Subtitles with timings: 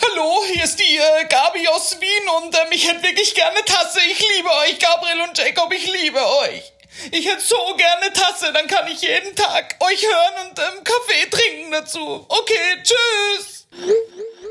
[0.00, 3.98] Hallo, hier ist die äh, Gabi aus Wien und ähm, ich hätte wirklich gerne Tasse.
[4.10, 6.72] Ich liebe euch, Gabriel und Jacob, ich liebe euch.
[7.10, 11.28] Ich hätte so gerne Tasse, dann kann ich jeden Tag euch hören und ähm, Kaffee
[11.30, 12.24] trinken dazu.
[12.26, 13.66] Okay, tschüss.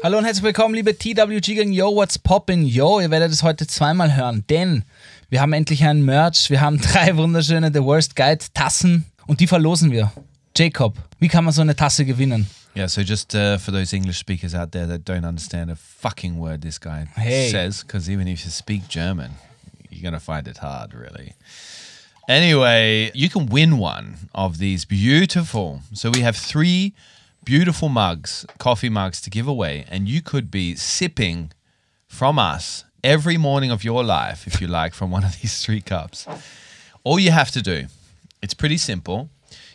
[0.04, 1.72] Hallo und herzlich willkommen, liebe TWG Gang.
[1.72, 2.66] Yo, what's poppin'?
[2.66, 4.86] Yo, ihr werdet es heute zweimal hören, denn
[5.30, 6.52] wir haben endlich ein Merch.
[6.52, 10.12] Wir haben drei wunderschöne The Worst Guide Tassen und die verlosen wir.
[10.56, 12.48] Jacob, wie kann man so eine Tasse gewinnen?
[12.74, 16.38] Yeah, so just uh, for those English speakers out there that don't understand a fucking
[16.40, 17.50] word this guy Hey.
[17.50, 19.32] says, because even if you speak German,
[19.90, 21.34] you're going to find it hard, really.
[22.30, 25.82] Anyway, you can win one of these beautiful.
[25.94, 26.94] So we have three
[27.44, 31.52] beautiful mugs, coffee mugs to give away, and you could be sipping
[32.08, 35.82] from us every morning of your life, if you like, from one of these three
[35.82, 36.26] cups.
[37.04, 37.88] All you have to do,
[38.42, 39.30] it's pretty simple.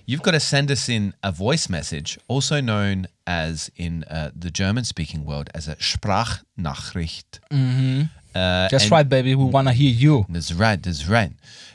[0.06, 4.50] You've got to send us in a voice message, also known as in uh, the
[4.50, 7.40] German speaking world as a Sprachnachricht.
[7.52, 9.34] Uh, That's right, baby.
[9.34, 10.26] We wanna hear you.
[10.28, 11.32] that's right, that's right.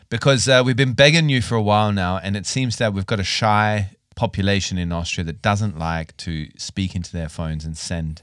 [0.09, 3.05] Because uh, we've been begging you for a while now, and it seems that we've
[3.05, 7.75] got a shy population in Austria that doesn't like to speak into their phones and
[7.77, 8.21] send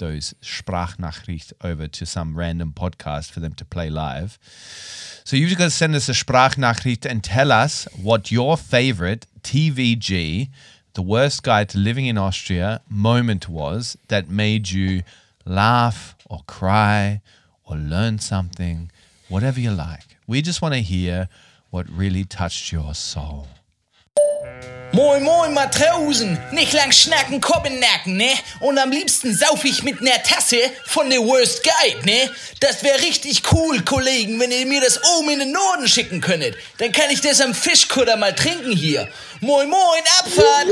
[0.00, 4.38] those Sprachnachricht over to some random podcast for them to play live.
[5.24, 10.48] So you've got to send us a Sprachnachricht and tell us what your favorite TVG,
[10.94, 15.02] the worst guide to living in Austria, moment was that made you
[15.44, 17.20] laugh or cry
[17.64, 18.90] or learn something,
[19.28, 20.16] whatever you like.
[20.26, 21.28] We just want to hear
[21.70, 23.46] what really touched your soul.
[24.92, 26.36] Moin, moin, Matrosen.
[26.50, 28.32] Nicht lang schnacken, Kopf nacken, ne?
[28.58, 32.28] Und am liebsten sauf ich mit ner Tasse von The Worst Guide, ne?
[32.58, 36.56] Das wäre richtig cool, Kollegen, wenn ihr mir das oben in den Norden schicken könntet.
[36.78, 39.08] Dann kann ich das am Fischkutter mal trinken hier.
[39.40, 40.66] Moin, moin, Abfahrt.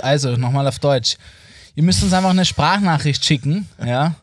[0.00, 1.16] Also, nochmal auf Deutsch.
[1.76, 4.16] Ihr müsst uns einfach eine Sprachnachricht schicken, ja?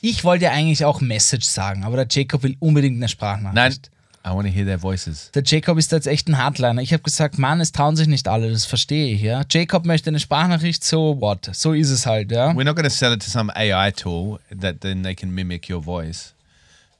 [0.00, 3.54] Ich wollte ja eigentlich auch Message sagen, aber der Jacob will unbedingt eine Sprachnachricht.
[3.54, 3.78] Nein,
[4.26, 5.30] I want to hear their voices.
[5.34, 6.80] Der Jacob ist jetzt echt ein Hardliner.
[6.80, 9.42] Ich habe gesagt, Mann, es trauen sich nicht alle, das verstehe ich, ja.
[9.50, 11.50] Jacob möchte eine Sprachnachricht, so what?
[11.52, 12.50] So ist es halt, ja.
[12.52, 15.68] We're not going to sell it to some AI tool that then they can mimic
[15.68, 16.32] your voice.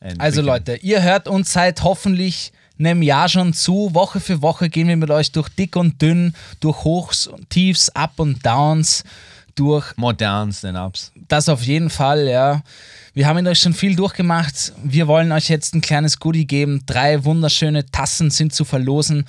[0.01, 3.95] And Also Leute, ihr hört uns seit hoffentlich einem Jahr schon zu.
[3.95, 7.89] Woche für Woche gehen wir mit euch durch dick und dünn, durch Hochs und Tiefs,
[7.91, 9.03] Up und Downs,
[9.55, 11.13] durch more downs than ups.
[11.29, 12.63] das auf jeden Fall, ja.
[13.17, 14.73] Wir haben mit euch schon viel durchgemacht.
[14.83, 16.83] Wir wollen euch jetzt ein kleines Goodie geben.
[16.85, 19.25] Drei wunderschöne Tassen sind zu verlosen.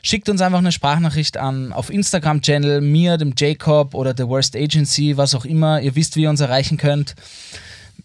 [0.00, 5.18] Schickt uns einfach eine Sprachnachricht an auf Instagram-Channel, mir, dem Jacob oder The Worst Agency,
[5.18, 5.82] was auch immer.
[5.82, 7.14] Ihr wisst, wie ihr uns erreichen könnt.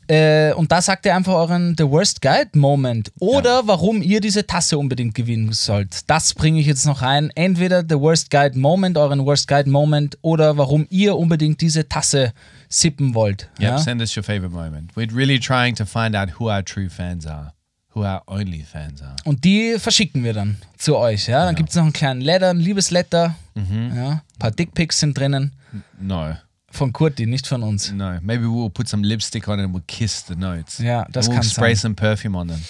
[0.08, 4.46] Äh, und da sagt ihr einfach euren The Worst Guide Moment oder warum ihr diese
[4.46, 6.09] Tasse unbedingt gewinnen sollt.
[6.09, 7.31] Das bringe ich jetzt noch rein.
[7.36, 12.34] Entweder The Worst Guide Moment, euren Worst Guide Moment oder warum ihr unbedingt diese Tasse
[12.72, 13.50] sippen wollt.
[13.59, 13.78] Yep, Ja?
[13.78, 14.96] send us your favorite moment.
[14.96, 17.54] We're really trying to find out who our true fans are,
[17.94, 19.16] who our only fans are.
[19.26, 21.28] Und die verschicken wir dann zu euch.
[21.28, 21.46] Ja?
[21.46, 23.36] Dann gibt es noch einen kleinen Letter, ein Liebesletter.
[23.56, 23.62] Ja?
[23.64, 25.52] Ein paar Dickpics sind drinnen.
[26.00, 26.36] No,
[26.70, 27.92] Von Kurti, nicht von uns.
[27.92, 28.18] no.
[28.22, 30.78] Maybe we'll put some lipstick on it and we'll kiss the notes.
[30.80, 31.82] Ja, das And we'll kann spray sein.
[31.82, 32.62] some perfume on them,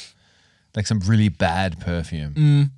[0.76, 2.70] like some really bad perfume.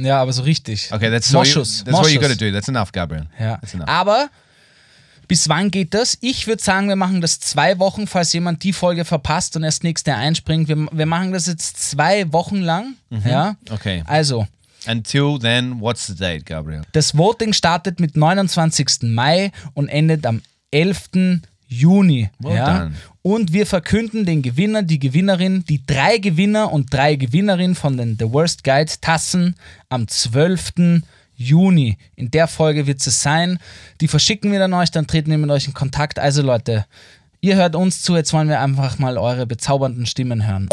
[0.00, 0.92] Ja, aber so richtig.
[0.92, 1.84] Okay, that's all you, Moschus.
[1.84, 2.38] that's what you got to Moschus.
[2.38, 2.52] do.
[2.52, 3.26] That's enough, Gabriel.
[3.38, 3.56] Ja.
[3.58, 3.88] That's enough.
[3.88, 4.30] Aber
[5.28, 6.16] bis wann geht das?
[6.20, 9.84] Ich würde sagen, wir machen das zwei Wochen, falls jemand die Folge verpasst und erst
[9.84, 10.68] nächste einspringt.
[10.68, 12.94] Wir, wir machen das jetzt zwei Wochen lang.
[13.24, 13.56] Ja.
[13.70, 14.02] Okay.
[14.06, 14.46] Also,
[14.86, 16.82] Until then, what's the date, Gabriel?
[16.92, 19.02] das Voting startet mit 29.
[19.02, 21.40] Mai und endet am 11.
[21.68, 22.30] Juni.
[22.38, 22.78] Well ja.
[22.78, 22.94] done.
[23.20, 28.16] Und wir verkünden den Gewinner, die Gewinnerin, die drei Gewinner und drei Gewinnerinnen von den
[28.18, 29.54] The Worst Guide Tassen
[29.90, 30.72] am 12.
[30.76, 31.02] Juni.
[31.40, 33.58] In der Folge wird es sein.
[34.00, 36.18] Die verschicken wir dann euch, dann treten wir mit euch in Kontakt.
[36.18, 36.84] Also Leute,
[37.40, 40.68] ihr hört uns zu, jetzt wollen wir einfach mal eure bezaubernden Stimmen hören.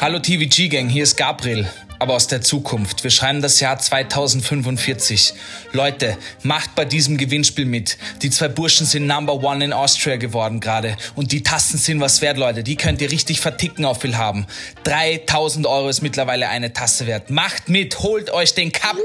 [0.00, 1.68] Hallo TVG Gang, hier ist Gabriel,
[1.98, 3.04] aber aus der Zukunft.
[3.04, 5.34] Wir schreiben das Jahr 2045.
[5.72, 7.98] Leute, macht bei diesem Gewinnspiel mit.
[8.22, 10.96] Die zwei Burschen sind Number One in Austria geworden gerade.
[11.14, 12.62] Und die Tassen sind was wert, Leute.
[12.62, 14.46] Die könnt ihr richtig verticken auf viel haben.
[14.84, 17.30] 3000 Euro ist mittlerweile eine Tasse wert.
[17.30, 18.96] Macht mit, holt euch den Cup.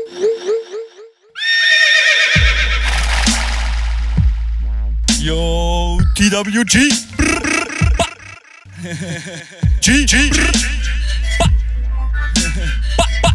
[5.19, 6.89] Yo, TWG.
[9.81, 10.82] G, G.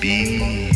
[0.00, 0.74] Beat.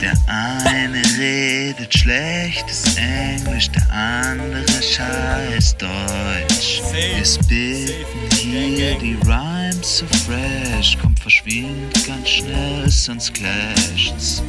[0.00, 6.80] Der eine redet schlechtes Englisch, der andere scheiß Deutsch.
[6.92, 14.42] Wir spitten hier die Rhymes so fresh, kommt verschwindet ganz schnell, sonst clasht's.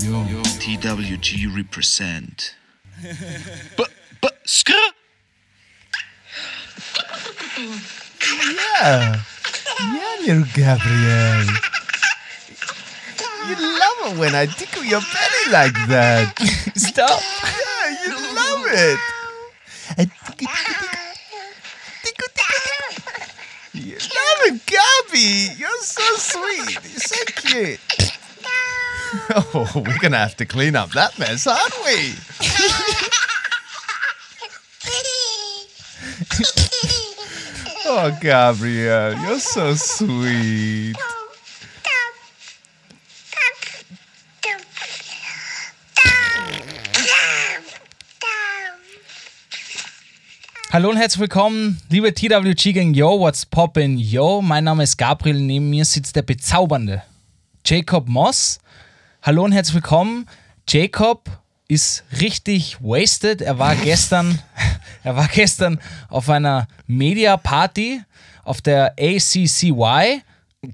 [0.00, 0.24] Yo.
[0.60, 2.56] TWG represent.
[3.76, 3.84] B
[4.20, 4.72] b skr.
[8.72, 9.22] Yeah,
[10.24, 11.73] little Gabriel.
[13.48, 16.38] You love it when I tickle your belly like that.
[16.76, 17.20] Stop.
[17.20, 18.98] Yeah, you love it.
[19.98, 20.88] I tickle, tickle,
[22.02, 23.34] tickle, tickle, tickle.
[23.74, 25.54] You love it, Gabby.
[25.58, 26.74] You're so sweet.
[26.74, 27.80] You're so cute.
[29.30, 32.14] Oh, we're gonna have to clean up that mess, aren't we?
[37.86, 40.96] Oh, Gabriel, you're so sweet.
[50.74, 52.94] Hallo und herzlich willkommen, liebe TWG Gang.
[52.94, 53.96] Yo, what's poppin'?
[53.96, 55.38] Yo, mein Name ist Gabriel.
[55.38, 57.04] Neben mir sitzt der bezaubernde
[57.64, 58.58] Jacob Moss.
[59.22, 60.26] Hallo und herzlich willkommen.
[60.68, 61.30] Jacob
[61.68, 63.40] ist richtig wasted.
[63.40, 64.40] Er war gestern,
[65.04, 65.78] er war gestern
[66.08, 68.02] auf einer Media Party
[68.42, 70.22] auf der ACCY.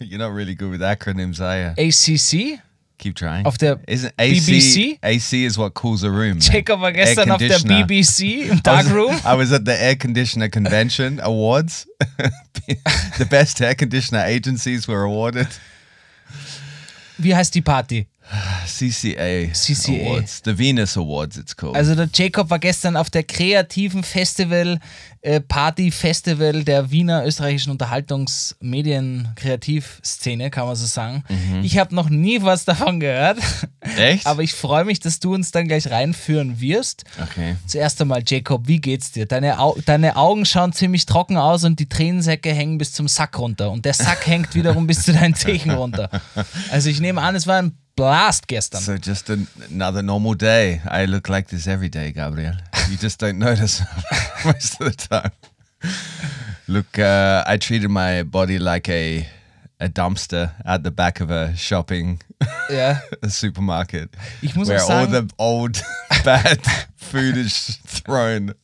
[0.00, 1.86] You're not really good with acronyms, are you?
[1.86, 2.62] ACC.
[3.00, 3.46] Keep trying.
[3.46, 4.98] Auf der Isn't AC, BBC?
[5.02, 6.36] AC is what cools a room.
[6.36, 6.40] man.
[6.40, 7.58] Jacob war gestern auf der.
[7.58, 8.86] BBC im I was-
[9.24, 11.86] I was at the Air Conditioner Convention Awards.
[13.18, 15.48] the best air conditioner agencies were awarded.
[17.18, 18.06] Wie heißt die Party?
[18.66, 20.06] CCA, CCA.
[20.06, 20.42] Awards.
[20.44, 21.74] The Venus Awards, it's called.
[21.76, 24.78] Also der Jacob war gestern auf der kreativen Festival,
[25.22, 31.24] äh, Party-Festival der Wiener österreichischen Unterhaltungsmedien-Kreativszene, kann man so sagen.
[31.62, 33.38] Ich habe noch nie was davon gehört,
[33.80, 34.26] Echt?
[34.26, 37.04] aber ich freue mich, dass du uns dann gleich reinführen wirst.
[37.22, 37.56] okay.
[37.66, 39.26] Zuerst einmal, Jacob, wie geht's dir?
[39.26, 43.38] Deine, Au deine Augen schauen ziemlich trocken aus und die Tränensäcke hängen bis zum Sack
[43.38, 43.70] runter.
[43.70, 46.08] Und der Sack hängt wiederum bis zu deinen Zehen runter.
[46.70, 48.80] Also ich nehme an, es war ein Blast gestern.
[48.80, 50.80] So just an, another normal day.
[50.88, 52.54] I look like this every day, Gabriel.
[52.88, 53.82] You just don't notice
[54.44, 55.32] most of the time.
[56.66, 59.28] Look, uh, I treated my body like a
[59.80, 62.22] a dumpster at the back of a shopping
[62.70, 63.00] yeah.
[63.22, 64.10] a supermarket
[64.42, 65.82] Ich muss where auch all the old
[66.24, 66.60] bad
[66.96, 68.54] food is thrown,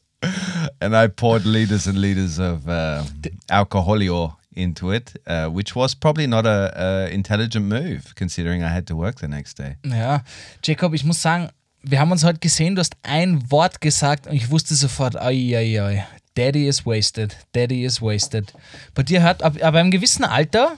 [0.80, 3.02] and I poured liters and liters of uh,
[3.50, 8.86] alcoholio into it, uh, which was probably not a, a intelligent move considering I had
[8.86, 9.76] to work the next day.
[9.84, 10.22] Ja,
[10.64, 11.50] Jacob, ich muss sagen,
[11.82, 15.56] wir haben uns heute gesehen, du hast ein Wort gesagt und ich wusste sofort, ai,
[15.56, 18.52] ai, ai, Daddy is wasted, Daddy is wasted.
[18.94, 20.76] Bei dir hört, ab, aber im gewissen Alter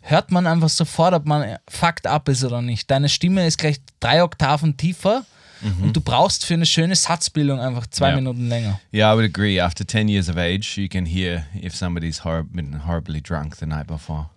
[0.00, 2.90] hört man einfach sofort, ob man fucked up ist oder nicht.
[2.90, 5.24] Deine Stimme ist gleich drei Oktaven tiefer
[5.82, 8.16] und du brauchst für eine schöne Satzbildung einfach zwei Ja.
[8.16, 8.80] Minuten länger.
[8.92, 9.60] Yeah, I would agree.
[9.60, 13.66] After 10 years of age, you can hear if somebody's hor- been horribly drunk the
[13.66, 14.28] night before.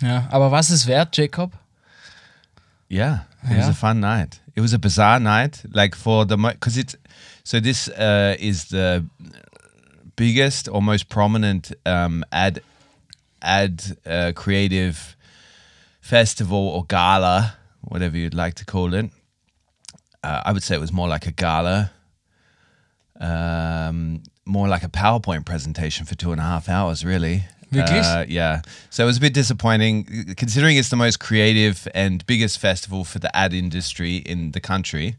[0.00, 1.52] Ja, aber was ist wert, Jacob?
[2.90, 3.68] Yeah, it was Yeah.
[3.70, 4.40] a fun night.
[4.54, 6.96] It was a bizarre night, like for the because it's
[7.44, 9.04] so this uh, is the
[10.16, 12.60] biggest or most prominent um, ad
[13.40, 15.16] ad uh, creative
[16.00, 19.10] festival or gala, whatever you'd like to call it.
[20.22, 21.90] Uh, I would say it was more like a gala,
[23.20, 27.44] um, more like a PowerPoint presentation for two and a half hours, really.
[28.06, 28.60] Uh, yeah.
[28.90, 33.18] So it was a bit disappointing, considering it's the most creative and biggest festival for
[33.18, 35.16] the ad industry in the country.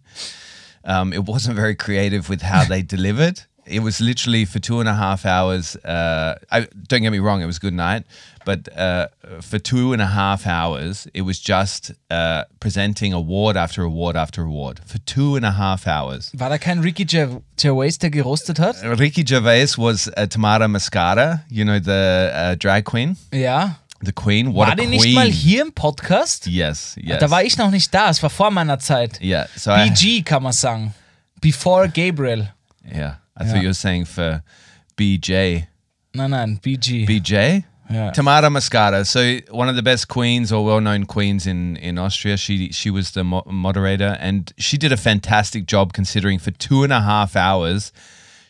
[0.86, 3.41] Um, it wasn't very creative with how they delivered.
[3.65, 5.75] It was literally for two and a half hours.
[5.77, 8.03] Uh, I, don't get me wrong, it was a good night,
[8.46, 9.08] but uh,
[9.41, 14.43] for two and a half hours, it was just uh, presenting award after award after
[14.43, 16.32] award for two and a half hours.
[16.38, 18.75] War da kein Ricky Gervais, der gerostet hat?
[19.00, 23.75] Ricky Gervais was uh, Tamara Mascara, you know, the uh, drag queen, Yeah.
[24.01, 24.48] the queen.
[24.53, 24.89] What War a die queen.
[24.89, 26.48] nicht mal hier im Podcast?
[26.48, 27.20] Yes, yes.
[27.20, 29.22] Da war ich noch nicht da, es war vor meiner Zeit.
[29.22, 30.93] Yeah, so I, BG kann man sagen.
[31.39, 32.50] Before Gabriel.
[32.86, 33.51] yeah, I Yeah.
[33.51, 34.43] thought you were saying for
[34.97, 35.67] BJ.
[36.13, 37.05] No, no, BG.
[37.07, 37.65] BJ?
[37.89, 38.11] Yeah.
[38.11, 39.05] Tamara Mascata.
[39.05, 42.37] So one of the best queens or well-known queens in in Austria.
[42.37, 46.83] She she was the mo- moderator, and she did a fantastic job considering for two
[46.83, 47.91] and a half hours,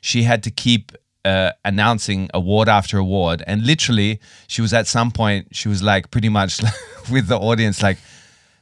[0.01, 0.91] she had to keep
[1.25, 6.11] uh, announcing award after award, and literally, she was at some point she was like
[6.11, 6.59] pretty much
[7.11, 7.97] with the audience like,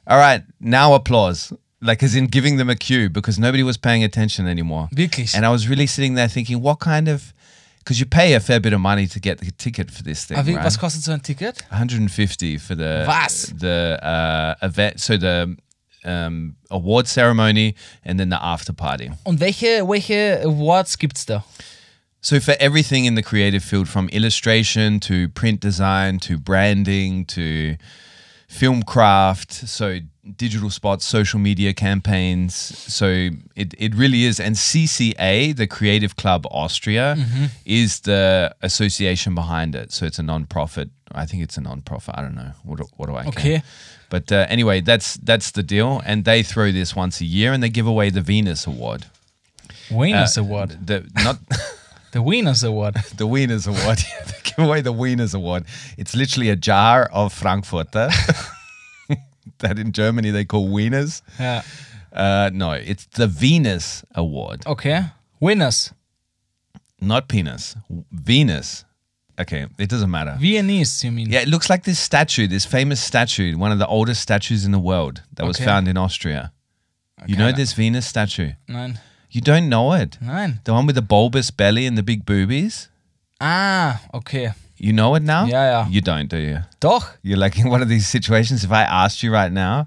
[0.08, 1.52] "All right, now applause."
[1.82, 4.88] Like as in giving them a cue because nobody was paying attention anymore.
[4.92, 5.36] Wirklich?
[5.36, 7.34] And I was really sitting there thinking, what kind of,
[7.80, 10.38] because you pay a fair bit of money to get the ticket for this thing,
[10.38, 10.64] Aber wie, right?
[10.64, 11.64] was kostet so ein Ticket?
[11.70, 13.52] 150 for the Was?
[13.58, 15.58] the uh, event, so the
[16.06, 19.10] um, award ceremony and then the after party.
[19.26, 21.44] Und welche, welche Awards gibt's da?
[22.22, 27.78] So for everything in the creative field, from illustration to print design to branding to
[28.48, 30.02] film craft, so
[30.38, 32.54] digital spots, social media campaigns.
[32.56, 34.40] So it, it really is.
[34.40, 37.18] And CCA, the Creative Club Austria,
[37.66, 39.92] is the association behind it.
[39.92, 40.90] So it's a non-profit.
[41.14, 42.16] I think it's a non-profit.
[42.18, 42.52] I don't know.
[42.64, 43.32] What, do- what do I care?
[43.32, 43.62] Okay.
[44.10, 46.02] But uh, anyway, that's that's the deal.
[46.06, 49.06] And they throw this once a year and they give away the Venus Award.
[49.90, 50.86] Venus Uh, Award.
[50.86, 51.38] The, not...
[52.12, 52.96] The Wieners Award.
[53.16, 54.00] the Wieners Award.
[54.28, 55.64] they give away the Wieners Award.
[55.98, 58.10] It's literally a jar of Frankfurter
[59.60, 61.22] that in Germany they call Wieners.
[61.40, 61.62] Yeah.
[62.14, 65.06] Uh, no, it's the Venus Award, Okay.
[65.40, 65.94] Winners.
[67.00, 67.76] not penis.
[68.12, 68.86] Venus.
[69.40, 70.36] Okay, it doesn't matter.
[70.40, 71.30] Viennese, you mean?
[71.32, 74.72] Yeah, it looks like this statue, this famous statue, one of the oldest statues in
[74.72, 75.66] the world that was Okay.
[75.66, 76.52] found in Austria.
[77.26, 77.58] You know Okay.
[77.58, 78.52] this Venus statue?
[78.68, 79.00] Nein.
[79.32, 80.18] You don't know it?
[80.22, 80.60] Nein.
[80.66, 82.90] The one with the bulbous belly and the big boobies?
[83.40, 84.52] Ah, okay.
[84.84, 85.46] You know it now?
[85.46, 85.88] Yeah, yeah.
[85.90, 86.60] You don't, do you?
[86.80, 87.04] Doch.
[87.22, 88.64] You're like in one of these situations.
[88.64, 89.86] If I asked you right now,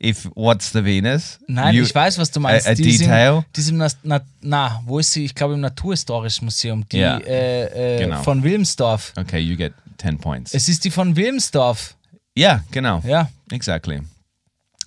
[0.00, 1.38] if what's the Venus?
[1.46, 2.66] Nein, you, ich weiß, was du meinst.
[2.66, 3.44] A, a Die detail.
[3.54, 5.24] die ist im Nas- na, na, wo ist sie?
[5.24, 6.84] Ich glaube im Naturhistorischen Museum.
[6.90, 7.18] Die Ja.
[7.18, 8.22] äh, äh, Genau.
[8.24, 9.12] von Wilmsdorf.
[9.16, 10.52] Okay, you get ten points.
[10.52, 11.94] Es ist die von Wilmsdorf.
[12.36, 13.00] yeah, genau.
[13.06, 13.30] Ja.
[13.52, 14.00] exactly.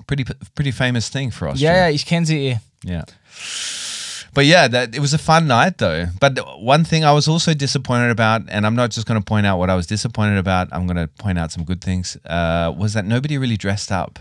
[0.07, 0.25] Pretty,
[0.55, 1.77] pretty famous thing for Ja, Austria.
[1.77, 2.57] ja, ich kenne sie eh.
[2.85, 3.05] Yeah.
[4.37, 6.09] But yeah, that it was a fun night though.
[6.19, 9.47] But one thing I was also disappointed about, and I'm not just going to point
[9.47, 10.67] out what I was disappointed about.
[10.71, 12.17] I'm going to point out some good things.
[12.23, 14.19] Uh, was that nobody really dressed up.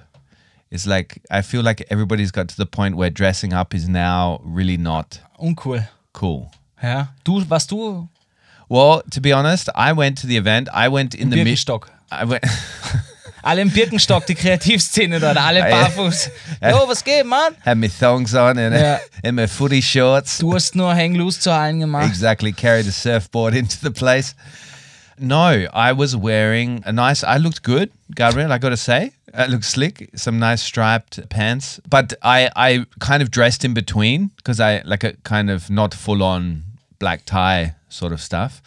[0.70, 4.40] It's like I feel like everybody's got to the point where dressing up is now
[4.42, 5.86] really not Uncool.
[6.14, 6.50] cool.
[6.82, 7.08] Yeah.
[7.22, 8.08] Du, warst du
[8.70, 10.70] Well, to be honest, I went to the event.
[10.72, 11.36] I went in the.
[11.36, 11.90] Birkenstock?
[12.10, 12.42] I went.
[13.46, 16.30] Alle im Birkenstock, die Kreativszene dort, alle ah, barfuß.
[16.60, 17.54] Jo, was geht, Mann?
[17.64, 18.98] had my thongs on and, Yeah.
[19.22, 20.38] and my footy shorts.
[20.38, 22.08] Du hast nur Hang Loose zu allen gemacht.
[22.08, 24.34] exactly carried a surfboard into the place.
[25.18, 27.22] No, I was wearing a nice.
[27.24, 28.52] I looked good, Gabriel.
[28.52, 30.10] I got to say, I looked slick.
[30.16, 35.04] Some nice striped pants, but I I kind of dressed in between because I like
[35.04, 36.64] a kind of not full on
[36.98, 38.60] black tie sort of stuff.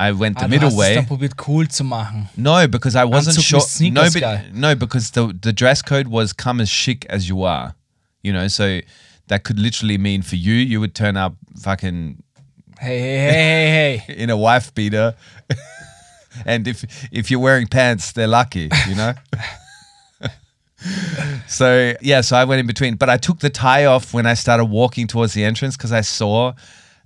[0.00, 1.04] I went the Ah, middle hast es way.
[1.06, 2.28] probiert cool zu machen.
[2.36, 3.90] No, because I wasn't Anzug sure.
[3.92, 4.36] no, guy.
[4.46, 7.74] but, no, because the the dress code was come as chic as you are.
[8.22, 8.80] You know, so
[9.28, 12.22] that could literally mean for you, you would turn up fucking
[12.80, 14.14] Hey, hey, hey, hey, hey.
[14.22, 15.14] in a wife beater.
[16.46, 19.12] and if if you're wearing pants, they're lucky, you know?
[21.46, 22.96] so yeah, so I went in between.
[22.96, 26.00] But I took the tie off when I started walking towards the entrance because I
[26.00, 26.54] saw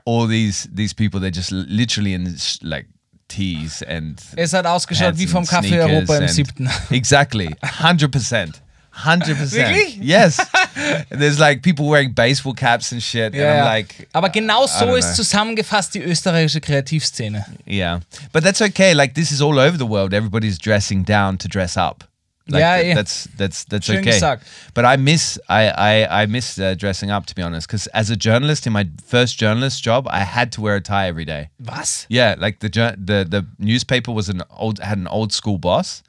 [0.04, 2.86] all these these people, they're just literally in like
[3.28, 6.68] tees and Es hat ausgeschaut wie vom Café Europa im siebten.
[6.90, 7.48] Exactly.
[7.62, 8.60] 100%.
[8.96, 9.52] 100%.
[9.56, 9.98] Really?
[10.00, 10.36] Yes.
[11.10, 13.34] There's like people wearing baseball caps and shit.
[13.34, 17.44] and I'm like, Aber genau so ist zusammengefasst die österreichische Kreativszene.
[17.66, 18.00] yeah.
[18.32, 18.94] But that's okay.
[18.94, 20.14] Like this is all over the world.
[20.14, 22.04] Everybody's dressing down to dress up.
[22.46, 22.94] Like Yeah, th- yeah.
[22.94, 24.10] that's that's that's Schön okay.
[24.10, 24.42] gesagt.
[24.74, 28.10] But I miss I I I miss uh, dressing up to be honest because as
[28.10, 31.48] a journalist in my first journalist job I had to wear a tie every day.
[31.58, 32.06] Was?
[32.10, 36.02] Yeah, like the the the newspaper was an old had an old school boss,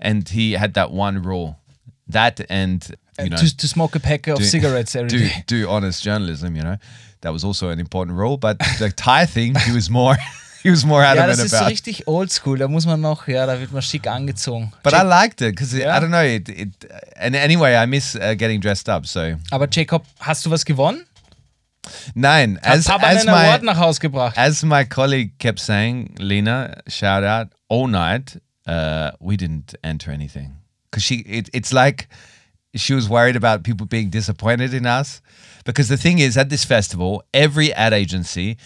[0.00, 1.56] and he had that one rule,
[2.08, 2.82] that and
[3.18, 5.44] you know to, to smoke a pack of do- cigarettes every do day.
[5.46, 6.56] do honest journalism.
[6.56, 6.76] You know,
[7.20, 8.38] that was also an important rule.
[8.38, 10.16] But the tie thing, he was more
[10.62, 11.70] he was more Ja, adamant das ist so about.
[11.70, 12.58] richtig oldschool.
[12.58, 14.72] Da muss man noch, ja, da wird man schick angezogen.
[14.82, 15.96] But I liked it because Yeah.
[15.96, 16.48] I don't know it.
[16.48, 16.68] it
[17.16, 19.06] and anyway, I miss uh, getting dressed up.
[19.06, 21.04] So Aber Jacob, hast du was gewonnen?
[22.22, 24.36] Hat as Papa as einen Award my nach Hause gebracht?
[24.38, 28.40] as my colleague kept saying, Lena, shout out all night.
[28.66, 30.52] Uh, we didn't enter anything
[30.90, 31.16] because she.
[31.26, 32.06] It, it's like
[32.76, 35.20] she was worried about people being disappointed in us
[35.64, 38.56] because the thing is at this festival, every ad agency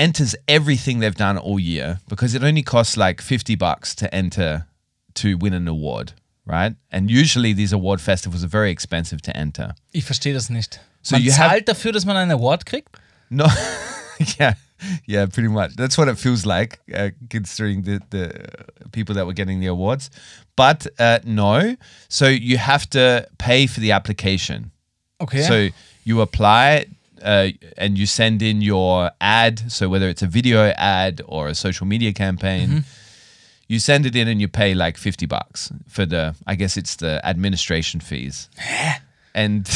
[0.00, 4.66] enters everything they've done all year because it only costs like fifty bucks to enter
[5.14, 6.12] to win an award,
[6.46, 6.74] right?
[6.90, 9.74] And usually these award festivals are very expensive to enter.
[9.92, 10.80] Ich verstehe das nicht.
[11.02, 12.88] So man you have- zahlt dafür, dass man einen Award kriegt?
[13.30, 13.46] No,
[14.38, 14.54] yeah,
[15.06, 15.76] yeah, pretty much.
[15.76, 18.30] That's what it feels like, uh, considering the the
[18.92, 20.10] people that were getting the awards.
[20.56, 21.76] But uh, no,
[22.08, 24.70] so you have to pay for the application.
[25.20, 25.42] Okay.
[25.42, 25.68] So
[26.04, 26.86] you apply.
[27.22, 31.54] Uh, and you send in your ad, so whether it's a video ad or a
[31.54, 32.84] social media campaign,
[33.68, 36.96] you send it in and you pay like 50 bucks for the, I guess it's
[36.96, 38.48] the administration fees.
[39.34, 39.68] and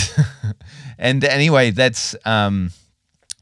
[0.99, 2.71] and anyway, that's um,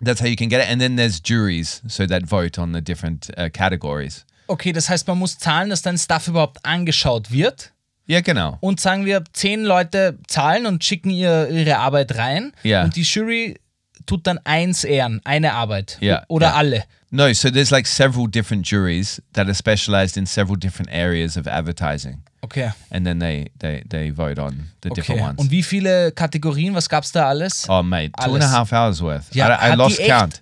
[0.00, 0.68] that's how you can get it.
[0.68, 4.24] And then there's juries, so that vote on the different uh, categories.
[4.48, 7.72] Okay, das heißt, man muss zahlen, dass dein Stuff überhaupt angeschaut wird.
[8.06, 8.58] Ja, genau.
[8.60, 12.52] Und sagen wir, zehn Leute zahlen und schicken ihr, ihre Arbeit rein.
[12.64, 12.82] Ja.
[12.84, 13.58] Und die Jury
[14.06, 15.98] tut dann eins ehren, eine Arbeit.
[16.00, 16.54] Ja, Oder ja.
[16.54, 16.84] alle.
[17.10, 21.46] No, so there's like several different juries that are specialized in several different areas of
[21.46, 22.70] advertising, Okay.
[22.90, 25.28] and then they they they vote on the different okay.
[25.28, 25.38] ones.
[25.38, 27.66] Und wie viele Kategorien, was gab's da alles?
[27.68, 28.50] oh, mate, two and a Alles.
[28.52, 29.34] half hours worth.
[29.34, 30.40] Ja, I, I lost count.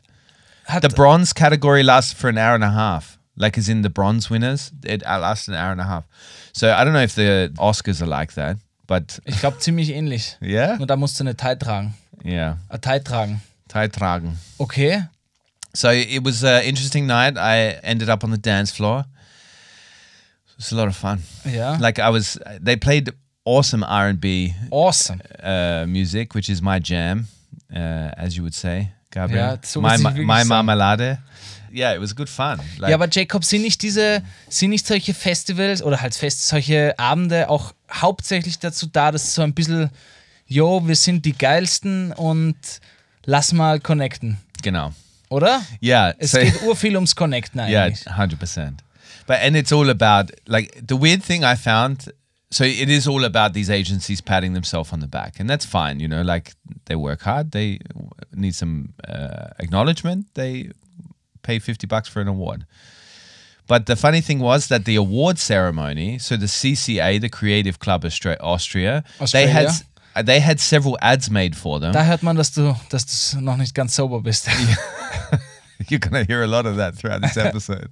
[0.64, 3.18] Hat, The bronze category lasted for an hour and a half.
[3.36, 6.04] Like as in the bronze winners, it lasted an hour and a half.
[6.52, 10.36] So I don't know if the Oscars are like that, but ich glaube, ziemlich ähnlich.
[10.40, 11.94] yeah, Nur da musst du eine Tie tragen.
[12.24, 13.40] yeah, Eine Tie tragen.
[13.70, 14.36] Thai tragen.
[14.58, 15.04] Okay.
[15.72, 17.38] So it was an interesting night.
[17.38, 19.04] I ended up on the dance floor.
[20.48, 21.22] It was a lot of fun.
[21.44, 21.76] Ja.
[21.78, 23.12] Like I was, they played
[23.44, 25.20] awesome R and B awesome.
[25.42, 27.28] uh, music, which is my jam,
[27.72, 29.52] uh, as you would say, Gabriel.
[29.52, 30.48] Ja, so my my sagen.
[30.48, 31.18] marmalade.
[31.72, 32.58] Yeah, it was good fun.
[32.78, 36.98] Like, Ja, aber Jacob, sind nicht diese, sind nicht solche Festivals oder halt Fest, solche
[36.98, 39.88] Abende auch hauptsächlich dazu da, dass so ein bisschen,
[40.46, 42.56] yo, wir sind die geilsten und
[43.26, 44.92] lass mal connecten, genau.
[45.30, 45.62] oder?
[45.80, 48.82] Yeah, Es so- geht urviel ums Connecten Yeah, hundred percent.
[49.26, 52.12] But and it's all about like the weird thing I found.
[52.52, 56.00] So it is all about these agencies patting themselves on the back, and that's fine.
[56.00, 56.54] You know, like
[56.86, 57.78] they work hard, they
[58.34, 60.26] need some uh, acknowledgement.
[60.34, 60.70] They
[61.42, 62.64] pay fifty bucks for an award.
[63.68, 68.02] But the funny thing was that the award ceremony, so the CCA, the Creative Club
[68.02, 69.68] Austra- Austria, they had?
[70.14, 71.92] Uh, they had several ads made for them.
[71.92, 74.48] Da hört man, dass du, dass du noch nicht ganz sauber bist.
[75.88, 77.90] You're going to hear a lot of that throughout this episode.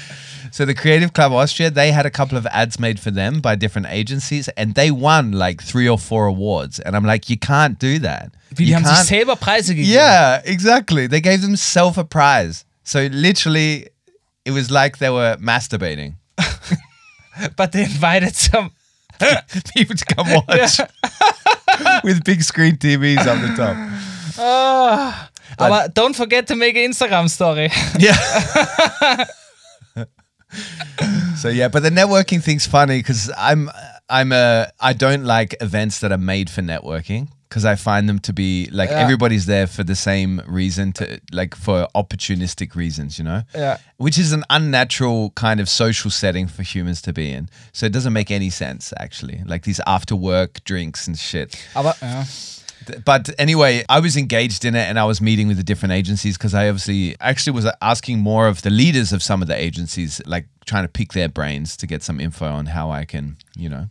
[0.50, 3.54] so the Creative Club Austria, they had a couple of ads made for them by
[3.54, 6.80] different agencies, and they won like three or four awards.
[6.80, 8.32] And I'm like, you can't do that.
[8.50, 9.92] Wie, die You haben sich selber Preise gegeben.
[9.94, 11.06] Yeah, exactly.
[11.06, 12.64] They gave themselves a prize.
[12.82, 13.88] So literally,
[14.44, 16.16] it was like they were masturbating.
[17.56, 18.72] But they invited some.
[19.74, 20.80] People to come watch
[22.04, 23.76] with big screen TVs on the top.
[24.38, 25.30] Ah.
[25.58, 27.70] Aber don't forget to make an Instagram story.
[27.98, 28.16] Yeah.
[31.36, 33.70] so yeah, but the networking thing's funny because I'm
[34.08, 38.20] I'm a I don't like events that are made for networking because I find them
[38.20, 39.00] to be like Yeah.
[39.02, 43.42] everybody's there for the same reason to like for opportunistic reasons, you know.
[43.54, 43.78] Yeah.
[43.96, 47.48] Which is an unnatural kind of social setting for humans to be in.
[47.72, 49.42] So it doesn't make any sense actually.
[49.44, 51.56] Like these after work drinks and shit.
[51.74, 52.24] Aber ja.
[53.04, 56.38] But anyway, I was engaged in it and I was meeting with the different agencies
[56.38, 60.20] because I obviously actually was asking more of the leaders of some of the agencies,
[60.24, 63.68] like trying to pick their brains to get some info on how I can, you
[63.68, 63.88] know,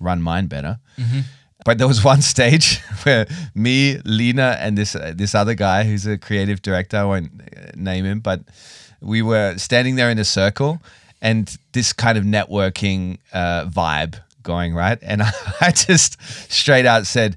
[0.00, 0.78] run mine better.
[0.98, 1.20] Mm-hmm.
[1.66, 6.06] But there was one stage where me, Lena, and this uh, this other guy who's
[6.06, 8.40] a creative director, I won't uh, name him, but
[9.02, 10.80] we were standing there in a circle
[11.20, 15.22] and this kind of networking uh, vibe going right, and
[15.60, 17.36] I just straight out said,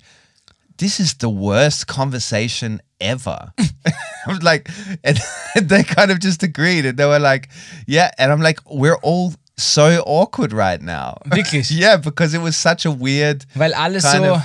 [0.78, 3.52] "This is the worst conversation ever."
[3.86, 4.70] I was like,
[5.04, 5.18] and
[5.56, 7.50] they kind of just agreed, and they were like,
[7.88, 11.18] "Yeah," and I'm like, "We're all." So awkward right now.
[11.26, 11.70] Wirklich?
[11.70, 14.24] yeah, because it was such a weird Weil alles so.
[14.36, 14.42] of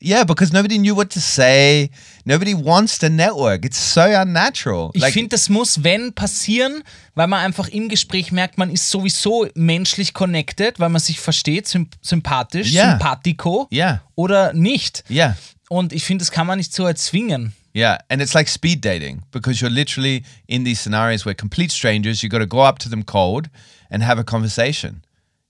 [0.00, 1.90] yeah, because nobody knew what to say.
[2.24, 3.64] Nobody wants to network.
[3.64, 4.90] It's so unnatural.
[4.94, 6.82] Ich finde, das muss, wenn, passieren,
[7.14, 11.66] weil man einfach im Gespräch merkt, man ist sowieso menschlich connected, weil man sich versteht,
[11.68, 12.90] symp sympathisch, Ja.
[12.92, 14.00] sympathico Yeah.
[14.16, 15.04] oder nicht.
[15.10, 15.36] yeah,
[15.68, 17.52] Und ich finde, das kann man nicht so erzwingen.
[17.74, 22.22] yeah, and it's like speed dating because you're literally in these scenarios where complete strangers.
[22.22, 23.48] You got to go up to them cold
[23.92, 25.02] and have a conversation,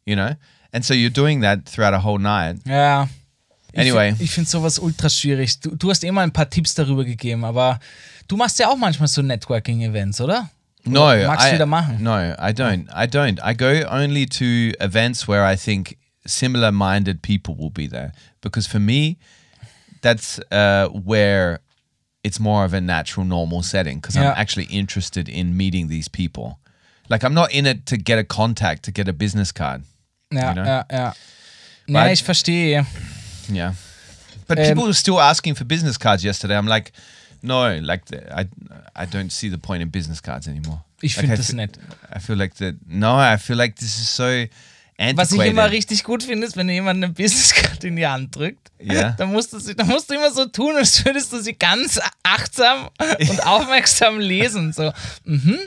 [0.04, 0.34] you know.
[0.72, 2.56] And so you're doing that throughout a whole night.
[2.66, 3.06] Yeah.
[3.72, 4.10] Ich Anyway.
[4.10, 5.60] find- Ich finde sowas ultra schwierig.
[5.60, 7.78] Du, du hast immer ein paar Tipps darüber gegeben, aber
[8.28, 10.50] du machst ja auch manchmal so Networking-Events, oder?
[10.84, 12.88] No, magst du I, no, I don't.
[12.92, 13.38] I don't.
[13.42, 18.80] I go only to events where I think similar-minded people will be there because for
[18.80, 19.16] me,
[20.02, 21.60] that's uh, where
[22.24, 24.32] it's more of a natural, normal setting because Yeah.
[24.32, 26.58] I'm actually interested in meeting these people.
[27.08, 29.82] Like I'm not in it to get a contact, to get a business card.
[30.32, 30.64] Ja, You know?
[30.64, 30.98] ja, ja.
[30.98, 31.14] Ja,
[31.94, 32.86] Weil- ich verstehe.
[33.50, 33.74] Yeah.
[34.48, 36.56] But Um, people were still asking for business cards yesterday.
[36.56, 36.92] I'm like,
[37.42, 38.46] no, like the, I,
[38.94, 40.84] I don't see the point in business cards anymore.
[41.00, 41.78] Ich finde I das nett.
[42.14, 42.76] I feel like that.
[42.86, 44.24] No, I feel like this is so
[44.98, 45.16] antiquated.
[45.18, 48.70] Was ich immer richtig gut finde, ist, wenn jemand eine Businesskarte in die Hand drückt,
[48.80, 49.10] Ja.
[49.18, 51.98] dann, musst du sie, dann musst du immer so tun, als würdest du sie ganz
[52.22, 52.88] achtsam
[53.28, 54.72] und aufmerksam lesen.
[54.72, 54.92] So,
[55.24, 55.58] mhm.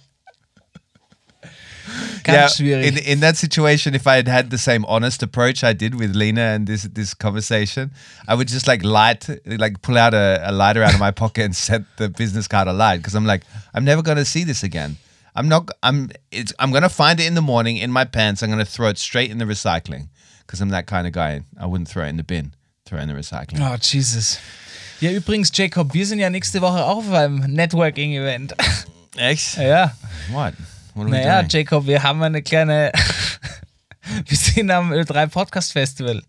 [2.23, 2.85] Ganz schwierig.
[2.85, 6.15] In, in that situation, if I had had the same honest approach I did with
[6.15, 7.91] Lena and this this conversation,
[8.27, 11.45] I would just like light, like pull out a, a lighter out of my pocket
[11.45, 14.97] and set the business card alight because I'm like, I'm never gonna see this again.
[15.35, 15.69] I'm not.
[15.81, 16.09] I'm.
[16.31, 16.53] It's.
[16.59, 18.43] I'm gonna find it in the morning in my pants.
[18.43, 20.09] I'm gonna throw it straight in the recycling
[20.45, 21.41] because I'm that kind of guy.
[21.59, 22.53] I wouldn't throw it in the bin.
[22.85, 23.59] Throw it in the recycling.
[23.61, 24.39] Oh, Jesus.
[24.99, 28.53] Ja, übrigens, Jacob, wir sind ja nächste Woche auch auf einem Networking-Event.
[29.17, 29.55] X.
[29.55, 29.93] ja.
[30.31, 30.55] What?
[30.99, 31.43] What are we Naja?
[31.47, 32.91] Jacob, wir haben eine kleine.
[34.27, 36.21] wir sind am Ö3 Podcast Festival.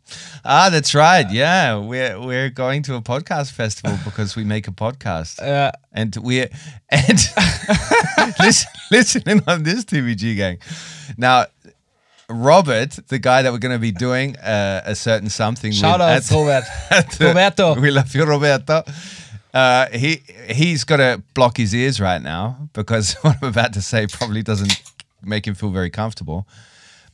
[0.45, 1.29] Ah, that's right.
[1.33, 5.41] Yeah, we're we're going to a podcast festival because we make a podcast.
[5.41, 5.73] Ja.
[5.93, 6.43] And we
[6.89, 7.19] and
[8.39, 10.59] listen, listen in on this TVG gang.
[11.17, 11.47] Now,
[12.29, 16.31] Robert, the guy that we're going to be doing uh, a certain something with Shoutouts,
[16.31, 16.65] at- Robert.
[16.91, 17.75] at the- Roberto.
[17.81, 18.85] we love you, Roberto.
[19.53, 23.83] Uh, he he's got to block his ears right now because what I'm about to
[23.83, 24.83] say probably doesn't
[25.23, 26.47] make him feel very comfortable.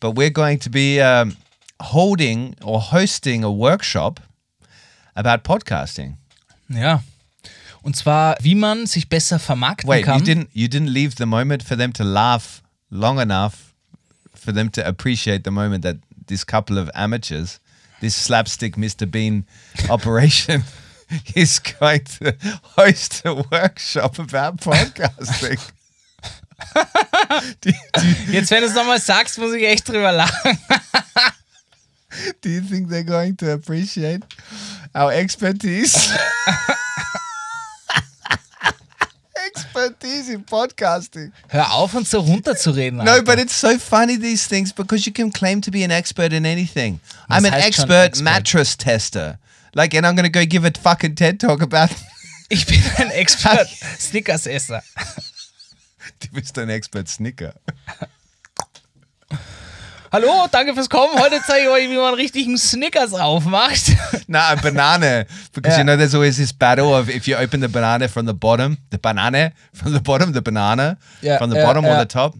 [0.01, 1.37] But we're going to be um,
[1.81, 4.21] holding or hosting a workshop
[5.15, 6.17] about podcasting.
[6.69, 7.01] Yeah.
[7.83, 10.19] Und zwar, wie man sich besser vermarkten Wait, kann.
[10.19, 13.75] you didn't you didn't leave the moment for them to laugh long enough
[14.35, 15.97] for them to appreciate the moment that
[16.27, 17.61] this couple of amateurs,
[18.01, 19.11] this slapstick Mr.
[19.11, 19.47] Bean
[19.91, 20.65] operation
[21.35, 22.37] is going to
[22.77, 25.61] host a workshop about podcasting.
[27.61, 30.59] do, do, Jetzt, wenn du es nochmal sagst, muss ich echt drüber lachen.
[32.41, 34.23] do you think they're going to appreciate
[34.95, 36.13] our expertise?
[39.47, 41.33] expertise in podcasting.
[41.49, 43.05] Hör auf, uns so runterzureden.
[43.05, 46.33] No, but it's so funny these things because you can claim to be an expert
[46.33, 47.01] in anything.
[47.31, 48.25] I'm an expert, Expert?
[48.25, 49.39] mattress tester.
[49.77, 51.91] Like, and I'm gonna go give a fucking TED talk about.
[52.49, 53.67] Ich bin ein Expert
[53.99, 54.81] Snickers-Esser.
[56.21, 57.55] du bist ein Expert Snicker.
[60.13, 61.19] Hallo, danke fürs Kommen.
[61.19, 63.97] Heute zeige ich euch, wie man richtigen Snickers aufmacht.
[64.29, 65.25] Nah, a banana.
[65.53, 65.79] Because Yeah.
[65.79, 68.79] you know, there's always this battle of if you open the banana from the bottom,
[68.91, 72.37] the banana from the bottom, the banana Yeah, from the yeah, bottom or the top.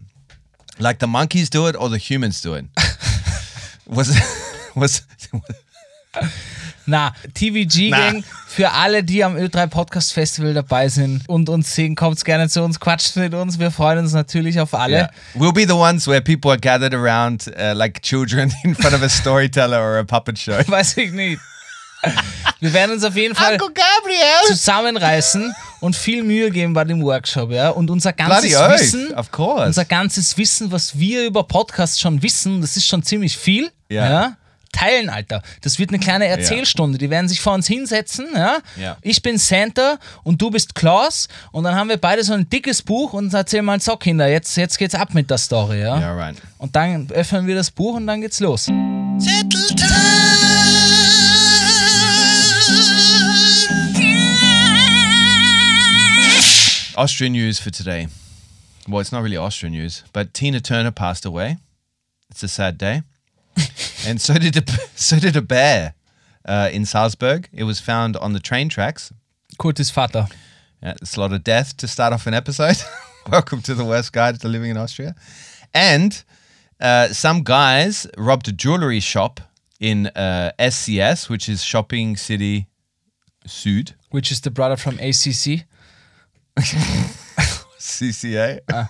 [0.79, 2.65] Like the monkeys do it or the humans do it.
[3.85, 4.09] was
[4.73, 5.01] was
[6.89, 12.23] Na, TVG-Gang, für alle, die am Ö3 Podcast Festival dabei sind und uns sehen, kommt
[12.23, 13.59] gerne zu uns, quatscht mit uns.
[13.59, 14.93] Wir freuen uns natürlich auf alle.
[14.95, 15.09] Yeah.
[15.35, 19.01] We'll be the ones where people are gathered around uh, like children in front of
[19.03, 20.53] a storyteller or a puppet show.
[20.67, 21.41] Weiß ich nicht.
[22.61, 23.57] Wir werden uns auf jeden Fall
[24.47, 27.69] zusammenreißen und viel Mühe geben bei dem Workshop, ja.
[27.69, 29.65] Und unser ganzes Bloody oath, Wissen, of course.
[29.65, 34.09] unser ganzes Wissen, was wir über Podcasts schon wissen, das ist schon ziemlich viel, Ja.
[34.09, 34.37] ja.
[34.71, 35.41] Teilen, Alter.
[35.61, 36.97] Das wird eine kleine Erzählstunde.
[36.97, 38.59] Die werden sich vor uns hinsetzen, ja.
[38.75, 38.97] Ja.
[39.01, 42.81] Ich bin Santa und du bist Klaus und dann haben wir beide so ein dickes
[42.81, 45.97] Buch und erzählen mal so, Kinder, jetzt, jetzt geht's ab mit der Story, ja.
[45.97, 46.35] Yeah, right.
[46.57, 48.67] Und dann öffnen wir das Buch und dann geht's los.
[56.95, 58.07] Austrian news for today.
[58.87, 61.57] Well, it's not really Austrian news, but Tina Turner passed away.
[62.31, 63.03] It's a sad day,
[64.07, 65.93] and so did a, so did a bear
[66.45, 67.49] uh, in Salzburg.
[67.53, 69.11] It was found on the train tracks.
[69.59, 70.27] Kurtis Vater.
[70.81, 72.77] It's a lot of death to start off an episode.
[73.31, 75.15] Welcome to the worst guide to living in Austria.
[75.73, 76.23] And
[76.79, 79.41] uh, some guys robbed a jewelry shop
[79.79, 82.67] in uh, SCS, which is Shopping City
[83.47, 85.65] Süd, Which is the brother from ACC.
[87.79, 88.59] CCA.
[88.71, 88.85] uh,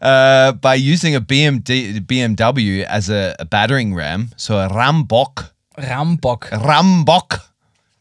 [0.00, 6.48] by using a BMD, BMW as a, a battering ram, so a Rambock, Rambock.
[6.50, 7.40] Rambock.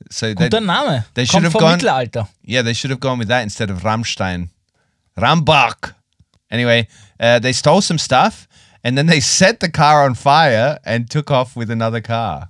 [0.10, 1.04] So they, Guter Name.
[1.16, 2.28] they should Kommt have gone- Mittelalter.
[2.44, 4.50] Yeah, they should have gone with that instead of Rammstein.
[5.18, 5.94] Rambach.
[6.52, 6.88] Anyway,
[7.20, 8.48] uh, they stole some stuff
[8.84, 12.50] and then they set the car on fire and took off with another car.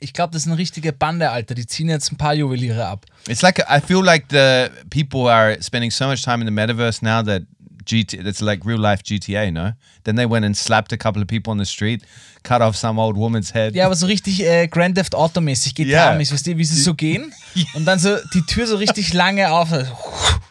[0.00, 1.54] Ich glaube, das ist eine richtige Bande, Alter.
[1.56, 3.04] Die ziehen jetzt ein paar Juweliere ab.
[3.26, 7.02] It's like I feel like the people are spending so much time in the metaverse
[7.02, 7.42] now that
[7.88, 9.72] GT that's like real life GTA, no?
[10.04, 12.02] Then they went and slapped a couple of people on the street,
[12.42, 13.74] cut off some old woman's head.
[13.74, 16.10] Ja, aber so richtig äh, Grand Theft Auto-mäßig, Ja.
[16.12, 17.32] GTA-mäßig, weißt du, wie sie so gehen
[17.74, 19.68] und dann so die Tür so richtig lange auf.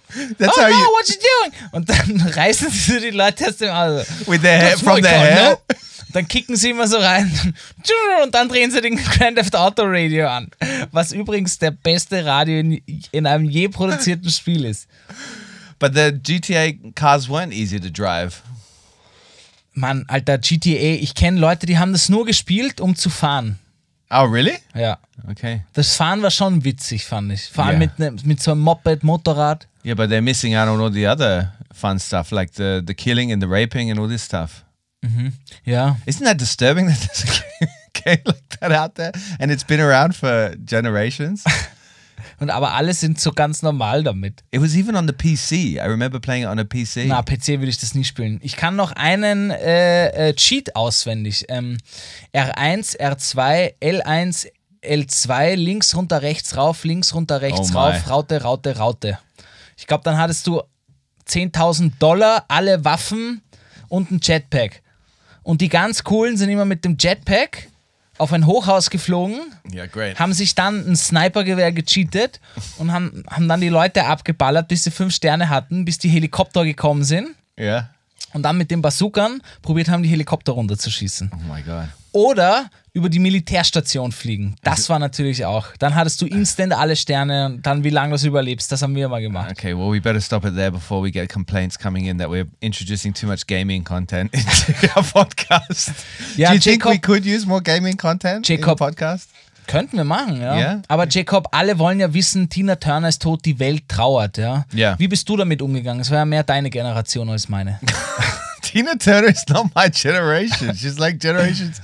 [0.09, 1.51] Oh That's no, how you what you doing?
[1.73, 4.03] Und dann reißen sie so die Leute aus dem Auto.
[4.25, 5.75] with their Das from their auch, ne?
[6.13, 7.29] dann kicken sie immer so rein
[8.23, 10.49] und dann drehen sie den Grand Theft Auto Radio an.
[10.91, 14.87] Was übrigens der beste Radio in, in einem je produzierten Spiel ist.
[15.79, 18.41] But the GTA cars weren't easy to drive.
[19.73, 23.59] Mann, Alter, GTA, ich kenne Leute, die haben das nur gespielt, um zu fahren.
[24.09, 24.57] Oh, really?
[24.73, 24.97] Ja.
[25.29, 25.61] Okay.
[25.73, 27.43] Das Fahren war schon witzig, fand ich.
[27.49, 27.87] Vor allem Ja.
[27.87, 29.67] mit, ne, mit so einem Moped, Motorrad.
[29.83, 33.31] Yeah, but they're missing out on all the other fun stuff, like the, the killing
[33.31, 34.63] and the raping and all this stuff.
[35.63, 35.97] Ja.
[36.05, 37.23] Isn't that disturbing that there's
[37.61, 39.11] a game like that out there?
[39.39, 41.43] And it's been around for generations?
[42.39, 44.43] Und aber alle sind so ganz normal damit.
[44.51, 45.75] it was even on the PC.
[45.75, 47.05] I remember playing it on a PC.
[47.07, 48.39] Na, PC würde ich das nie spielen.
[48.41, 51.45] Ich kann noch einen äh, äh, Cheat auswendig.
[51.49, 51.77] Ähm,
[52.33, 54.47] R1, R2, L1,
[54.83, 57.77] L2, links runter, rechts rauf, links runter, rechts Oh my.
[57.79, 59.19] rauf, Raute, Raute, Raute.
[59.77, 60.61] Ich glaube, dann hattest du
[61.27, 63.41] 10.000 Dollar, alle Waffen
[63.89, 64.81] und ein Jetpack.
[65.43, 67.67] Und die ganz coolen sind immer mit dem Jetpack
[68.17, 69.39] auf ein Hochhaus geflogen,
[69.91, 70.19] great.
[70.19, 72.39] haben sich dann ein Snipergewehr gecheatet
[72.77, 76.63] und haben, haben dann die Leute abgeballert, bis sie fünf Sterne hatten, bis die Helikopter
[76.65, 77.89] gekommen sind Yeah.
[78.33, 81.31] und dann mit den Bazookan probiert haben, die Helikopter runterzuschießen.
[81.33, 81.87] Oh my god.
[82.11, 84.55] Oder über die Militärstation fliegen.
[84.63, 85.67] Das war natürlich auch.
[85.77, 88.95] Dann hattest du instant alle Sterne und dann, wie lange du es überlebst, das haben
[88.95, 89.51] wir immer gemacht.
[89.51, 92.47] Okay, well, we better stop it there before we get complaints coming in that we're
[92.59, 95.91] introducing too much gaming content into our podcast.
[96.35, 99.29] Yeah, Do you think we Jacob- could use more gaming content in Jacob- podcast?
[99.67, 100.57] Könnten wir machen, ja.
[100.59, 100.81] Ja.
[100.87, 104.65] Aber Jacob, alle wollen ja wissen, Tina Turner ist tot, die Welt trauert, ja.
[104.73, 104.97] Ja.
[104.97, 105.99] Wie bist du damit umgegangen?
[106.01, 107.79] Es war ja mehr deine Generation als meine.
[108.63, 110.73] Tina Turner is not my generation.
[110.75, 111.79] She's like generations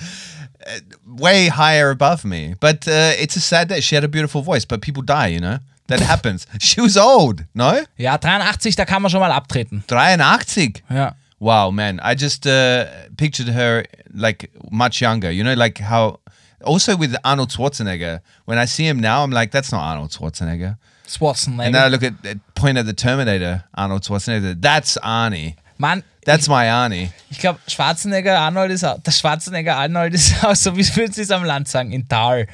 [1.05, 2.55] way higher above me.
[2.59, 3.81] But uh, it's a sad day.
[3.81, 5.59] She had a beautiful voice, but people die, you know?
[5.87, 6.47] That happens.
[6.59, 7.83] She was old, no?
[7.97, 9.83] Ja, 83, da kann man schon mal abtreten.
[9.87, 10.81] 83.
[10.89, 11.13] Ja.
[11.39, 11.99] Wow, man.
[11.99, 12.85] I just uh,
[13.17, 15.29] pictured her like much younger.
[15.29, 16.19] You know, like how.
[16.63, 20.77] Also with Arnold Schwarzenegger, when I see him now, I'm like, that's not Arnold Schwarzenegger.
[21.05, 21.65] Schwarzenegger.
[21.65, 24.61] And then I look at, at point at the Terminator, Arnold Schwarzenegger.
[24.61, 25.57] That's Arnie.
[25.77, 27.09] Mann, That's my Arnie.
[27.29, 31.21] Ich glaube, Schwarzenegger Arnold ist auch, der Schwarzenegger Arnold ist auch so, wie würden sie
[31.21, 32.47] es am Land sagen, in Tal.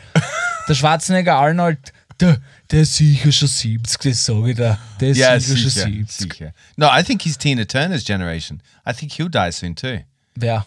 [0.68, 1.80] Der Schwarzenegger Arnold,
[2.20, 2.38] der,
[2.72, 4.78] der ist sicher schon 70, das sage ich dir.
[5.00, 6.34] Der ist Yeah, sicher schon sicher, 70.
[6.34, 6.54] sicher.
[6.76, 8.62] No, I think he's Tina Turner's generation.
[8.88, 10.00] I think he'll die soon too.
[10.36, 10.66] Wer?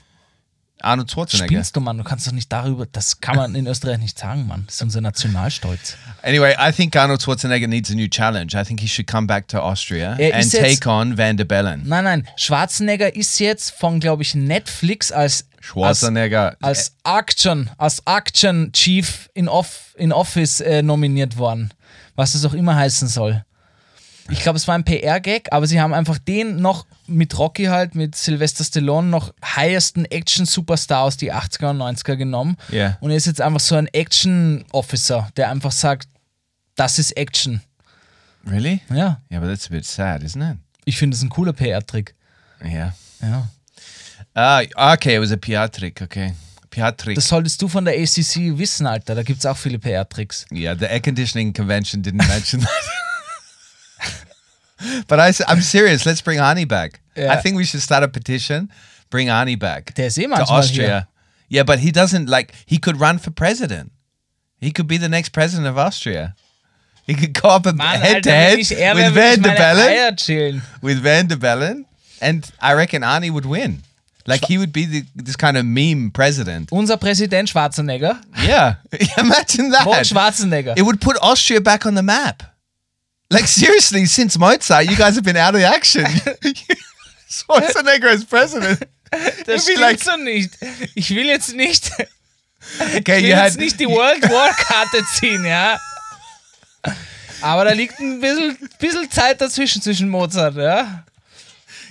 [0.85, 1.47] Arnold Schwarzenegger.
[1.47, 1.99] Spinnst du, Mann?
[1.99, 4.64] Du kannst doch nicht darüber, das kann man in Österreich nicht sagen, Mann.
[4.66, 5.97] Das ist unser Nationalstolz.
[6.23, 8.53] Anyway, I think Arnold Schwarzenegger needs a new challenge.
[8.61, 11.45] I think he should come back to Austria Er and jetzt- take on Van der
[11.45, 11.83] Bellen.
[11.87, 16.57] Nein, nein, Schwarzenegger ist jetzt von, glaube ich, Netflix als Schwarzenegger.
[16.61, 21.73] als Action, als Action Chief in, Off, in Office äh, nominiert worden.
[22.14, 23.45] Was das auch immer heißen soll.
[24.31, 27.94] Ich glaube, es war ein PR-Gag, aber sie haben einfach den noch mit Rocky halt,
[27.94, 32.57] mit Sylvester Stallone, noch highesten Action-Superstar aus die 80er und 90er genommen.
[32.70, 32.96] Ja.
[33.01, 36.09] Und er ist jetzt einfach so ein Action-Officer, der einfach sagt,
[36.77, 37.61] das ist Action.
[38.46, 38.81] really?
[38.90, 40.59] Ja, Yeah, but that's a bit sad, isn't it?
[40.85, 42.14] ich finde es ein cooler PR-Trick.
[42.64, 42.94] Yeah.
[43.20, 43.48] Ja.
[44.35, 44.62] Ah,
[44.94, 46.01] okay, it was a PR trick.
[46.03, 46.35] Okay,
[46.70, 47.14] PR trick.
[47.16, 49.14] Das solltest du von der ACC wissen, Alter.
[49.14, 50.46] Da gibt es auch viele PR-Tricks.
[50.51, 52.70] yeah, the air conditioning convention didn't mention that.
[55.09, 56.05] but I, am serious.
[56.05, 57.01] Let's bring Arnie back.
[57.16, 57.33] Yeah.
[57.33, 58.70] I think we should start a petition.
[59.11, 59.94] Bring Arnie back.
[59.94, 60.87] Der ist eh to manchmal Austria.
[60.87, 61.09] hier.
[61.48, 62.55] Yeah, but he doesn't like.
[62.66, 63.92] He could run for president.
[64.61, 66.35] He could be the next president of Austria.
[67.07, 69.29] He could go up Mann, head Alter, to head wenn ich er wäre, with würde
[69.29, 69.88] ich Van der meine Bellen.
[69.88, 70.62] Eier chillen.
[70.81, 71.87] With Van der Bellen,
[72.20, 73.83] and I reckon Arnie would win.
[74.27, 76.70] Like he would be the, this kind of meme president.
[76.70, 78.20] Unser Präsident Schwarzenegger.
[78.40, 78.77] Yeah,
[79.18, 79.85] imagine that.
[79.85, 80.79] Mo Schwarzenegger.
[80.79, 82.44] It would put Austria back on the map.
[83.31, 86.05] Like seriously, since Mozart, you guys have been out of action.
[87.33, 88.81] Schwarzenegger as president.
[89.45, 90.51] Das stimmt like- so nicht.
[90.95, 91.90] Ich will jetzt nicht,
[92.79, 95.79] Okay, ich will you had jetzt nicht die World War Karte ziehen, ja.
[97.42, 101.05] Aber da liegt ein bisschen, bisschen Zeit dazwischen zwischen Mozart, ja.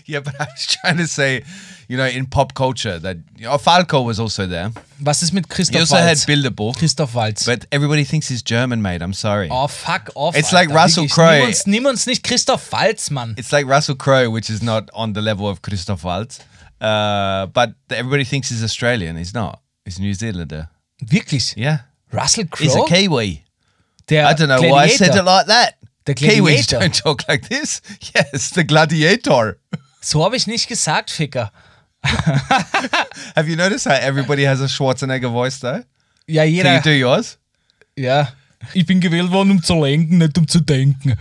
[0.08, 1.44] Yeah, but I was trying to say,
[1.92, 4.72] you know, in pop culture that you know, Falco was also there.
[5.04, 6.26] Was ist mit He Christoph also Waltz?
[6.26, 7.46] had Bilderbuch, Christoph Waltz.
[7.46, 9.02] but everybody thinks he's German, mate.
[9.02, 9.50] I'm sorry.
[9.52, 10.38] oh, fuck off.
[10.38, 11.08] It's Alter, like Russell.
[11.10, 11.40] Crowe.
[11.40, 13.36] Nimm uns, nimm uns nicht Christoph Waltz, Mann.
[13.38, 16.40] It's like Russell Crowe, which is not on the level of Christoph Waltz.
[16.80, 19.18] Uh, but everybody thinks he's Australian.
[19.18, 19.60] He's not.
[19.84, 20.70] He's New Zealander.
[21.04, 21.58] Wirklich.
[21.58, 21.80] Yeah.
[22.14, 22.64] Russell Crowe?
[22.64, 23.44] He's a Kiwi.
[24.08, 25.76] Der I don't know why I said it like that.
[26.06, 26.80] The Kiwis Gladiator.
[26.80, 27.82] don't talk like this.
[28.16, 29.58] Yes, the gladiator.
[30.02, 31.52] So habe ich nicht gesagt, Ficker.
[33.36, 35.84] Have you noticed how everybody has a Schwarzenegger voice though?
[36.28, 37.38] Yeah, Ja, Can you do yours?
[37.96, 38.30] Ja.
[38.74, 41.18] Ich bin gewählt worden, um zu lenken, nicht um zu denken.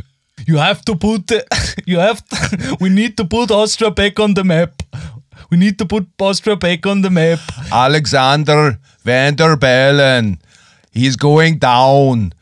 [0.46, 1.44] You have to put, the,
[1.86, 4.82] you have, to, we need to put Austria back on the map.
[5.50, 7.40] we need to put Austria back on the map.
[7.70, 10.38] Alexander Van der Bellen.
[10.92, 12.32] He's going down.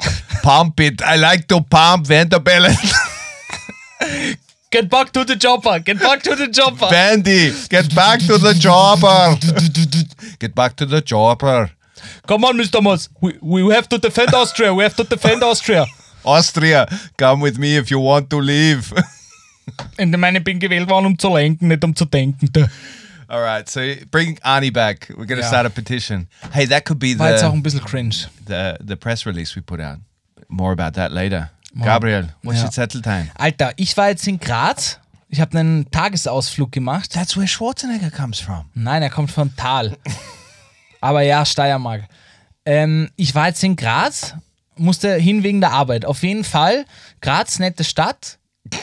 [0.43, 1.03] pump it.
[1.03, 2.77] I like to pump Van der Bellen.
[4.71, 6.89] Get back to the chopper, get back to the chopper.
[6.91, 9.37] Bandy, get back to the jobber.
[10.39, 11.71] get back to the jobber.
[12.27, 12.83] Come on, Mr.
[12.83, 15.87] Moss, we, we have to defend Austria, we have to defend Austria.
[16.25, 18.93] Austria, come with me if you want to leave.
[19.99, 22.49] Ich meine, ich bin gewählt worden, um zu lenken, nicht um zu denken.
[23.29, 25.09] All right, so bring Arnie back.
[25.11, 25.49] We're going to Yeah.
[25.49, 26.29] start a petition.
[26.53, 28.27] Hey, that could be War jetzt auch the, ein bisschen cringe.
[28.47, 29.99] the the press release we put out.
[30.49, 31.51] More about that later.
[31.75, 32.65] Gabriel, what's Yeah.
[32.67, 33.31] your settle time?
[33.37, 34.99] Alter, ich war jetzt in Graz.
[35.29, 37.13] Ich habe einen Tagesausflug gemacht.
[37.13, 38.65] That's where Schwarzenegger comes from.
[38.75, 39.97] Nein, er kommt von Tal.
[41.01, 42.05] Aber ja, Steiermark.
[42.65, 44.35] Ähm, ich war jetzt in Graz,
[44.77, 46.05] musste hin wegen der Arbeit.
[46.07, 46.87] Auf jeden Fall,
[47.21, 48.39] Graz, nette Stadt.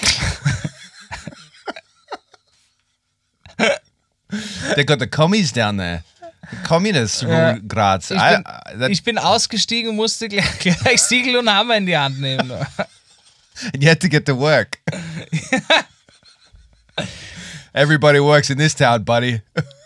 [4.76, 6.04] They got the commies down there.
[6.52, 8.12] The communists rule Graz.
[8.12, 8.44] Ich I, bin,
[8.80, 12.52] that, ich bin ausgestiegen und musste gleich, gleich Siegel und Hammer in die Hand nehmen.
[12.52, 12.68] and
[13.82, 14.80] you had to get to work.
[17.74, 19.42] Everybody works in this town, buddy.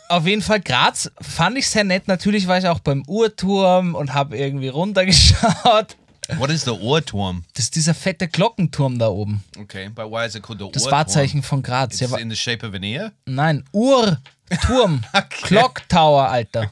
[0.10, 2.08] Auf jeden Fall Graz fand ich sehr nett.
[2.08, 5.96] Natürlich war ich auch beim Uhrturm und habe irgendwie runtergeschaut.
[6.38, 7.44] What is the Ohrturm?
[7.56, 9.44] Das ist dieser fette Glockenturm da oben.
[9.58, 10.92] Okay, but why is it called the Das Ohrturm?
[11.00, 11.92] Wahrzeichen von Graz.
[11.94, 13.12] It's Ja, wa- in the shape of an ear?
[13.26, 15.02] nein, Uhrturm.
[15.44, 16.72] Clock Tower, Alter.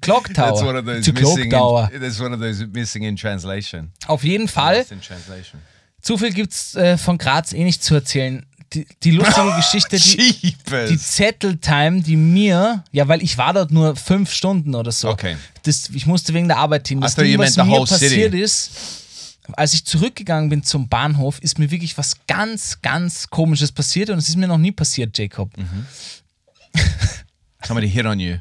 [0.00, 0.48] Clock Tower.
[0.52, 1.50] That's one of those Zu Clock missing.
[1.50, 1.90] Tower.
[1.92, 3.92] In, that's one of those missing in translation.
[4.06, 4.78] Auf jeden Fall.
[4.78, 5.60] Lost in translation.
[6.00, 8.46] Zu viel gibt's äh, von Graz eh nicht zu erzählen.
[8.76, 10.54] Die, die lustige Geschichte, die,
[10.88, 10.98] die.
[10.98, 15.08] Zetteltime, die mir, ja, weil ich war dort nur fünf Stunden oder so.
[15.08, 15.36] Okay.
[15.62, 17.00] Das, ich musste wegen der Arbeit hin.
[17.00, 18.04] Das Ding, was mir whole city.
[18.04, 18.70] passiert ist,
[19.52, 24.18] als ich zurückgegangen bin zum Bahnhof, ist mir wirklich was ganz, ganz Komisches passiert und
[24.18, 25.50] es ist mir noch nie passiert, Jacob.
[27.62, 28.36] Somebody hit on you.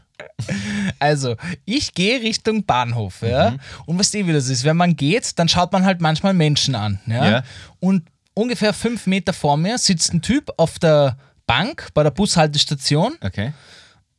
[0.99, 3.51] Also, ich gehe Richtung Bahnhof, ja.
[3.51, 3.59] Mhm.
[3.85, 4.65] Und weißt du, wie das ist?
[4.65, 7.29] Wenn man geht, dann schaut man halt manchmal Menschen an, ja.
[7.29, 7.43] Ja.
[7.79, 8.03] Und
[8.35, 11.17] ungefähr fünf Meter vor mir sitzt ein Typ auf der
[11.47, 13.53] Bank bei der Bushaltestation Okay.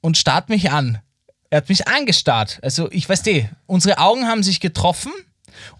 [0.00, 0.98] und starrt mich an.
[1.50, 2.58] Er hat mich angestarrt.
[2.62, 5.12] Also, ich weiß eh, unsere Augen haben sich getroffen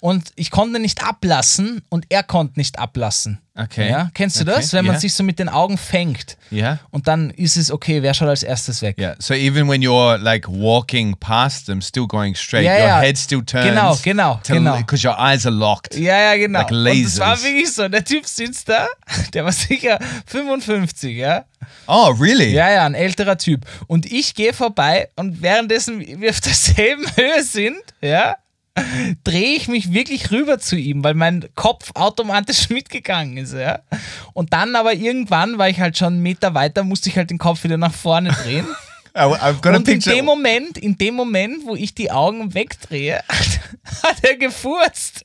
[0.00, 3.40] und ich konnte nicht ablassen und er konnte nicht ablassen.
[3.58, 3.88] Okay.
[3.90, 4.10] Ja?
[4.12, 4.72] Kennst du Okay, das?
[4.74, 5.00] Wenn man ja.
[5.00, 6.36] sich so mit den Augen fängt.
[6.52, 6.78] Yeah.
[6.90, 8.98] Und dann ist es okay, wer schaut als erstes weg?
[8.98, 9.16] Yeah.
[9.18, 13.00] So even when you're like walking past them, still going straight, Yeah, your yeah.
[13.00, 13.64] head still turns.
[13.66, 14.76] Genau, genau, genau.
[14.76, 15.96] Because your eyes are locked.
[15.96, 16.58] Ja, ja, genau.
[16.68, 17.44] Like und das war lasers.
[17.44, 17.88] wirklich so.
[17.88, 18.88] Der Typ sitzt da,
[19.32, 21.46] der war sicher 55, ja.
[21.86, 22.52] Oh, really?
[22.52, 23.64] Ja, ja, ein älterer Typ.
[23.86, 28.36] Und ich gehe vorbei und währenddessen wir auf derselben Höhe sind, ja,
[29.24, 33.80] drehe ich mich wirklich rüber zu ihm, weil mein Kopf automatisch mitgegangen ist, ja.
[34.32, 37.38] Und dann aber irgendwann war ich halt schon einen Meter weiter, musste ich halt den
[37.38, 38.66] Kopf wieder nach vorne drehen.
[39.16, 43.22] Und in dem Moment, in dem Moment, wo ich die Augen wegdrehe,
[44.02, 45.24] hat er gefurzt.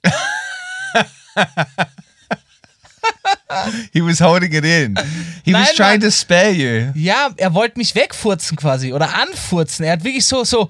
[3.91, 4.95] he was holding it in.
[5.43, 6.01] He was Nein, trying Mann.
[6.01, 6.93] to spare you.
[6.95, 9.83] Ja, er wollte mich wegfurzen quasi oder anfurzen.
[9.83, 10.69] Er hat wirklich so, so,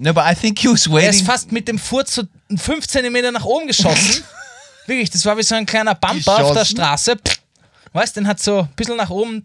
[0.00, 1.10] No, but I think he was er waiting.
[1.10, 2.22] ist fast mit dem Furz so
[2.56, 4.22] 5 cm nach oben geschossen.
[4.86, 6.64] wirklich, das war wie so ein kleiner Bumper auf der?
[6.64, 7.16] Straße.
[7.92, 9.42] Weißt, den hat so ein bisschen nach oben.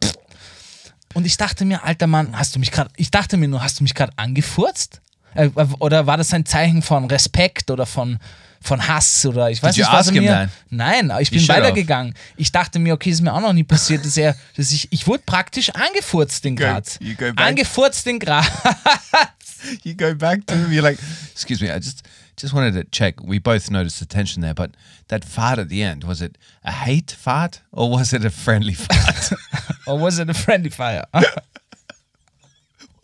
[1.15, 3.79] Und ich dachte mir, alter Mann, hast du mich gerade, ich dachte mir nur, hast
[3.79, 5.01] du mich gerade angefurzt?
[5.35, 8.19] Äh, Oder war das ein Zeichen von Respekt oder von,
[8.61, 10.49] von Hass oder ich weiß Did nicht, was er mir.
[10.69, 11.49] Nein, aber ich bin have.
[11.49, 12.13] weitergegangen.
[12.37, 15.07] Ich dachte mir, okay, ist mir auch noch nie passiert, dass er, dass ich, ich
[15.07, 16.99] wurde praktisch angefurzt in Graz.
[17.35, 18.45] Angefurzt in Graz.
[19.83, 20.71] you go back to him.
[20.71, 20.99] You're like,
[21.31, 23.21] excuse me, I just just wanted to check.
[23.21, 24.71] We both noticed the tension there, but
[25.09, 28.73] that fart at the end was it a hate fart or was it a friendly
[28.73, 29.31] fart?
[29.87, 31.03] Or was it a friendly fire?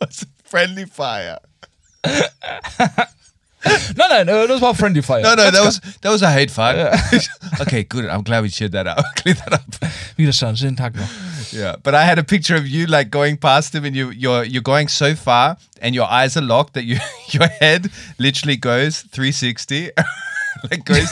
[0.00, 1.38] was it friendly fire?
[3.64, 4.32] Nein, no.
[4.32, 5.22] äh, was war friendly fire.
[5.22, 6.76] No, no, that was that was a hate fart.
[7.60, 8.06] okay, good.
[8.06, 9.04] I'm glad we shared that out.
[9.16, 9.62] Clear that up.
[10.16, 11.08] Widerstand, schönen Tag noch.
[11.52, 14.44] Yeah, but I had a picture of you like going past him, and you you're
[14.44, 19.02] you're going so far, and your eyes are locked that you your head literally goes
[19.02, 19.90] 360,
[20.70, 21.10] like goes,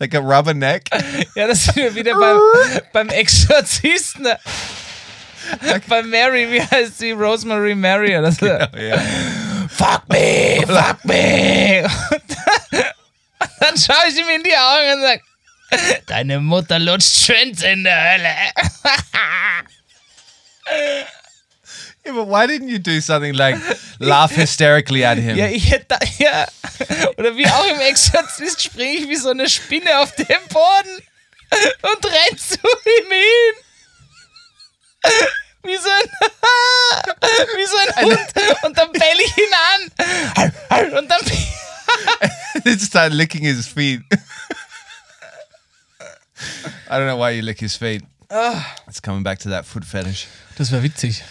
[0.00, 0.88] like a rubber neck.
[1.36, 2.40] Ja, das sind wir wieder beim,
[2.92, 4.26] beim Exorzisten.
[5.88, 7.12] Bei Mary, wie heißt sie?
[7.12, 8.46] Rosemary Mary oder so.
[8.46, 9.49] Yeah.
[9.70, 11.84] Fuck me, fuck me.
[11.84, 15.22] Und dann schaue ich ihm in die Augen und sage,
[16.06, 18.34] deine Mutter lutscht Schwänze in der Hölle.
[22.04, 23.56] Yeah, but why didn't you do something like
[23.98, 25.36] laugh hysterically at him?
[25.36, 26.46] Ja, ich hätte, ja.
[27.18, 31.02] Oder wie auch im Exorzist springe ich wie so eine Spinne auf den Boden
[31.82, 33.54] und renn zu ihm hin.
[35.62, 36.08] Wie so ein,
[37.56, 39.54] wie so ein Hund und dann bell ich ihn
[40.40, 41.20] an und dann
[42.64, 44.02] He started licking his feet.
[46.88, 48.02] I don't know why you lick his feet.
[48.88, 50.26] It's coming back to that foot fetish.
[50.56, 51.22] Das wäre witzig.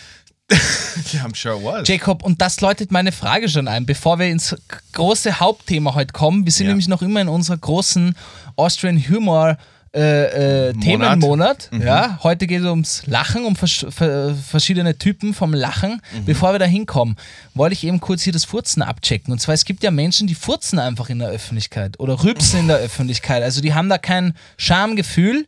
[1.14, 1.88] Yeah, I'm sure it was.
[1.88, 4.56] Jacob, und das läutet meine Frage schon ein, bevor wir ins
[4.94, 6.46] große Hauptthema heute kommen.
[6.46, 6.72] Wir sind Ja.
[6.72, 8.16] nämlich noch immer in unserer großen
[8.56, 9.58] Austrian Humor
[9.94, 11.70] äh, äh, Themenmonat.
[11.72, 16.02] Ja, heute geht es ums Lachen, um vers ver verschiedene Typen vom Lachen.
[16.26, 17.16] Bevor wir da hinkommen,
[17.54, 19.32] wollte ich eben kurz hier das Furzen abchecken.
[19.32, 22.68] Und zwar, es gibt ja Menschen, die furzen einfach in der Öffentlichkeit oder rübsen in
[22.68, 23.42] der Öffentlichkeit.
[23.44, 25.48] Also die haben da kein Schamgefühl.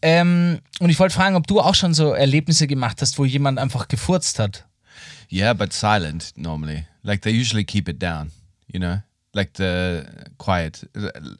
[0.00, 3.58] Ähm, und ich wollte fragen, ob du auch schon so Erlebnisse gemacht hast, wo jemand
[3.58, 4.64] einfach gefurzt hat.
[5.30, 6.84] Yeah, but silent normally.
[7.02, 8.30] Like they usually keep it down,
[8.66, 9.02] you know?
[9.34, 10.04] Like the
[10.38, 10.88] quiet.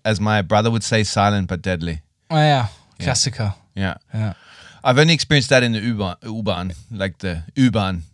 [0.02, 2.02] As my brother would say, silent but deadly.
[2.28, 3.56] Ah ja, Klassiker.
[3.76, 3.96] Yeah.
[4.12, 4.34] Ja.
[4.82, 8.04] I've only experienced that in the U-Bahn, U-Bahn like the U-Bahn.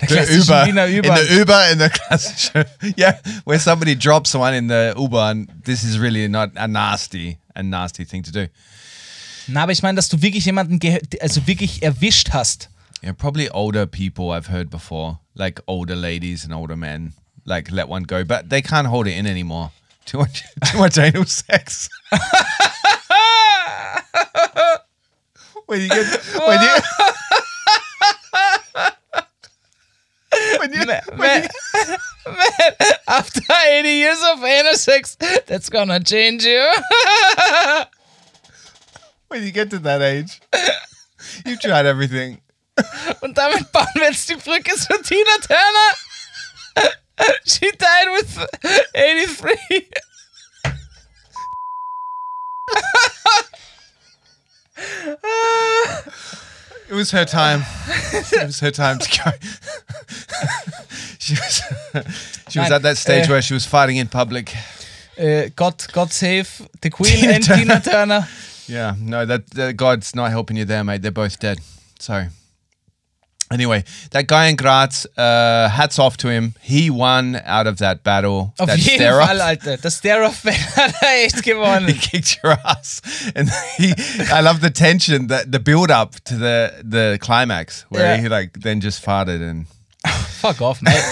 [0.00, 1.14] Der klassische Wiener In Über.
[1.14, 5.98] the Uber, in the classic, yeah, where somebody drops one in the U-Bahn, this is
[5.98, 8.48] really not a nasty, a nasty thing to do.
[9.46, 10.80] Na, aber ich meine, dass du wirklich jemanden,
[11.20, 12.68] also wirklich erwischt hast.
[13.02, 17.12] Yeah, probably older people I've heard before, like older ladies and older men,
[17.44, 19.70] like let one go, but they can't hold it in anymore.
[20.06, 21.88] Too much, too much anal sex.
[25.66, 26.06] when you get,
[26.46, 26.76] when you,
[30.58, 31.48] when you, man, when you,
[33.08, 35.16] After 80 years of anal sex,
[35.46, 36.72] that's gonna change you.
[39.28, 40.40] when you get to that age,
[41.46, 42.40] you've tried everything.
[43.20, 45.94] Und damit bauen wir jetzt die Brücke zu Tina Turner.
[47.44, 48.46] She died with
[48.94, 49.86] 83.
[56.90, 57.64] It was her time.
[58.32, 59.30] it was her time to go.
[61.20, 61.62] she was,
[62.48, 64.52] she was at that stage äh, where she was fighting in public.
[65.16, 67.62] Äh, God, God save the Queen Tina and Turner.
[67.62, 68.28] Tina Turner.
[68.66, 71.02] Yeah, no, that, that God's not helping you there, mate.
[71.02, 71.60] They're both dead.
[72.00, 72.28] Sorry.
[73.52, 73.82] Anyway,
[74.12, 76.54] that guy in Graz, uh, hats off to him.
[76.62, 78.54] He won out of that battle.
[78.60, 79.26] Auf that jeden stare-off.
[79.28, 79.76] Fall, Alter.
[79.76, 83.00] Das Stare-Off hat er echt He kicked your ass,
[83.34, 83.92] and he.
[84.32, 88.22] I love the tension, the the build up to the the climax where Yeah.
[88.22, 89.66] he like then just farted and
[90.40, 91.02] Fuck off, mate.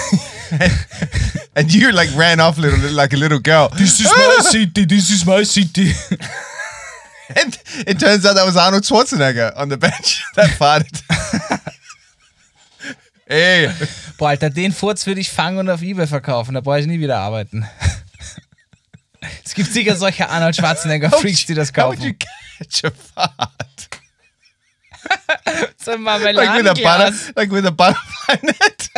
[1.56, 3.68] and you like ran off little like a little girl.
[3.76, 5.90] This is my city, this is my city.
[7.36, 11.02] And it turns out that was Arnold Schwarzenegger on the bench that farted.
[13.28, 13.70] Hey,
[14.16, 16.54] Boah, Alter, den Furz würde ich fangen und auf Ebay verkaufen.
[16.54, 17.68] Da brauche ich nie wieder arbeiten.
[19.44, 22.20] Es gibt sicher solche Arnold Schwarzenegger-Freaks, die das how would you kaufen.
[22.58, 23.88] catch a fart?
[25.84, 27.32] So ein Like with a butter, Marmeladenglas.
[27.34, 28.90] like with a butterfly net.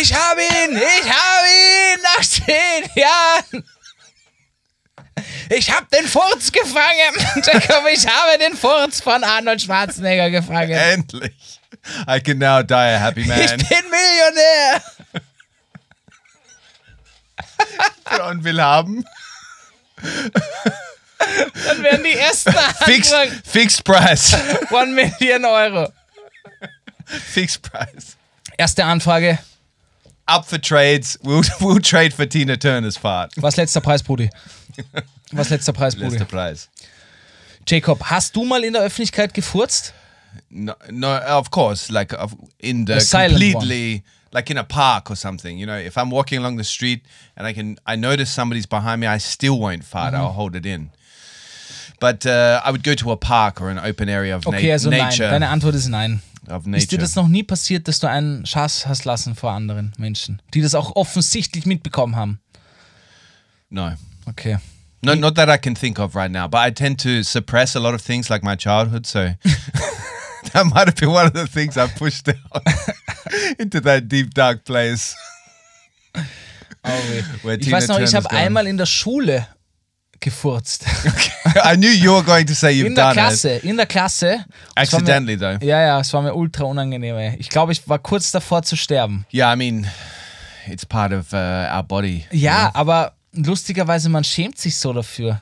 [0.00, 0.76] Ich habe ihn!
[0.76, 2.02] Ich habe ihn!
[2.02, 3.64] Nach zehn Jahren!
[5.50, 7.14] Ich habe den Furz gefangen!
[7.44, 10.72] Jacob, ich habe den Furz von Arnold Schwarzenegger gefangen.
[10.72, 11.32] Endlich.
[12.08, 13.38] I can now die a happy Ich man.
[13.38, 14.82] bin Millionär!
[18.30, 19.04] Und will haben.
[21.66, 22.52] Dann werden die ersten
[22.84, 23.14] Fixed,
[23.44, 24.34] fixed price.
[24.34, 25.92] 1 Million Euro.
[27.06, 28.16] fixed price.
[28.58, 29.38] Erste Anfrage.
[30.26, 31.18] Up for trades.
[31.22, 33.32] We'll, we'll trade for Tina Turner's fart.
[33.36, 34.30] Was letzter Preis, Brudi?
[35.32, 36.10] Was letzter Preis, Brudi?
[36.10, 36.68] Letzter Preis.
[37.66, 39.94] Jacob, hast du mal in der Öffentlichkeit gefurzt?
[40.50, 44.02] No, no, of course, like of- in the A silent completely,
[44.32, 45.58] like in a park or something.
[45.58, 47.02] You know, if I'm walking along the street
[47.36, 50.14] and I can, I notice somebody's behind me, I still won't fart.
[50.14, 50.22] Mm-hmm.
[50.22, 50.90] I'll hold it in.
[52.00, 54.72] But uh, I would go to a park or an open area of na- Okay,
[54.72, 55.04] also nein.
[55.10, 55.28] nature.
[55.30, 56.20] Deine Antwort ist nein.
[56.72, 60.42] Ist dir das noch nie passiert, dass du einen Schaß hast lassen vor anderen Menschen,
[60.54, 62.40] die das auch offensichtlich mitbekommen haben?
[63.70, 63.92] no.
[64.28, 64.56] Okay.
[65.02, 67.80] No, not that I can think of right now, but I tend to suppress a
[67.80, 69.04] lot of things like my childhood.
[69.06, 69.34] So
[70.52, 72.36] that might have been one of the things I pushed down
[73.58, 75.14] into that deep, dark place.
[77.42, 79.46] Where Ich weiß noch, ich habe einmal in der Schule
[80.20, 80.84] gefurzt.
[81.64, 84.26] I knew you were going to say you've In der done Klasse, in der Klasse.
[84.26, 85.58] War mir- Accidentally, though.
[85.64, 87.16] Ja, ja, es war mir ultra unangenehm.
[87.16, 87.36] Ey.
[87.38, 89.26] Ich glaube, ich war kurz davor zu sterben.
[89.28, 89.34] it.
[89.34, 89.86] Yeah, I mean,
[90.68, 91.36] it's part of uh,
[91.76, 92.24] our body.
[92.30, 95.40] Ja, aber lustigerweise, man schämt sich so dafür.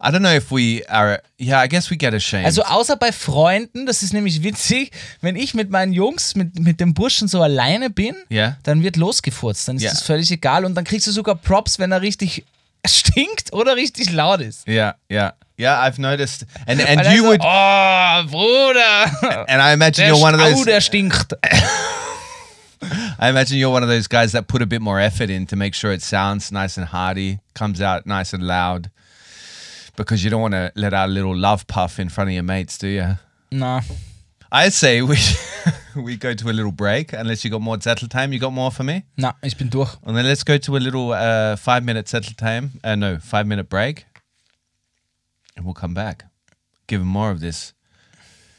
[0.00, 1.20] I don't know if we are.
[1.40, 2.46] Yeah, I guess we get ashamed.
[2.46, 6.78] Also außer bei Freunden, das ist nämlich witzig, wenn ich mit meinen Jungs, mit, mit
[6.78, 8.56] dem Burschen so alleine bin, Ja.
[8.62, 9.66] dann wird losgefurzt.
[9.66, 9.90] Dann ist Ja.
[9.90, 12.44] das völlig egal und dann kriegst du sogar Props, wenn er richtig
[12.86, 14.68] stinkt oder richtig laut ist.
[14.68, 15.34] yeah, yeah.
[15.60, 16.46] Yeah, I've noticed.
[16.68, 19.46] And and you so, would Oh, Bruder.
[19.48, 21.36] and I imagine Der you're one of those der stinkt.
[23.20, 25.56] I imagine you're one of those guys that put a bit more effort in to
[25.56, 28.90] make sure it sounds nice and hearty, comes out nice and loud.
[29.96, 32.44] Because you don't want to let out a little love puff in front of your
[32.44, 33.18] mates, do you?
[33.50, 33.80] No.
[34.52, 35.16] I say we
[35.96, 38.32] we go to a little break unless you got more settle time.
[38.32, 39.02] You got more for me?
[39.16, 39.96] na, ich bin durch.
[40.06, 42.78] And then let's go to a little uh, five minute settle time.
[42.84, 44.06] Uh, no, five minute break.
[45.56, 46.24] And we'll come back.
[46.86, 47.74] Give 'em more of this.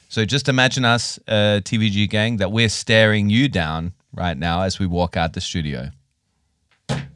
[0.09, 4.79] So just imagine us, uh, TVG gang, that we're staring you down right now as
[4.79, 5.91] we walk out the studio.
[6.87, 7.07] That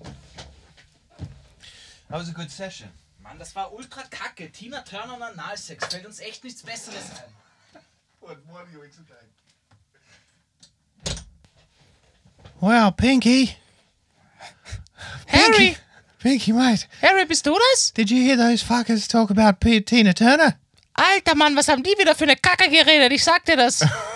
[2.19, 2.89] was a good session.
[3.23, 4.51] Mann, das war ultra kacke.
[4.51, 5.85] Tina Turner und Analsex.
[5.87, 7.33] Fällt uns echt nichts Besseres ein.
[12.59, 13.55] Wow, Pinky.
[15.27, 15.75] Harry,
[16.19, 16.87] Pinky, mate.
[17.01, 17.91] Harry, bist du das?
[17.93, 20.57] Did you hear those fuckers talk about P- Tina Turner?
[20.95, 23.11] Alter Mann, was haben die wieder für eine Kacke geredet?
[23.11, 23.81] Ich sag dir das.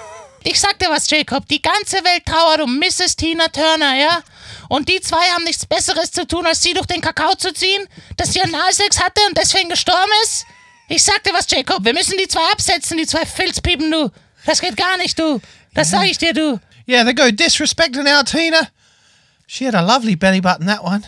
[0.50, 1.46] Ich sag dir was, Jacob.
[1.50, 3.18] Die ganze Welt trauert um Mrs.
[3.18, 4.24] Tina Turner, ja?
[4.70, 7.86] Und die zwei haben nichts Besseres zu tun, als sie durch den Kakao zu ziehen,
[8.16, 10.46] dass sie Analsex hatte und deswegen gestorben ist?
[10.88, 11.84] Ich sag dir was, Jacob.
[11.84, 14.10] Wir müssen die zwei absetzen, die zwei Filzpiepen, du.
[14.46, 15.42] Das geht gar nicht, du.
[15.74, 16.62] Das sag ich dir, du.
[16.88, 18.70] Yeah, they go disrespecting our Tina.
[19.48, 21.04] She had a lovely belly button, that one.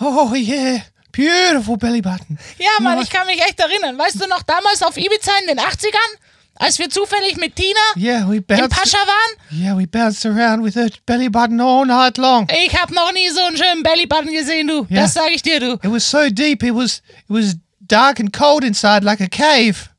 [0.00, 0.80] Oh, yeah.
[1.12, 2.36] Beautiful belly button.
[2.58, 3.96] Ja, Mann, ich kann mich echt erinnern.
[3.96, 6.18] Weißt du noch, damals auf Ibiza in den 80ern?
[6.56, 8.70] Als wir zufällig mit Tina Yeah, we im bounced.
[8.70, 9.36] Pascha waren?
[9.50, 12.46] Yeah, we bounced around with her belly button all night long.
[12.64, 14.86] Ich hab noch nie so einen schönen Bellybutton gesehen, du.
[14.88, 15.02] Ja.
[15.02, 15.72] Das sag ich dir, du.
[15.74, 16.62] It was so deep.
[16.62, 19.88] It was it was dark and cold inside, like a cave.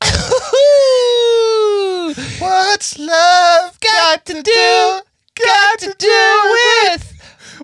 [2.38, 5.00] What's love got to do?
[5.34, 7.12] Got to do with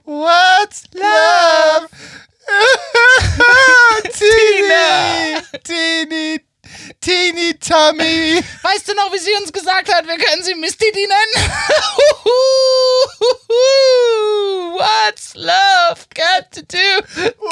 [0.05, 1.89] what's love?
[4.13, 6.39] Tina, teeny,
[7.01, 8.43] teeny tummy.
[8.63, 11.51] Weißt du noch, wie sie uns gesagt hat, wir können sie Miss Titi nennen?
[14.79, 17.03] What's love got to do?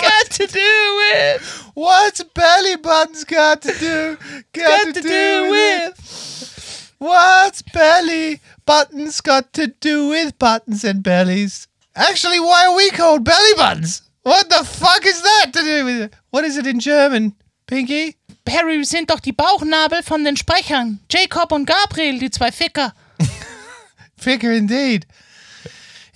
[0.01, 1.71] Got to do with?
[1.75, 4.17] What's belly buttons got to do?
[4.53, 6.95] Got, to, do, with?
[6.99, 11.69] What's belly buttons got to do with buttons and bellies?
[11.95, 14.03] Actually, why are we called belly buttons?
[14.23, 16.15] What the fuck is that to do with it?
[16.31, 17.35] What is it in German,
[17.67, 18.18] Pinky?
[18.51, 21.01] Harry sind doch die Bauchnabel von den Sprechern.
[21.11, 22.93] Jacob und Gabriel, die zwei Ficker.
[24.17, 25.07] Figure indeed.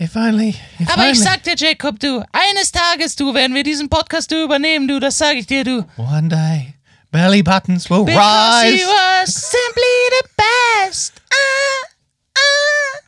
[0.00, 0.56] If only.
[0.80, 1.12] If Aber only.
[1.12, 4.98] ich sag dir, Jacob, du, eines Tages, du, werden wir diesen Podcast du übernehmen, du,
[4.98, 5.86] das sag ich dir, du.
[5.96, 6.74] One day,
[7.12, 8.82] belly buttons will Because rise.
[8.82, 10.28] you are simply the
[10.88, 11.12] best.
[11.30, 11.86] Ah,
[12.36, 12.98] ah.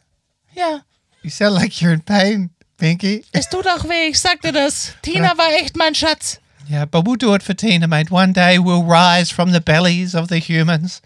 [0.55, 0.81] Ja,
[1.23, 3.25] You sound like you're in pain, Pinky.
[3.33, 4.93] es tut auch weh, ich sag dir das.
[5.03, 6.39] Tina war echt mein Schatz.
[6.69, 8.11] Yeah, but we'll do it for Tina, mate.
[8.11, 11.03] One day we'll rise from the bellies of the humans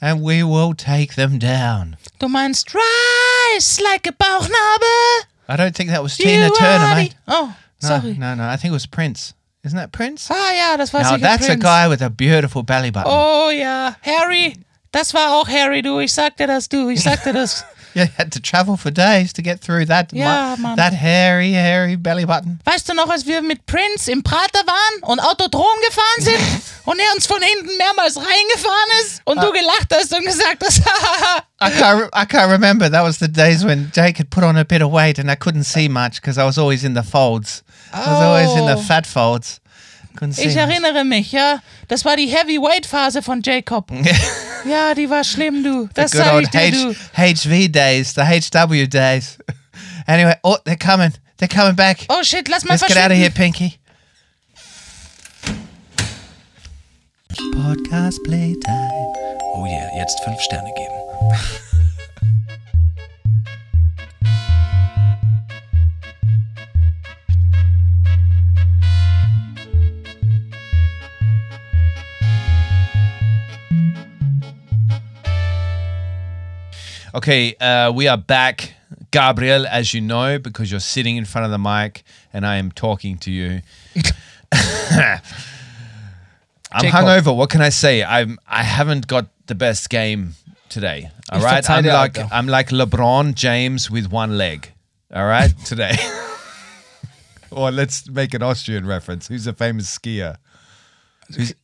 [0.00, 1.96] and we will take them down.
[2.18, 5.26] Du meinst rise like a Bauchnabel?
[5.48, 7.14] I don't think that was Tina Turner, mate.
[7.28, 8.14] Oh, No, sorry.
[8.14, 8.44] no, no.
[8.48, 9.32] I think it was Prince.
[9.62, 10.28] Isn't that Prince?
[10.30, 13.10] Ah ja, das war Now sicher that's a guy with a beautiful belly button.
[13.12, 14.56] Oh ja, Harry.
[14.92, 15.98] Das war auch Harry, du.
[16.00, 16.88] Ich sag dir das, du.
[16.88, 17.64] Ich sag dir das.
[17.96, 20.76] Yeah, you had to travel for days to get through that Ja, Mann.
[20.76, 22.58] that hairy, hairy belly button.
[22.64, 26.98] Weißt du noch, als wir mit Prince im Prater waren und Autodrom gefahren sind und
[26.98, 30.80] er uns von hinten mehrmals reingefahren ist und du gelacht hast und gesagt hast.
[31.60, 32.90] I can't, I can't remember.
[32.90, 35.34] That was the days when Jake had put on a bit of weight and I
[35.36, 37.62] couldn't see much because I was always in the folds.
[37.94, 38.82] I was always in the Oh.
[38.82, 39.58] fat folds.
[40.38, 41.60] Ich erinnere mich, ja.
[41.88, 43.90] Das war die Heavyweight-Phase von Jacob.
[44.68, 45.88] Ja, die war schlimm, du.
[45.94, 46.92] Das Good sag old ich dir, du.
[47.16, 49.38] H- HV days, the HW days.
[50.08, 51.12] anyway, oh, they're coming.
[51.38, 51.98] They're coming back.
[52.08, 53.78] Oh shit, lass mal Let's get out of here, Pinky.
[57.54, 59.12] Podcast Playtime.
[59.54, 61.60] Oh yeah, jetzt fünf Sterne geben.
[77.16, 78.74] Okay, uh, we are back.
[79.10, 82.70] Gabriel, as you know, because you're sitting in front of the mic and I am
[82.70, 83.62] talking to you.
[84.52, 85.22] I'm
[86.70, 87.34] hungover.
[87.34, 88.04] What can I say?
[88.04, 88.38] I'm.
[88.46, 90.34] I haven't got the best game
[90.68, 91.10] today.
[91.32, 92.18] All right, I'm like.
[92.30, 94.70] I'm like LeBron James with one leg.
[95.10, 95.96] All right, today.
[97.50, 99.28] or let's make an Austrian reference.
[99.28, 100.36] Who's a famous skier?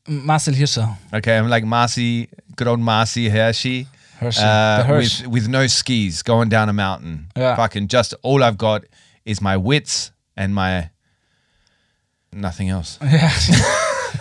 [0.09, 0.97] Marcel Hirscher.
[1.13, 3.87] Okay, I'm like Marcy, good old Marcy Hershey.
[4.23, 5.21] Hershey, Uh, Hirsch.
[5.23, 7.29] with with no skis going down a mountain.
[7.37, 7.57] Yeah.
[7.57, 8.83] Fucking just all I've got
[9.25, 10.91] is my wits and my
[12.33, 12.99] nothing else.
[13.05, 13.31] Ja.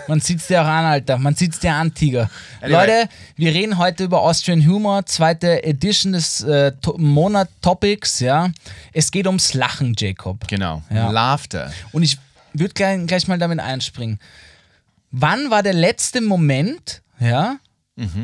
[0.08, 1.18] Man sieht's dir auch an, Alter.
[1.18, 2.30] Man sieht's dir an, Tiger.
[2.62, 2.80] Anyway.
[2.80, 8.50] Leute, wir reden heute über Austrian Humor, zweite Edition des äh, To- Monat-Topics, ja.
[8.94, 10.48] Es geht ums Lachen, Jacob.
[10.48, 10.82] Genau.
[10.90, 11.12] Ja.
[11.12, 11.72] Laughter.
[11.92, 12.18] Und ich
[12.54, 14.18] würde gleich, gleich mal damit einspringen.
[15.12, 17.58] Wann war der letzte Moment, ja,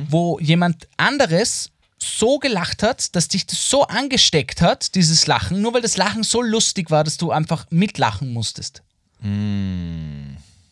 [0.10, 5.74] wo jemand anderes so gelacht hat, dass dich das so angesteckt hat, dieses Lachen, nur
[5.74, 8.84] weil das Lachen so lustig war, dass du einfach mitlachen musstest?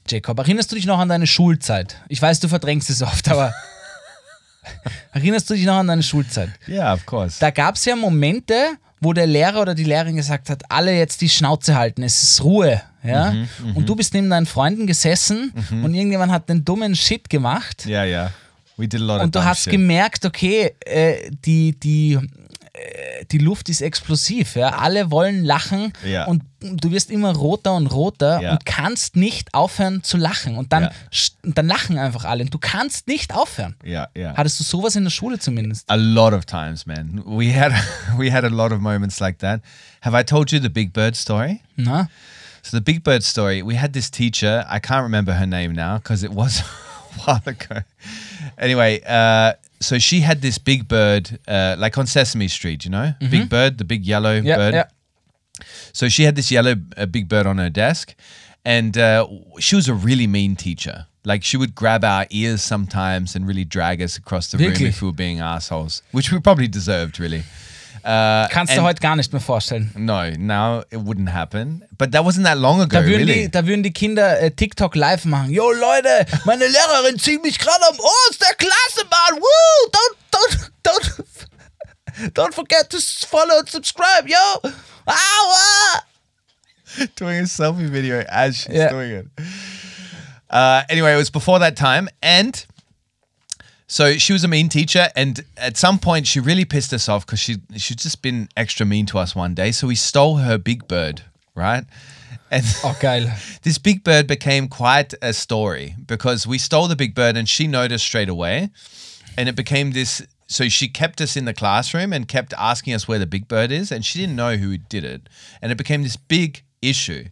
[0.08, 1.98] Jacob, erinnerst du dich noch an deine Schulzeit?
[2.10, 3.54] Ich weiß, du verdrängst es oft, aber
[5.14, 6.50] erinnerst du dich noch an deine Schulzeit?
[6.68, 7.38] Yeah, of course.
[7.40, 8.56] Da gab es ja Momente,
[9.02, 12.44] wo der Lehrer oder die Lehrerin gesagt hat, alle jetzt die Schnauze halten, es ist
[12.44, 12.82] Ruhe.
[13.04, 13.32] Ja?
[13.32, 17.86] Mhm, und du bist neben deinen Freunden gesessen und irgendjemand hat den dummen Shit gemacht
[17.86, 18.32] yeah, yeah.
[18.78, 19.72] We did a lot und du hast shit.
[19.72, 22.14] gemerkt, okay, äh, die, die,
[22.74, 24.56] äh, die Luft ist explosiv.
[24.56, 24.70] Ja?
[24.80, 26.26] Alle wollen lachen Ja.
[26.26, 28.52] und du wirst immer roter und roter Ja.
[28.52, 30.58] und kannst nicht aufhören zu lachen.
[30.58, 30.90] Und dann,
[31.44, 33.76] und dann lachen einfach alle und du kannst nicht aufhören.
[33.86, 34.36] Yeah, yeah.
[34.36, 35.90] Hattest du sowas in der Schule zumindest?
[35.90, 37.22] A lot of times, man.
[37.26, 37.72] We had
[38.18, 39.62] we had a lot of moments like that.
[40.02, 41.62] Have I told you the Big Bird story?
[41.78, 42.10] Na?
[42.62, 44.66] So the Big Bird story, we had this teacher.
[44.70, 46.60] I can't remember her name now because it was
[47.18, 47.84] a while ago.
[48.58, 53.14] Anyway, uh, so she had this big bird, uh, like on Sesame Street, you know,
[53.30, 54.74] big bird, the big yellow Ja, bird.
[54.74, 54.84] ja.
[55.94, 58.16] So she had this yellow uh, big bird on her desk,
[58.64, 59.28] and uh,
[59.60, 61.08] she was a really mean teacher.
[61.24, 65.02] Like she would grab our ears sometimes and really drag us across the room if
[65.02, 67.44] we were being assholes, which we probably deserved, really.
[68.06, 69.92] Uh, Kannst du heute gar nicht mehr vorstellen.
[69.98, 71.84] No, now it wouldn't happen.
[71.98, 73.46] But that wasn't that long ago, Da würden, really.
[73.46, 75.50] die, da würden die Kinder äh, TikTok live machen.
[75.50, 79.42] Yo Leute, meine Lehrerin zieht mich gerade am Ohr aus der Klasse, Mann.
[79.42, 79.90] Woo!
[79.92, 84.70] Don't, don't, don't, don't forget to follow and subscribe, yo.
[85.08, 86.04] Aua!
[87.16, 88.90] doing a selfie video as she's Yeah.
[88.92, 89.26] doing it.
[90.50, 92.66] Uh, anyway, it was before that time, and
[93.88, 97.26] so she was a mean teacher, and at some point she really pissed us off
[97.26, 99.72] because she she'd just been extra mean to us one day.
[99.72, 101.22] So we stole her big bird,
[101.54, 101.86] right?
[102.52, 103.30] And Oh, geil.
[103.64, 107.68] this big bird became quite a story because we stole the big bird and she
[107.68, 108.70] noticed straight away.
[109.38, 110.22] And it became this.
[110.48, 113.72] So she kept us in the classroom and kept asking us where the big bird
[113.72, 113.92] is.
[113.92, 115.28] And she didn't know who did it.
[115.62, 117.26] And it became this big issue.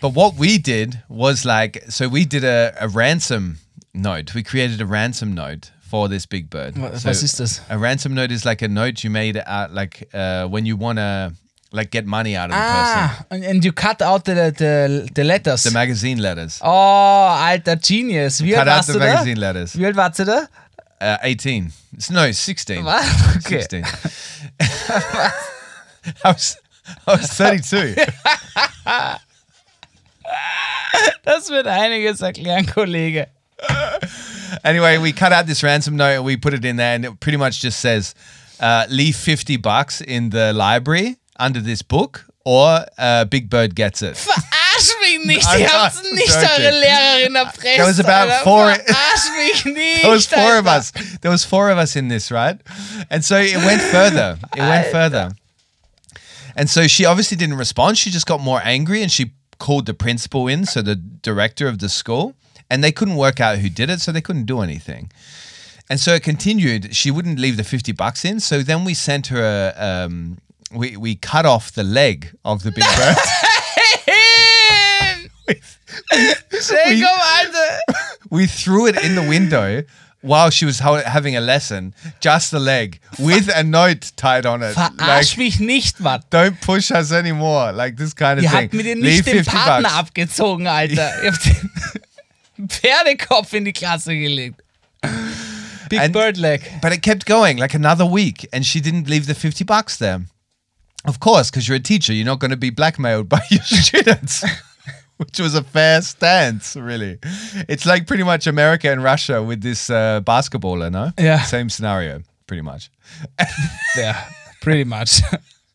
[0.00, 3.58] But what we did was like, so we did a, a ransom
[3.94, 4.34] note.
[4.34, 6.76] We created a ransom note for this big bird.
[6.76, 7.10] Wa- So?
[7.70, 10.98] A ransom note is like a note you made out, like uh, when you want
[10.98, 11.32] to
[11.72, 13.02] like get money out of the person.
[13.02, 15.62] Ah, and, and you cut out the, the, the letters.
[15.64, 16.60] The magazine letters.
[16.62, 18.40] oh, alter Genius.
[18.40, 18.98] Wie Cut out the da?
[18.98, 19.74] magazine letters.
[19.76, 20.46] Wie alt warst du da?
[21.00, 21.70] Uh, 18.
[21.98, 22.84] S- No, 16.
[22.84, 23.04] Was?
[23.36, 23.60] Okay.
[23.60, 23.84] 16.
[26.24, 26.56] I was,
[27.06, 27.96] I was 32.
[31.24, 33.28] Das wird einiges erklären, Kollege.
[34.64, 37.20] anyway, we cut out this ransom note and we put it in there, and it
[37.20, 38.14] pretty much just says,
[38.60, 44.02] uh, leave 50 bucks in the library under this book, or uh, Big Bird gets
[44.02, 44.14] it.
[44.16, 47.62] Verarsch mich nicht, ihr not habt nicht eure Lehrerin erpresst.
[47.76, 48.44] There was about Alter.
[48.44, 50.02] four- Verarsch mich nicht.
[50.02, 50.92] There was four of us.
[51.20, 52.58] There was four of us in this, right?
[53.10, 54.38] And so it went further.
[54.56, 55.32] It went further.
[56.56, 57.98] And so she obviously didn't respond.
[57.98, 61.78] She just got more angry and she called the principal in, so the director of
[61.78, 62.34] the school,
[62.70, 65.10] and they couldn't work out who did it, so they couldn't do anything.
[65.90, 66.94] And so it continued.
[66.94, 68.40] She wouldn't leave the 50 bucks in.
[68.40, 69.42] So then we sent her
[69.74, 70.38] a, um,
[70.70, 73.16] we, we cut off the leg of the big bird.
[76.12, 77.78] Alter.
[78.30, 79.82] we threw it in the window
[80.20, 84.62] while she was ho- having a lesson, just the leg, with a note tied on
[84.62, 84.74] it.
[84.74, 86.22] Verarsch Like, mich nicht, Mann.
[86.30, 87.72] don't push us anymore.
[87.72, 88.62] Like this kind of Ihr thing.
[88.64, 89.94] habt mir den Leave nicht den 50 Partner bucks.
[89.98, 91.12] abgezogen, Alter.
[92.58, 94.62] Ihr habt den Pferdekopf in die Klasse gelegt.
[95.88, 96.60] Big And- Bird Leg.
[96.82, 100.20] But it kept going like another week, and she didn't leave the 50 bucks there.
[101.04, 104.44] Of course, because you're a teacher, you're not going to be blackmailed by your students.
[105.16, 107.18] Which was a fair stance, really.
[107.68, 111.10] It's like pretty much America and Russia with this uh, basketballer, no?
[111.18, 111.42] Yeah.
[111.42, 112.90] Same scenario, pretty much.
[113.96, 114.22] Yeah,
[114.60, 115.22] pretty much.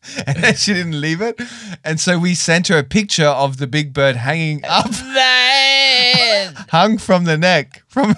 [0.26, 1.40] and then she didn't leave it.
[1.84, 4.86] And so we sent her a picture of the big bird hanging up,
[6.70, 7.82] hung from the neck.
[7.88, 8.14] From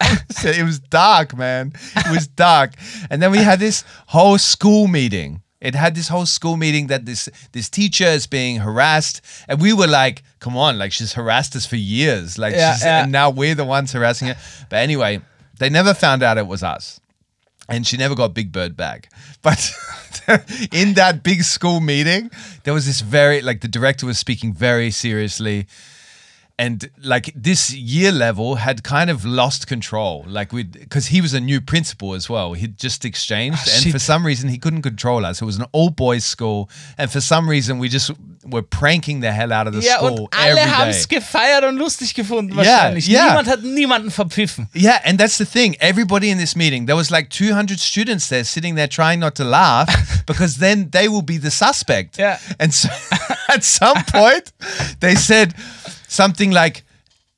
[0.44, 1.72] it was dark, man.
[1.96, 2.72] It was dark.
[3.10, 5.42] And then we had this whole school meeting.
[5.60, 9.72] It had this whole school meeting that this this teacher is being harassed, and we
[9.72, 13.02] were like, "Come on, like she's harassed us for years, like, Yeah, she's, yeah.
[13.04, 14.36] and now we're the ones harassing her."
[14.68, 15.22] But anyway,
[15.58, 17.00] they never found out it was us,
[17.68, 19.10] and she never got Big Bird back.
[19.42, 19.72] But
[20.72, 22.30] in that big school meeting,
[22.64, 25.66] there was this very like the director was speaking very seriously,
[26.56, 31.34] and like this year level had kind of lost control like we because he was
[31.34, 34.82] a new principal as well he'd just exchanged Ah, and for some reason he couldn't
[34.82, 38.12] control us it was an all boys school and for some reason we just
[38.44, 41.08] were pranking the hell out of the Ja, school und alle every haben day es
[41.08, 43.08] gefeiert und lustig gefunden, wahrscheinlich.
[43.08, 43.24] ja.
[43.30, 44.68] Niemand hat niemanden verpfiffen.
[44.74, 45.74] Yeah, and that's the thing.
[45.80, 49.44] Everybody in this meeting, there was like 200 students there sitting there trying not to
[49.44, 49.88] laugh
[50.26, 52.18] because then they will be the suspect.
[52.18, 52.38] Yeah.
[52.60, 52.90] And so
[53.48, 54.52] at some point,
[55.00, 55.54] they said
[56.14, 56.84] something like,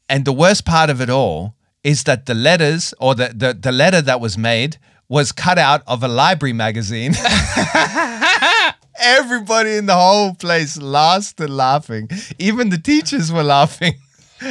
[0.09, 3.73] and the worst part of it all is that the letters or the, the, the
[3.73, 4.77] letter that was made
[5.09, 7.15] was cut out of a library magazine.
[8.99, 12.09] Everybody in the whole place lost and laughing.
[12.39, 13.95] Even the teachers were laughing.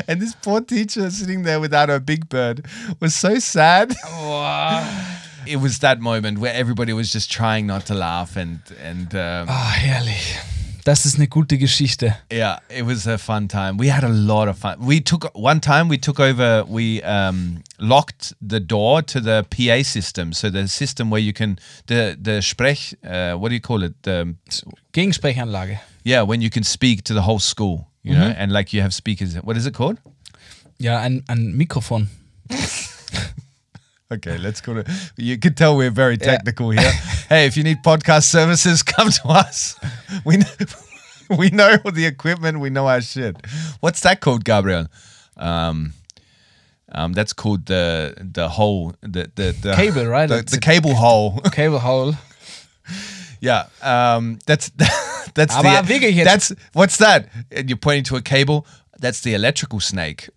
[0.07, 2.65] And this poor teacher sitting there without her big bird
[2.99, 3.93] was so sad.
[5.47, 9.47] It was that moment where everybody was just trying not to laugh and and um,
[9.47, 10.54] herrlich.
[10.85, 12.15] Das ist eine gute Geschichte.
[12.31, 13.79] yeah, it was a fun time.
[13.79, 14.75] We had a lot of fun.
[14.79, 16.63] We took one time we took over.
[16.67, 21.57] We um, locked the door to the PA system, so the system where you can
[21.87, 22.93] the the Sprech.
[23.03, 23.93] Uh, what do you call it?
[24.03, 24.35] The
[24.93, 25.79] Gegensprechanlage.
[26.03, 28.93] yeah, when you can speak to the whole school, you know, and like you have
[28.93, 29.35] speakers.
[29.43, 29.97] What is it called?
[30.77, 32.09] Ja, ein, ein Mikrofon.
[34.15, 34.91] Okay, let's go to.
[35.17, 36.91] You can tell we're very technical here.
[37.29, 39.77] hey, if you need podcast services, come to us.
[40.23, 40.45] We know,
[41.37, 42.59] we know the equipment.
[42.59, 43.35] We know our shit.
[43.81, 44.87] What's that called, Gabriel?
[45.37, 45.93] Um,
[46.91, 50.29] um, that's called the the hole the the, the Cable, right?
[50.29, 51.41] The, the cable hole.
[51.51, 52.13] Cable hole.
[53.41, 53.67] yeah.
[53.81, 54.71] Um, that's
[55.33, 57.27] that's Aber the wirklich jetzt- that's what's that?
[57.51, 58.65] And you're pointing to a cable.
[58.97, 60.29] That's the electrical snake.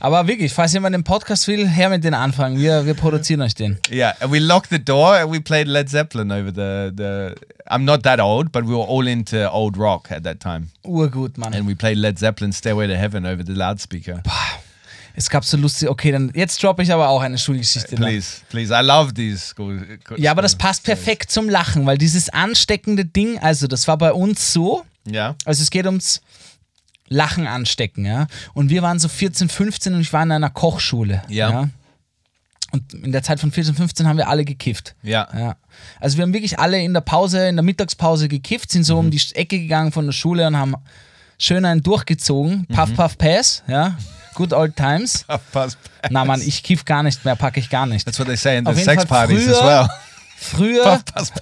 [0.00, 2.58] Aber wirklich, falls jemand den Podcast will, her mit den Anfragen.
[2.58, 3.78] Wir, wir produzieren euch den.
[3.90, 7.34] Yeah, and we locked the door and we played Led Zeppelin over the the.
[7.70, 11.36] I'm not that old, but we were all into old rock at that time, Urgut,
[11.36, 11.52] Mann.
[11.52, 14.22] and we played Led Zeppelin "Stairway to Heaven" over the loudspeaker.
[15.14, 15.88] Es gab so lustig.
[15.90, 17.96] Okay, dann jetzt droppe ich aber auch eine Schulgeschichte.
[17.96, 18.06] noch.
[18.06, 19.98] Please, please, I love these school.
[20.16, 24.12] Ja, aber das passt perfekt zum Lachen, weil dieses ansteckende Ding, also das war bei
[24.12, 26.20] uns so, Yeah, also es geht ums
[27.08, 28.26] Lachen anstecken, ja.
[28.54, 31.22] Und wir waren so 14, 15 und ich war in einer Kochschule.
[31.28, 31.68] Ja.
[32.70, 34.94] Und in der Zeit von 14, 15 haben wir alle gekifft.
[35.02, 35.56] yeah, Ja.
[36.00, 39.06] Also wir haben wirklich alle in der Pause, in der Mittagspause gekifft, sind so Mhm.
[39.06, 40.74] um die Ecke gegangen von der Schule und haben
[41.38, 42.66] schön einen durchgezogen.
[42.68, 42.74] Mhm.
[42.74, 43.96] Puff, puff, pass, ja.
[44.34, 45.24] Good old times.
[45.52, 45.78] Pass-
[46.10, 48.04] Na Mann, ich kiff gar nicht mehr, packe ich gar nicht.
[48.04, 49.88] That's what they say in the sex parties as früher- well.
[50.36, 51.32] Früher, Pass-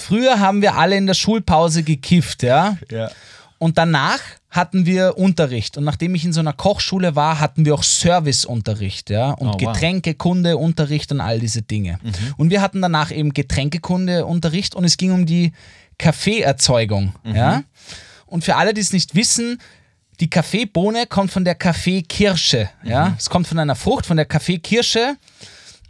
[0.00, 2.76] früher haben wir alle in der Schulpause gekifft, ja.
[2.90, 3.10] Yeah,
[3.58, 4.20] Und danach
[4.50, 5.76] hatten wir Unterricht.
[5.76, 9.30] Und nachdem ich in so einer Kochschule war, hatten wir auch Serviceunterricht, ja.
[9.30, 9.72] Und Oh, wow.
[9.72, 11.98] Getränkekunde, Unterricht und all diese Dinge.
[12.36, 15.52] Und wir hatten danach eben Getränkekunde, Unterricht und es ging um die
[15.98, 17.62] Kaffeeerzeugung, ja.
[18.26, 19.58] Und für alle, die es nicht wissen,
[20.20, 23.14] die Kaffeebohne kommt von der Kaffeekirsche, ja.
[23.18, 25.16] Es kommt von einer Frucht, von der Kaffeekirsche.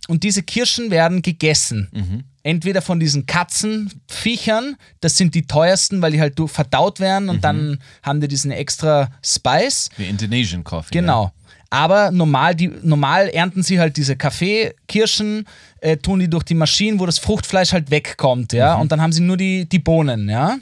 [0.08, 2.24] Und diese Kirschen werden gegessen.
[2.42, 7.78] Entweder von diesen Katzenviechern, das sind die teuersten, weil die halt verdaut werden und dann
[8.02, 9.90] haben die diesen extra Spice.
[9.98, 10.92] the Indonesian coffee.
[10.92, 11.32] Genau.
[11.70, 15.46] Aber normal, die, normal ernten sie halt diese Kaffeekirschen,
[15.80, 18.74] äh, tun die durch die Maschinen, wo das Fruchtfleisch halt wegkommt, ja.
[18.74, 20.58] Und dann haben sie nur die, die Bohnen, ja.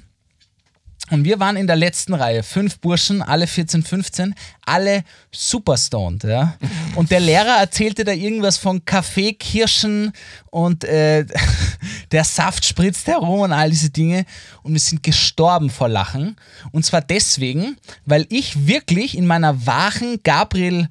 [1.11, 4.35] Und wir waren in der letzten Reihe, fünf Burschen, alle 14, 15,
[4.67, 6.57] alle super stoned, ja.
[6.95, 10.13] Und der Lehrer erzählte da irgendwas von Kaffee, Kirschen
[10.51, 11.25] und äh,
[12.13, 14.25] der Saft spritzt herum und all diese Dinge.
[14.63, 16.37] Und wir sind gestorben vor Lachen.
[16.73, 20.89] Und zwar deswegen, weil ich wirklich in meiner wachen Gabriel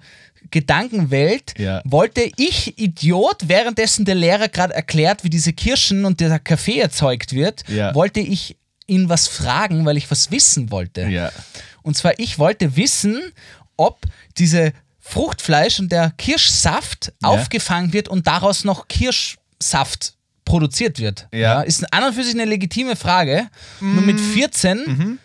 [0.49, 1.82] Gedankenwelt Ja.
[1.86, 7.34] wollte ich, Idiot, währenddessen der Lehrer gerade erklärt, wie diese Kirschen und der Kaffee erzeugt
[7.34, 7.93] wird, Ja.
[7.93, 8.55] wollte ich
[8.88, 11.01] ihn was fragen, weil ich was wissen wollte.
[11.07, 11.31] Ja.
[11.83, 13.21] Und zwar, ich wollte wissen,
[13.75, 13.99] ob
[14.38, 20.13] diese Fruchtfleisch und der Kirschsaft aufgefangen wird und daraus noch Kirschsaft
[20.43, 21.27] produziert wird.
[21.33, 21.61] Ja.
[21.61, 23.47] ist an und für sich eine legitime Frage.
[23.79, 25.19] Nur mit 14,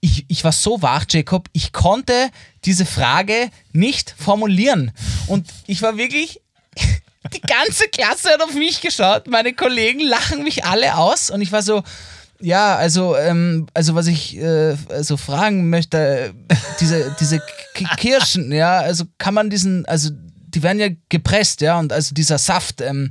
[0.00, 2.30] ich, ich war so wach, Jacob, ich konnte
[2.64, 4.92] diese Frage nicht formulieren.
[5.26, 6.40] Und ich war wirklich.
[7.34, 11.50] Die ganze Klasse hat auf mich geschaut, meine Kollegen lachen mich alle aus und ich
[11.50, 11.82] war so,
[12.40, 17.38] ja, also, ähm, also was ich äh, also fragen möchte, äh, diese, diese
[17.74, 22.14] K Kirschen, ja, also kann man diesen, also die werden ja gepresst, ja, und also
[22.14, 23.10] dieser Saft, ähm,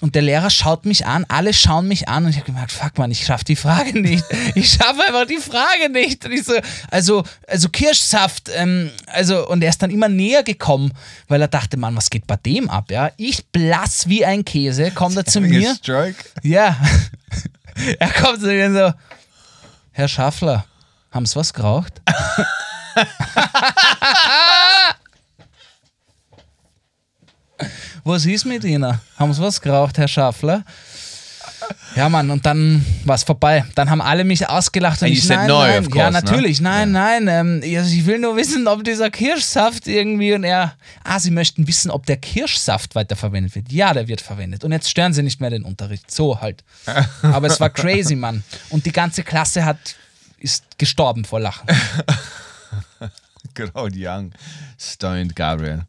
[0.00, 2.98] und der Lehrer schaut mich an, alle schauen mich an und ich habe gemerkt, fuck
[2.98, 4.24] man, ich schaffe die Frage nicht.
[4.54, 6.24] Ich schaffe einfach die Frage nicht.
[6.24, 6.54] Und ich so,
[6.90, 10.92] also, also Kirschsaft, ähm, also, und er ist dann immer näher gekommen,
[11.28, 13.10] weil er dachte, Mann, was geht bei dem ab, ja?
[13.16, 15.74] Ich blass wie ein Käse, kommt er zu mir.
[15.74, 16.16] stroke.
[16.42, 16.76] Ja.
[17.98, 18.92] er kommt zu mir so,
[19.92, 20.64] Herr Schaffler,
[21.10, 22.00] haben Sie was geraucht?
[28.04, 29.00] was ist mit Ihnen?
[29.16, 30.64] Haben Sie was geraucht, Herr Schaffler?
[31.94, 33.64] Ja, Mann, und dann war es vorbei.
[33.74, 35.84] Dann haben alle mich ausgelacht und ich, said nein, no, nein.
[35.84, 36.20] course, ja, no?
[36.20, 37.28] natürlich, nein, nein.
[37.28, 41.66] Ähm, also ich will nur wissen, ob dieser Kirschsaft irgendwie und er, ah, Sie möchten
[41.68, 43.70] wissen, ob der Kirschsaft weiterverwendet wird.
[43.72, 44.64] Ja, der wird verwendet.
[44.64, 46.10] Und jetzt stören Sie nicht mehr den Unterricht.
[46.10, 46.64] So halt.
[47.22, 48.42] Aber es war crazy, Mann.
[48.70, 49.96] Und die ganze Klasse hat,
[50.38, 51.68] ist gestorben vor Lachen.
[53.54, 54.32] Good old young
[54.78, 55.82] stoned Gabriel.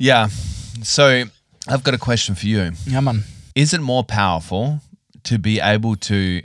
[0.00, 0.28] Yeah.
[0.82, 2.72] So I've got a question for you.
[2.86, 3.24] Ja, Mann.
[3.58, 4.82] Is it more powerful
[5.24, 6.42] to be able to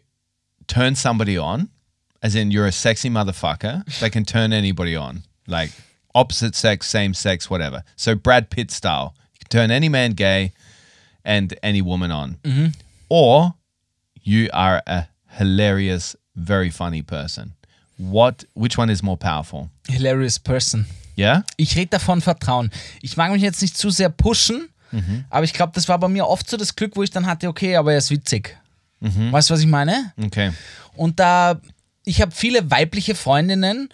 [0.66, 1.70] turn somebody on,
[2.24, 5.70] as in you're a sexy motherfucker that can turn anybody on, like
[6.16, 7.84] opposite sex, same sex, whatever?
[7.96, 10.54] So Brad Pitt style, you can turn any man gay
[11.24, 12.68] and any woman on, mm-hmm.
[13.10, 13.54] or
[14.24, 15.08] you are a
[15.38, 17.54] hilarious, very funny person.
[17.98, 18.44] What?
[18.56, 19.70] Which one is more powerful?
[19.88, 20.88] Hilarious person.
[21.16, 21.44] Yeah.
[21.60, 22.72] Ich rede davon Vertrauen.
[23.04, 24.70] Ich mag mich jetzt nicht zu sehr pushen,
[25.30, 27.48] aber ich glaube, das war bei mir oft so das Glück, wo ich dann hatte,
[27.48, 28.58] okay, aber er ist witzig.
[29.32, 30.14] Weißt du, was ich meine?
[30.24, 30.52] Okay.
[30.96, 31.60] Und da,
[32.06, 33.90] ich habe viele weibliche Freundinnen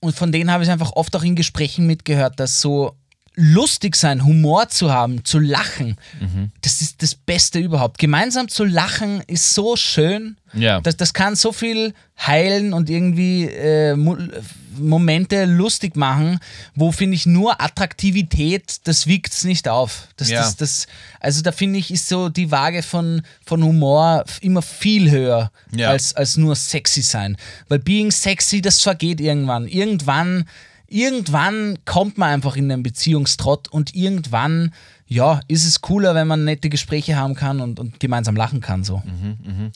[0.00, 2.94] und von denen habe ich einfach oft auch in Gesprächen mitgehört, dass so
[3.34, 5.96] lustig sein, Humor zu haben, zu lachen,
[6.60, 7.98] das ist das Beste überhaupt.
[7.98, 10.36] Gemeinsam zu lachen ist so schön.
[10.52, 10.80] Ja.
[10.82, 14.16] Das, das kann so viel heilen und irgendwie äh, Mo
[14.78, 16.38] Momente lustig machen,
[16.74, 20.08] wo finde ich nur Attraktivität, das wiegt es nicht auf.
[20.16, 20.40] Das, Ja.
[20.40, 20.86] das, das,
[21.20, 25.90] also da finde ich, ist so die Waage von, von Humor immer viel höher Ja.
[25.90, 27.36] als, als nur sexy sein.
[27.68, 29.68] Weil being sexy, das vergeht irgendwann.
[29.68, 30.46] Irgendwann,
[30.92, 34.72] irgendwann kommt man einfach in einen Beziehungstrott und irgendwann,
[35.06, 38.84] ja, ist es cooler, wenn man nette Gespräche haben kann und, und gemeinsam lachen kann.
[38.84, 39.02] So.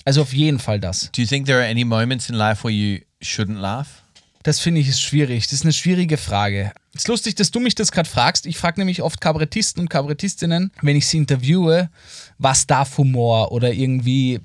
[0.04, 1.10] Also auf jeden Fall das.
[1.12, 4.02] Do you think there are any moments in life where you shouldn't laugh?
[4.42, 5.44] Das finde ich ist schwierig.
[5.44, 6.70] Das ist eine schwierige Frage.
[6.94, 8.46] Es ist lustig, dass du mich das gerade fragst.
[8.46, 11.90] Ich frage nämlich oft Kabarettisten und Kabarettistinnen, wenn ich sie interviewe,
[12.38, 14.40] was darf Humor oder irgendwie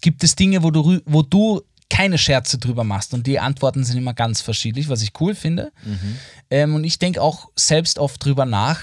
[0.00, 3.98] gibt es Dinge, wo du, wo du keine Scherze drüber machst und die Antworten sind
[3.98, 5.72] immer ganz verschiedentlich, was ich cool finde.
[6.50, 8.80] Ähm, und ich denke auch selbst oft drüber nach.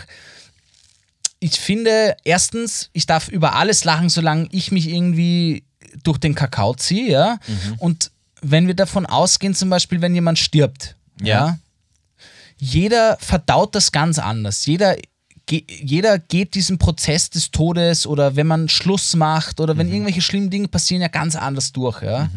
[1.39, 5.63] Ich finde, erstens, ich darf über alles lachen, solange ich mich irgendwie
[6.03, 7.37] durch den Kakao ziehe, ja.
[7.79, 11.27] Und wenn wir davon ausgehen, zum Beispiel, wenn jemand stirbt, Ja.
[11.27, 11.59] ja,
[12.59, 14.65] jeder verdaut das ganz anders.
[14.65, 14.95] Jeder,
[15.47, 20.21] ge jeder geht diesen Prozess des Todes oder wenn man Schluss macht oder wenn irgendwelche
[20.21, 22.03] schlimmen Dinge passieren, ja ganz anders durch.
[22.03, 22.29] Ja?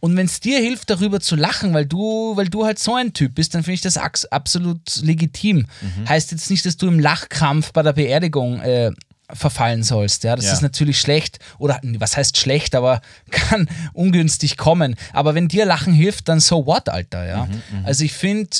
[0.00, 3.12] Und wenn es dir hilft, darüber zu lachen, weil du, weil du halt so ein
[3.14, 5.66] Typ bist, dann finde ich das absolut legitim.
[6.08, 8.90] Heißt jetzt nicht, dass du im Lachkrampf bei der Beerdigung äh,
[9.32, 10.24] verfallen sollst.
[10.24, 10.52] Ja, das Ja.
[10.54, 14.96] ist natürlich schlecht oder was heißt schlecht, aber kann ungünstig kommen.
[15.12, 17.26] Aber wenn dir Lachen hilft, dann so what, Alter.
[17.28, 17.48] Ja,
[17.84, 18.50] also ich finde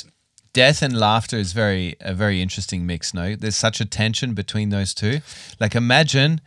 [0.53, 4.69] death and laughter is very a very interesting mix no there's such a tension between
[4.69, 5.19] those two.
[5.59, 6.41] Like imagine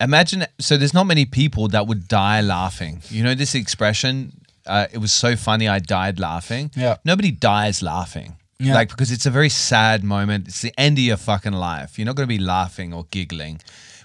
[0.00, 3.02] imagine so there's not many people that would die laughing.
[3.10, 4.32] You know this expression?
[4.66, 6.70] Uh, it was so funny i died laughing.
[6.76, 6.96] Yeah.
[7.04, 8.36] nobody dies laughing.
[8.58, 8.74] Yeah.
[8.74, 10.48] like because it's a very sad moment.
[10.48, 11.98] It's the end of your fucking life.
[11.98, 13.60] You're not going to be laughing or giggling.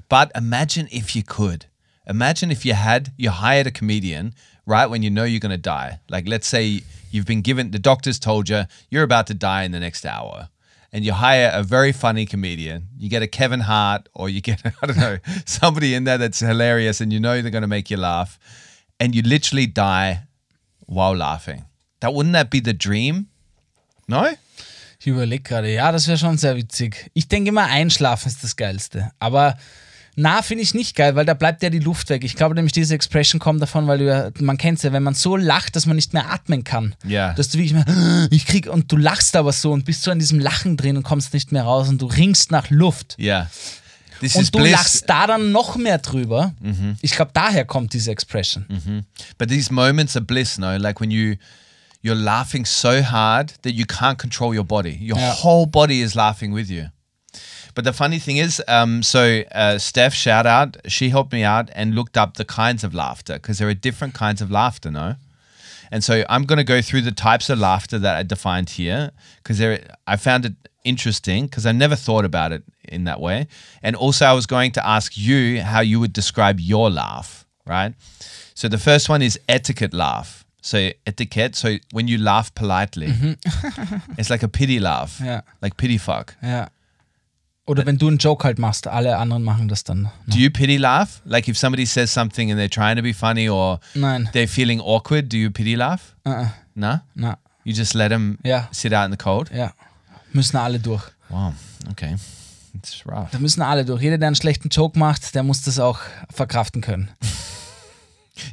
[0.08, 1.66] But imagine if you could.
[2.08, 4.34] Imagine if you had you hired a comedian
[4.66, 6.00] right when you know you're going to die.
[6.10, 6.84] Like let's say
[7.16, 10.50] you've been given the doctors told you you're about to die in the next hour.
[10.92, 12.88] And you hire a very funny comedian.
[12.98, 16.40] You get a kevin hart or you get i don't know somebody in there that's
[16.40, 18.40] hilarious and you know they're going to make you laugh.
[19.00, 20.22] And you literally die
[20.86, 21.66] while laughing.
[22.02, 23.28] That wouldn't that be the dream?
[24.08, 24.38] No?
[25.00, 27.12] Ich überlege gerade, ja, das wäre schon sehr witzig.
[27.14, 29.12] Ich denke immer, einschlafen ist das Geilste.
[29.20, 29.58] Aber
[30.16, 32.24] na, finde ich nicht geil, weil da bleibt ja die Luft weg.
[32.24, 35.04] Ich glaube nämlich, diese Expression kommt davon, weil du ja, man kennt es ja, wenn
[35.04, 36.96] man so lacht, dass man nicht mehr atmen kann.
[37.06, 37.34] Ja.
[37.34, 40.20] Dass du wirklich mehr, ich krieg, und du lachst aber so und bist so in
[40.20, 43.16] diesem Lachen drin und kommst nicht mehr raus und du ringst nach Luft.
[43.20, 43.50] yeah
[44.22, 46.54] this is Und du bliss lachst da dann noch mehr drüber.
[47.02, 48.66] Ich glaube, daher kommt diese Expression.
[49.38, 51.36] But these moments of bliss, no, like when you
[52.02, 54.96] you're laughing so hard that you can't control your body.
[55.02, 55.34] Your Yeah.
[55.44, 56.86] whole body is laughing with you.
[57.76, 61.70] But the funny thing is, um, so uh, Steph, shout out, she helped me out
[61.76, 65.16] and looked up the kinds of laughter because there are different kinds of laughter, no?
[65.92, 69.12] And so I'm going to go through the types of laughter that I defined here
[69.44, 69.62] because
[70.08, 70.54] I found it
[70.84, 73.48] interesting because I never thought about it in that way.
[73.84, 77.94] And also, I was going to ask you how you would describe your laugh, right?
[78.56, 80.44] So the first one is etiquette laugh.
[80.62, 83.14] So etiquette, so when you laugh politely,
[84.18, 85.42] it's like a pity laugh, Yeah.
[85.62, 86.36] like pity fuck.
[86.42, 86.68] Ja.
[87.68, 90.12] Oder wenn du einen Joke halt machst, alle anderen machen das dann.
[90.28, 91.22] Do you pity laugh?
[91.26, 94.30] Like if somebody says something and they're trying to be funny or Nein.
[94.34, 96.16] they're feeling awkward, do you pity laugh?
[96.26, 96.48] Uh-uh.
[96.76, 97.00] No?
[97.16, 98.68] Na, You just let them Ja.
[98.72, 99.50] sit out in the cold?
[99.52, 99.74] ja.
[100.32, 101.04] Müssen alle durch.
[101.30, 101.54] Wow.
[101.90, 102.16] Okay.
[102.76, 103.32] It's rough.
[103.32, 104.02] Da müssen alle durch.
[104.02, 106.00] Jeder, der einen schlechten Joke macht, der muss das auch
[106.32, 107.10] verkraften können.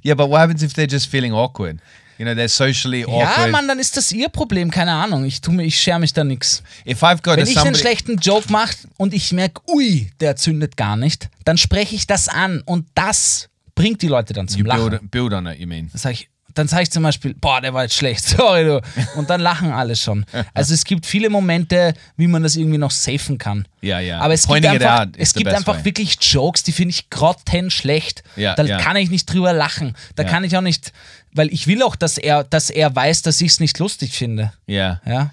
[0.05, 1.81] Yeah, but what happens if they're just feeling awkward?
[2.19, 3.51] You know, they're socially Ja, awkward.
[3.51, 5.25] Mann, dann ist das ihr Problem, keine Ahnung.
[5.25, 6.63] Ich, tu mir, ich scher mich da nix.
[6.87, 10.77] if I've got Wenn ich einen schlechten Joke mache und ich merke, ui, der zündet
[10.77, 14.67] gar nicht, dann spreche ich das an und das bringt die Leute dann zum you
[14.67, 14.91] Lachen.
[14.91, 15.59] build build on it.
[15.59, 15.89] You mean?
[15.93, 18.83] Dann sag ich, dann sage ich zum Beispiel, boah, der war jetzt schlecht, sorry du.
[19.17, 20.27] Und dann lachen alle schon.
[20.53, 23.67] Also es gibt viele Momente, wie man das irgendwie noch safen kann.
[23.81, 24.21] Ja, ja.
[24.21, 25.85] Aber es Pointing gibt einfach, es gibt einfach way.
[25.87, 28.23] wirklich Jokes, die finde ich grottenschlecht.
[28.37, 28.79] Ja, da ja.
[28.79, 29.95] kann ich nicht drüber lachen.
[30.15, 30.29] Da Ja.
[30.29, 30.93] kann ich auch nicht,
[31.35, 34.53] weil ich will auch, dass er, dass er weiß, dass ich es nicht lustig finde.
[34.68, 35.01] Yeah.
[35.07, 35.33] Ja.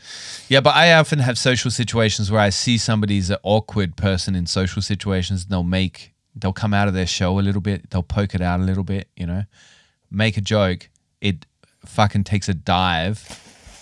[0.49, 4.47] Yeah, but I often have social situations where I see somebody's an awkward person in
[4.47, 5.43] social situations.
[5.43, 7.89] And they'll make, they'll come out of their show a little bit.
[7.91, 9.43] They'll poke it out a little bit, you know,
[10.09, 10.89] make a joke.
[11.21, 11.45] It
[11.85, 13.19] fucking takes a dive.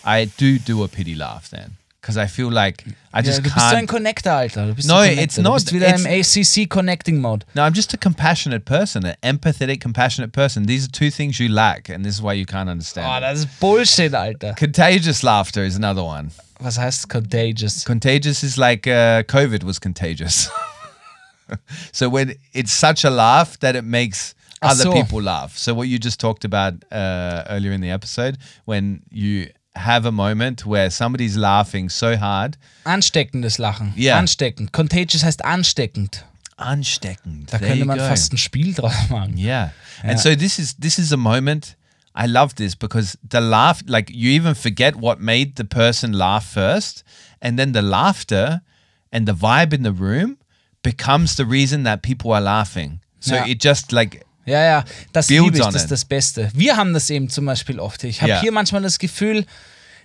[0.03, 1.76] I do do a pity laugh then.
[2.08, 3.89] Because I feel like I just du bist so ein can't.
[3.89, 4.68] Connector, Alter.
[4.68, 5.55] Du bist No, it's Du not.
[5.55, 7.45] bist wieder im It's- ACC Connecting Mode.
[7.53, 10.68] No, I'm just a compassionate person, an empathetic, compassionate person.
[10.68, 13.08] These are two things you lack, and this is why you can't understand.
[13.12, 13.22] Oh, it.
[13.30, 14.53] das ist Bullshit, Alter.
[14.53, 16.32] Contagious laughter is another one.
[16.62, 17.84] Was heißt contagious?
[17.84, 20.49] Contagious is like uh, COVID was contagious.
[21.91, 24.93] so when it's such a laugh that it makes other so.
[24.93, 25.58] people laugh.
[25.58, 30.11] So what you just talked about uh, earlier in the episode, when you have a
[30.11, 33.93] moment where somebody's laughing so hard, Ansteckendes Lachen.
[33.95, 34.17] Ja.
[34.17, 34.71] Ansteckend.
[34.73, 36.25] Contagious heißt ansteckend.
[36.57, 37.51] ansteckend.
[37.53, 38.03] Da There könnte you man go.
[38.07, 39.38] fast ein Spiel draus machen.
[39.38, 39.71] Yeah.
[40.03, 41.75] And so this is this is a moment
[42.15, 46.45] I love this because the laugh like you even forget what made the person laugh
[46.45, 47.03] first
[47.41, 48.61] and then the laughter
[49.11, 50.38] and the vibe in the room
[50.84, 52.99] becomes the reason that people are laughing.
[53.19, 53.45] So Ja.
[53.45, 56.50] it just like Ja, ja, das liebe ich, das ist das Beste.
[56.54, 58.04] Wir haben das eben zum Beispiel oft.
[58.06, 58.41] Ich habe Ja.
[58.41, 59.45] hier manchmal das Gefühl,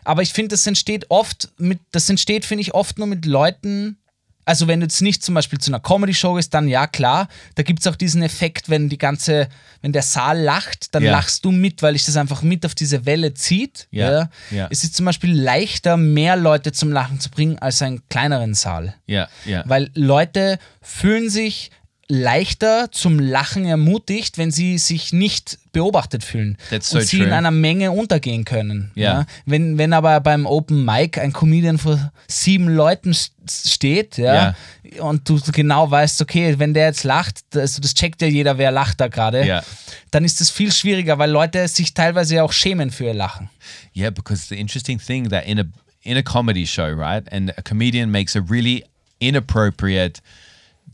[0.04, 3.96] aber ich finde, das entsteht oft mit, das entsteht, finde ich, oft nur mit Leuten.
[4.44, 7.62] Also wenn du jetzt nicht zum Beispiel zu einer Comedy-Show gehst, dann ja klar, da
[7.62, 9.46] gibt es auch diesen Effekt, wenn die ganze,
[9.82, 11.12] wenn der Saal lacht, dann Ja.
[11.12, 13.86] lachst du mit, weil dich das einfach mit auf diese Welle zieht.
[13.92, 14.28] Ja.
[14.50, 14.66] Ja.
[14.72, 18.96] Es ist zum Beispiel leichter, mehr Leute zum Lachen zu bringen, als einen kleineren Saal.
[19.08, 19.62] yeah, yeah.
[19.68, 21.70] Weil Leute fühlen sich
[22.12, 27.26] leichter zum Lachen ermutigt, wenn sie sich nicht beobachtet fühlen so und sie true.
[27.26, 28.90] in einer Menge untergehen können.
[28.94, 29.24] Ja.
[29.46, 33.16] Wenn, wenn aber beim Open Mic ein Comedian vor sieben Leuten
[33.48, 34.54] steht ja,
[34.98, 38.70] und du genau weißt, okay, wenn der jetzt lacht, das, das checkt ja jeder, wer
[38.70, 39.62] lacht da gerade, Ja.
[40.10, 43.48] dann ist es viel schwieriger, weil Leute sich teilweise auch schämen für ihr Lachen.
[43.96, 45.64] Yeah, because the interesting thing that in a
[46.02, 48.84] in a comedy show, right, and a comedian makes a really
[49.20, 50.20] inappropriate,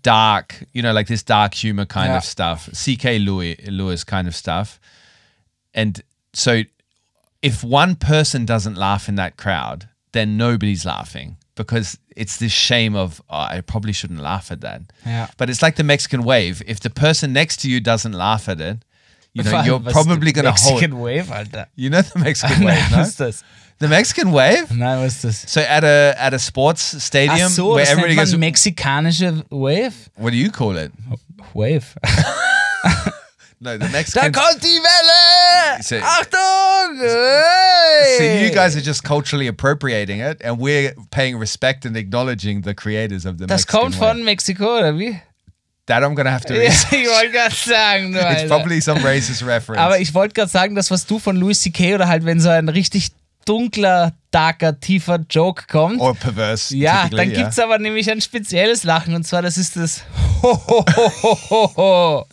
[0.02, 2.18] dark, you know, like this dark humor kind Yeah.
[2.18, 3.18] of stuff, C.K.
[3.18, 4.80] Lewis, Lewis kind of stuff,
[5.74, 6.62] and so
[7.42, 12.96] if one person doesn't laugh in that crowd, then nobody's laughing because it's this shame
[12.96, 14.82] of oh, I probably shouldn't laugh at that.
[15.06, 15.28] Yeah.
[15.36, 16.62] But it's like the Mexican wave.
[16.66, 18.78] If the person next to you doesn't laugh at it,
[19.34, 20.80] you know, you're probably going to hold.
[20.80, 21.30] Mexican Wave,
[21.76, 22.96] You know the Mexican wave, no?
[23.16, 23.44] das?
[23.80, 24.70] The Mexican wave?
[24.74, 25.52] Nein, was ist das?
[25.52, 28.34] So at a at a sports Ach stadium so, where das nennt everybody man goes,
[28.36, 29.94] mexikanische Wave?
[30.16, 30.92] what do you call it?
[31.54, 31.94] Wave.
[33.60, 34.30] No, the Da Mexican.
[34.32, 35.82] kommt die Welle!
[35.82, 36.96] So- Achtung!
[37.00, 38.16] Hey!
[38.16, 42.72] See, you guys are just culturally appropriating it, and we're paying respect and acknowledging the
[42.72, 44.22] creators of the das Mexican kommt von.
[44.22, 45.20] Mexiko, oder wie?
[45.86, 46.54] That I'm gonna have to.
[46.56, 46.92] Research.
[47.02, 49.80] ich wollte gerade sagen, du It's probably some racist reference.
[49.82, 51.96] Aber ich wollte gerade sagen, das, was du von Louis C.K.
[51.96, 53.10] oder halt, wenn so ein richtig
[53.48, 56.00] dunkler, darker, tiefer Joke kommt.
[56.00, 56.76] or perverse.
[56.76, 60.02] ja, dann gibt es aber nämlich ein spezielles Lachen und zwar das ist das
[60.42, 62.26] Ho, ho, ho, ho, ho, ho.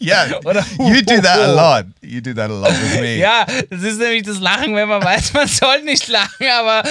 [0.00, 1.86] yeah, Oder you do that a lot.
[2.02, 3.16] You do that a lot with me.
[3.18, 6.82] Ja, das ist nämlich das Lachen, wenn man weiß, man soll nicht lachen, aber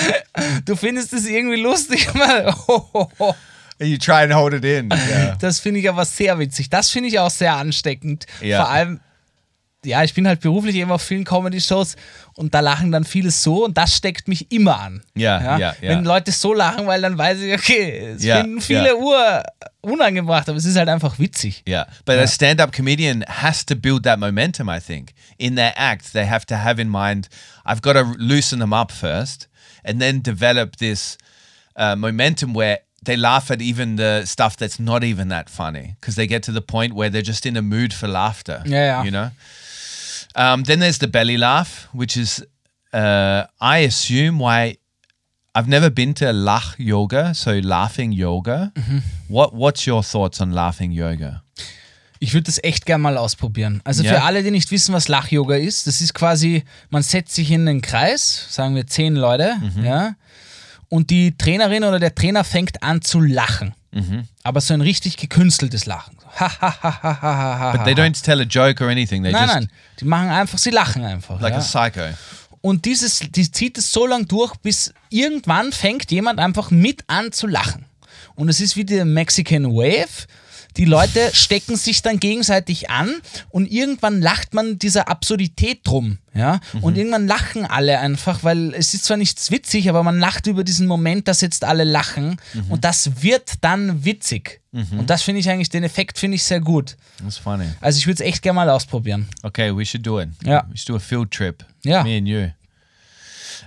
[0.65, 2.07] du findest es irgendwie lustig.
[3.79, 4.89] You try and hold it in.
[4.91, 5.35] Yeah.
[5.39, 6.69] Das finde ich aber sehr witzig.
[6.71, 8.25] Das finde ich auch sehr ansteckend.
[8.41, 8.63] Ja.
[8.65, 8.99] Vor allem,
[9.87, 11.95] ja, ich bin halt beruflich eben auf vielen Comedy-Shows
[12.35, 15.01] und da lachen dann viele so und das steckt mich immer an.
[15.15, 15.75] Ja, ja, ja.
[15.81, 18.95] Wenn Leute so lachen, weil dann weiß ich, okay, es Ja, finden viele ja.
[18.95, 19.43] Ur
[19.81, 21.63] unangebracht, aber es ist halt einfach witzig.
[21.67, 24.69] Yeah, but a stand-up comedian has to build that momentum.
[24.69, 27.29] I think in their act, they have to have in mind,
[27.65, 29.47] I've got to loosen them up first,
[29.83, 31.17] and then develop this
[31.77, 36.15] uh, momentum where they laugh at even the stuff that's not even that funny because
[36.15, 38.61] they get to the point where they're just in a mood for laughter.
[38.65, 39.03] Yeah, yeah.
[39.03, 39.31] you know.
[40.37, 42.45] Um, then there's the belly laugh, which is,
[42.93, 44.77] uh, I assume, why
[45.55, 48.71] I've never been to Lach Yoga, so laughing yoga.
[48.75, 49.01] Mhm.
[49.29, 51.41] What What's your thoughts on laughing yoga?
[52.19, 53.81] Ich würde das echt gerne mal ausprobieren.
[53.83, 54.13] Also Ja.
[54.13, 57.67] für alle, die nicht wissen, was Lach-Yoga ist, das ist quasi, man setzt sich in
[57.67, 59.85] einen Kreis, sagen wir zehn Leute, Mhm.
[59.85, 60.15] ja,
[60.89, 63.73] und die Trainerin oder der Trainer fängt an zu lachen.
[63.91, 64.23] Mhm.
[64.43, 66.16] Aber so ein richtig gekünsteltes Lachen.
[66.37, 67.71] So, Ha, ha, ha, ha, ha, ha, ha.
[67.73, 69.23] But they don't tell a joke or anything.
[69.23, 69.69] They Nein, just nein,
[69.99, 71.41] die machen einfach, sie lachen einfach.
[71.41, 71.59] like ja.
[71.59, 72.13] a psycho.
[72.61, 77.31] Und dieses, die zieht es so lang durch, bis irgendwann fängt jemand einfach mit an
[77.31, 77.85] zu lachen.
[78.35, 80.27] Und es ist wie der Mexican Wave.
[80.77, 83.15] Die Leute stecken sich dann gegenseitig an
[83.49, 86.19] und irgendwann lacht man dieser Absurdität drum.
[86.33, 86.59] Ja?
[86.81, 90.63] Und irgendwann lachen alle einfach, weil es ist zwar nichts witzig, aber man lacht über
[90.63, 92.37] diesen Moment, dass jetzt alle lachen
[92.69, 94.61] und das wird dann witzig.
[94.71, 96.97] Und das finde ich eigentlich, den Effekt finde ich sehr gut.
[97.19, 97.65] That's funny.
[97.81, 99.27] Also ich würde es echt gerne mal ausprobieren.
[99.41, 100.29] Okay, we should do it.
[100.45, 100.67] Yeah.
[100.69, 101.65] We should do a field trip.
[101.83, 102.03] Yeah.
[102.03, 102.51] Me and you.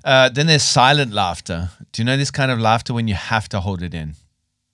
[0.04, 1.72] Uh, then there's silent laughter.
[1.92, 4.14] Do you know this kind of laughter when you have to hold it in?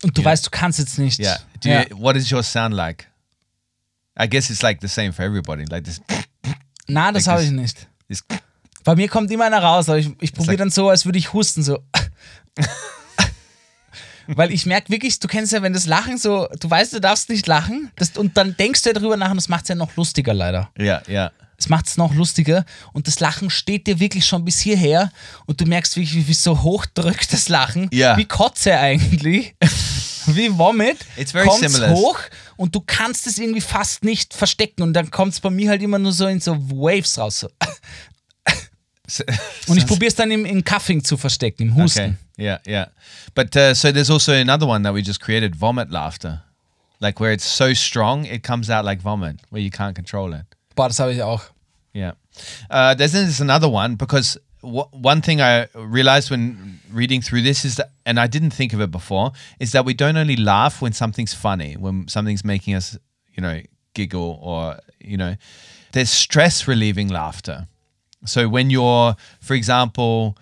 [0.02, 1.18] Und du weißt, du kannst jetzt nicht.
[1.18, 1.38] Yeah.
[1.62, 1.82] Do Ja.
[1.88, 3.06] You, what does yours sound like?
[4.20, 5.64] I guess it's like the same for everybody.
[5.68, 6.00] Like this.
[6.86, 7.86] Na, das Like habe ich nicht.
[8.08, 8.22] this
[8.84, 11.18] Bei mir kommt immer einer raus, aber ich, ich probiere like- dann so, als würde
[11.18, 11.78] ich husten, so.
[14.28, 17.28] Weil ich merke wirklich, du kennst ja, wenn das Lachen so, du weißt, du darfst
[17.28, 19.74] nicht lachen, das, und dann denkst du ja drüber nach und das macht es ja
[19.76, 20.68] noch lustiger leider.
[20.78, 21.30] yeah, yeah.
[21.58, 25.10] Es macht es noch lustiger und das Lachen steht dir wirklich schon bis hierher
[25.46, 27.88] und du merkst wirklich, wie, so hoch drückt das Lachen.
[27.92, 28.16] Ja.
[28.16, 29.54] Wie Kotze eigentlich.
[30.26, 30.98] wie Vomit.
[31.16, 31.90] Similar.
[31.90, 32.18] hoch
[32.56, 35.82] und du kannst es irgendwie fast nicht verstecken und dann kommt es bei mir halt
[35.82, 37.40] immer nur so in so Waves raus.
[37.40, 37.48] So.
[39.68, 42.18] Und ich probiere es dann im, im Cuffing zu verstecken, im Husten.
[42.36, 42.44] Okay.
[42.44, 42.90] Yeah, yeah.
[43.34, 46.42] But uh, so there's also another one that we just created vomit laughter.
[47.00, 50.55] Like where it's so strong, it comes out like vomit, where you can't control it.
[50.76, 51.42] Habe ich auch.
[51.92, 52.12] Yeah.
[52.68, 57.64] Uh, there's, there's another one because w- one thing I realized when reading through this
[57.64, 60.82] is that, and I didn't think of it before, is that we don't only laugh
[60.82, 62.98] when something's funny, when something's making us,
[63.34, 63.62] you know,
[63.94, 65.36] giggle or, you know,
[65.92, 67.66] there's stress relieving laughter.
[68.26, 70.36] So when you're, for example,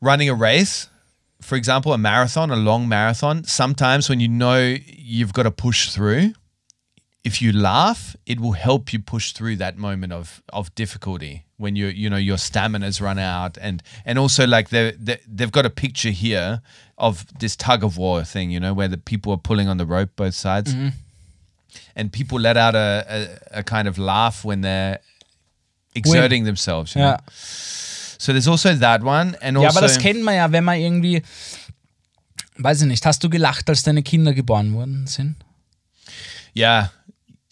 [0.00, 0.88] running a race,
[1.40, 5.90] for example, a marathon, a long marathon, sometimes when you know you've got to push
[5.90, 6.34] through,
[7.26, 11.74] if you laugh, it will help you push through that moment of of difficulty when
[11.74, 15.66] you you know your stamina's run out and and also like they they they've got
[15.66, 16.60] a picture here
[16.96, 19.84] of this tug of war thing, you know, where the people are pulling on the
[19.84, 20.90] rope both sides, mm-hmm.
[21.96, 25.00] and people let out a, a a kind of laugh when they're
[25.94, 26.94] exerting themselves.
[26.94, 27.08] You know?
[27.08, 27.18] Ja.
[28.18, 30.78] So there's also that one, and ja, also aber das kennt man ja, wenn man
[30.78, 31.22] irgendwie,
[32.56, 35.34] weiß ich nicht, hast du gelacht, als deine Kinder geboren worden sind?
[36.54, 36.88] yeah.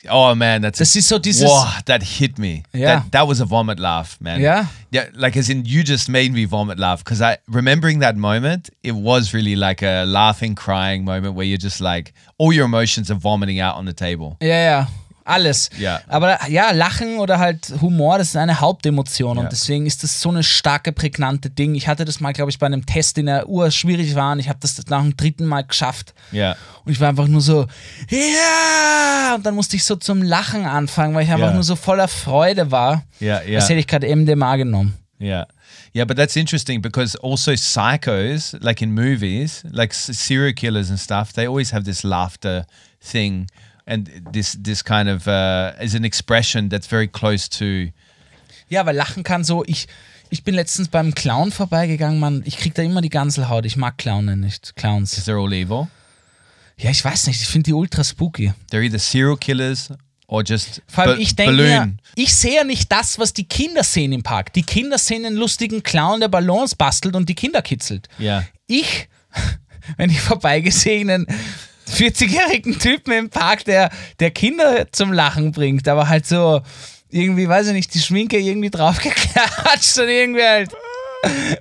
[0.09, 2.63] Oh man, that's Das is so dieses, Wow, that hit me.
[2.73, 3.01] Yeah.
[3.01, 4.41] That, that was a vomit laugh, man.
[4.41, 4.67] Yeah?
[4.91, 8.71] Yeah, like as in you just made me vomit laugh because I remembering that moment,
[8.83, 13.11] it was really like a laughing, crying moment where you're just like all your emotions
[13.11, 14.37] are vomiting out on the table.
[14.41, 14.87] Yeah, ja,
[15.25, 15.71] alles.
[15.79, 16.01] Ja.
[16.09, 19.43] Aber ja, Lachen oder halt Humor, das ist eine Hauptemotion Ja.
[19.45, 21.75] und deswegen ist das so eine starke, prägnante Ding.
[21.75, 24.41] Ich hatte das mal, glaube ich, bei einem Test, in der Uhr schwierig war und
[24.41, 26.15] ich habe das nach dem dritten Mal geschafft.
[26.33, 26.57] Yeah.
[26.85, 27.67] Und ich war einfach nur so,
[28.11, 29.35] ja!
[29.35, 31.55] Und dann musste ich so zum Lachen anfangen, weil ich einfach Ja.
[31.55, 33.05] nur so voller Freude war.
[33.21, 33.57] Yeah, yeah.
[33.61, 34.95] Als hätte ich gerade MDMA genommen.
[35.21, 35.47] Yeah.
[35.95, 41.33] Yeah, but that's interesting because also psychos, like in movies, like serial killers and stuff,
[41.33, 42.67] they always have this laughter
[43.01, 43.47] thing
[43.87, 47.91] and this this kind of uh, is an expression that's very close to
[48.69, 49.87] Ja, weil Lachen kann so, ich,
[50.31, 53.67] ich bin letztens beim Clown vorbeigegangen, Mann, ich krieg da immer die Ganselhaut.
[53.67, 55.13] Ich mag Clownen nicht, Clowns.
[55.27, 55.89] they're all evil.
[56.79, 58.53] Ja, ich weiß nicht, ich finde die ultra spooky.
[58.73, 59.91] They're either serial killers
[60.27, 62.01] or just Vor allem, ich denke balloon.
[62.17, 64.53] ich sehe ja nicht das, was die Kinder sehen im Park.
[64.55, 68.09] Die Kinder sehen einen lustigen Clown, der Ballons bastelt und die Kinder kitzelt.
[68.19, 68.45] Ja.
[68.67, 69.09] Ich,
[69.99, 71.27] wenn ich vorbeigesehen einen
[71.89, 73.91] 40-jährigen Typen im Park, der,
[74.21, 76.61] der Kinder zum Lachen bringt, aber halt so
[77.11, 80.73] irgendwie, weiß ich nicht, die Schminke irgendwie draufgeklatscht und irgendwie halt,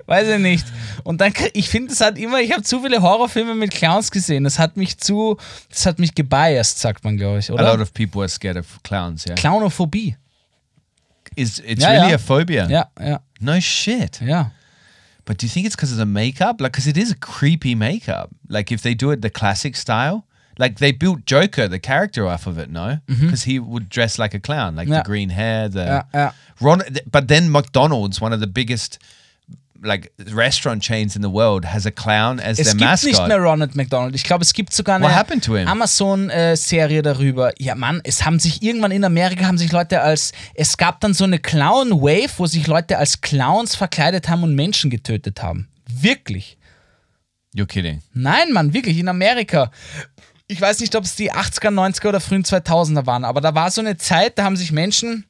[0.06, 0.66] weiß ich nicht.
[1.04, 4.44] Und dann, ich finde, das hat immer, ich habe zu viele Horrorfilme mit Clowns gesehen.
[4.44, 5.36] Das hat mich zu,
[5.68, 7.82] das hat mich gebiased, sagt man, glaube ich, A lot oder?
[7.82, 9.26] of people are scared of clowns.
[9.26, 10.16] Yeah, Clownophobie.
[11.36, 12.14] it's it's Ja, really ja.
[12.16, 12.68] a phobia.
[12.68, 14.20] Ja, ja, No shit.
[14.22, 14.50] ja.
[15.24, 16.60] But do you think it's because of the makeup?
[16.60, 18.30] Like, because it is a creepy makeup.
[18.48, 20.26] Like, if they do it the classic style,
[20.58, 22.70] like they built Joker, the character, off of it.
[22.70, 24.92] No, because he would dress like a clown, like Mm-hmm.
[24.92, 25.02] Yeah.
[25.02, 26.30] the green hair, the Ja, ja.
[26.60, 26.82] Ron.
[27.10, 28.98] But then McDonald's, one of the biggest
[29.84, 33.10] like restaurant chains in the world, has a clown as Es their gibt mascot.
[33.12, 34.14] nicht mehr Ronald McDonald.
[34.14, 35.06] Ich glaube, es gibt sogar eine?
[35.68, 37.52] Amazon-Serie darüber.
[37.58, 41.14] Ja, Mann, es haben sich irgendwann in Amerika haben sich Leute als es gab dann
[41.14, 45.68] so eine Clown-Wave, wo sich Leute als Clowns verkleidet haben und Menschen getötet haben.
[45.88, 46.56] Wirklich.
[47.54, 48.02] You're kidding.
[48.12, 49.70] Nein, Mann, wirklich, in Amerika.
[50.48, 53.70] Ich weiß nicht, ob es die 80er, 90er oder frühen 2000er waren, aber da war
[53.70, 55.24] so eine Zeit, da haben sich Menschen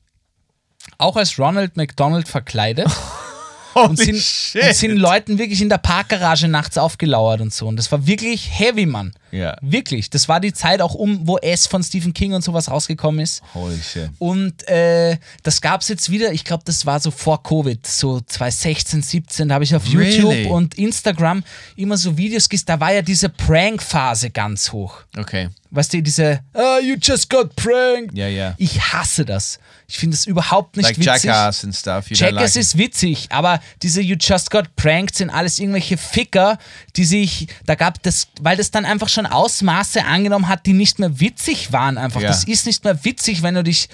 [0.98, 2.88] auch als Ronald McDonald verkleidet
[3.74, 7.66] und sind, und sind Leuten wirklich in der Parkgarage nachts aufgelauert und so.
[7.66, 9.12] Und das war wirklich heavy, Mann.
[9.34, 9.56] Ja.
[9.60, 10.10] Wirklich.
[10.10, 13.42] Das war die Zeit auch um, wo S von Stephen King und sowas rausgekommen ist.
[13.52, 14.10] Holy shit.
[14.18, 18.20] Und äh, das gab es jetzt wieder, ich glaube, das war so vor Covid, so
[18.20, 20.18] 2016, 17, da habe ich auf Really?
[20.18, 21.42] YouTube und Instagram
[21.74, 25.00] immer so Videos gesehen, da war ja diese Prank-Phase ganz hoch.
[25.16, 25.48] Okay.
[25.70, 28.16] Weißt du, diese, ah, you just got pranked.
[28.16, 28.54] Yeah, yeah.
[28.58, 29.58] Ich hasse das.
[29.88, 31.24] Ich finde das überhaupt nicht Like witzig.
[31.24, 32.08] Jackass and stuff.
[32.10, 36.58] You Jackass like ist witzig, aber diese You Just Got Pranked sind alles irgendwelche Ficker,
[36.96, 40.98] die sich, da gab das, weil das dann einfach schon Ausmaße angenommen hat, die nicht
[40.98, 42.20] mehr witzig waren einfach.
[42.20, 42.28] Ja.
[42.28, 43.88] Das ist nicht mehr witzig, wenn du dich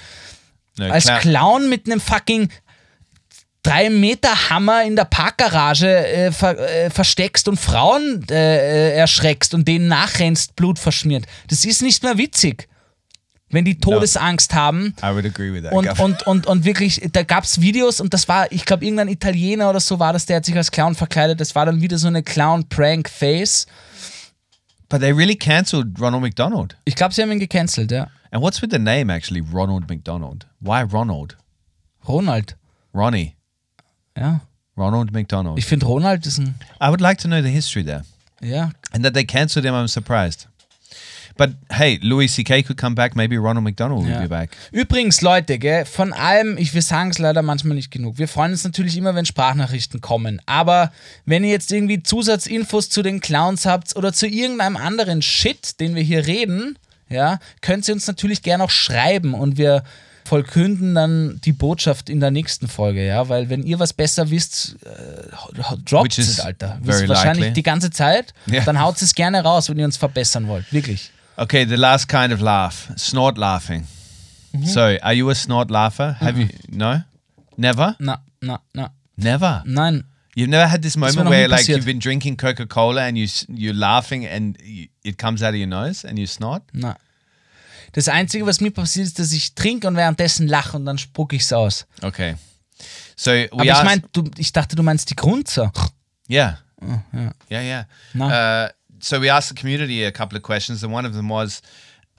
[0.78, 2.48] No, als clown- mit einem fucking
[3.64, 9.52] 3 Meter Hammer in der Parkgarage äh, ver, äh, versteckst und Frauen äh, äh, erschreckst
[9.52, 11.26] und denen nachrennst, Blut verschmiert.
[11.48, 12.68] Das ist nicht mehr witzig.
[13.52, 15.72] Wenn die Todesangst haben, I would agree with that.
[15.72, 19.08] und, und, und, und wirklich, da gab es Videos und das war, ich glaube, irgendein
[19.08, 21.40] Italiener oder so war das, der hat sich als Clown verkleidet.
[21.40, 23.66] Das war dann wieder so eine Clown-Prank-Face.
[24.90, 26.76] But they really cancelled Ronald McDonald.
[26.84, 28.08] Ich glaube, sie haben ihn gecancelt, ja.
[28.30, 30.46] And what's with the name actually, Ronald McDonald?
[30.60, 31.36] Why Ronald?
[32.06, 32.56] Ronald.
[32.92, 33.36] Ronnie.
[34.16, 34.42] Ja.
[34.76, 35.58] Ronald McDonald.
[35.58, 38.04] Ich finde, Ronald ist ein, I would like to know the history there.
[38.42, 38.70] ja.
[38.92, 40.46] And that they cancelled him, I'm surprised.
[41.36, 42.62] But hey, Louis C.K.
[42.64, 43.16] could come back.
[43.16, 44.20] Maybe Ronald McDonald will Ja.
[44.20, 44.50] be back.
[44.72, 48.18] Übrigens, Leute, gell, von allem, ich, wir sagen es leider manchmal nicht genug.
[48.18, 50.40] Wir freuen uns natürlich immer, wenn Sprachnachrichten kommen.
[50.46, 50.92] Aber
[51.26, 55.94] wenn ihr jetzt irgendwie Zusatzinfos zu den Clowns habt oder zu irgendeinem anderen Shit, den
[55.94, 56.78] wir hier reden,
[57.08, 59.82] ja, könnt ihr uns natürlich gerne auch schreiben und wir
[60.24, 64.76] vollkünden dann die Botschaft in der nächsten Folge, ja, weil wenn ihr was besser wisst,
[64.84, 66.78] äh, droppt es, Alter.
[66.84, 67.52] very Wahrscheinlich likely.
[67.54, 68.62] die ganze Zeit, Ja.
[68.62, 71.10] dann haut es gerne raus, wenn ihr uns verbessern wollt, wirklich.
[71.40, 73.86] Okay, the last kind of laugh, snort laughing.
[74.66, 76.16] So, are you a snort laugher?
[76.20, 76.48] Have you?
[76.68, 77.02] No,
[77.56, 79.62] never, Na, na, na, never.
[79.64, 80.04] nein.
[80.34, 81.76] You've never had this moment where like passiert.
[81.76, 85.56] you've been drinking Coca Cola and you you're laughing and you, it comes out of
[85.56, 86.62] your nose and you snort.
[86.72, 86.96] Na.
[87.92, 91.36] Das Einzige, was mir passiert, ist, dass ich trinke und währenddessen lache und dann spucke
[91.36, 91.86] ich es aus.
[92.02, 92.36] Okay.
[93.16, 95.72] So Aber ich meine, du, ich dachte, du meinst die Grunzer.
[96.28, 96.58] Yeah.
[97.50, 97.86] Yeah, yeah.
[98.14, 98.28] No.
[98.28, 98.68] Uh,
[99.00, 101.62] so we asked the community a couple of questions, and one of them was,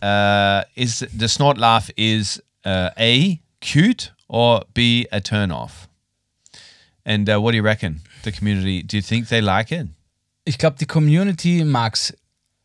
[0.02, 5.88] uh, "Is the snort laugh is uh, a cute or b a turn off?"
[7.06, 8.02] And uh, what do you reckon?
[8.24, 9.88] The community, do you think they like it?
[10.46, 12.14] Ich glaube, die Community mag's.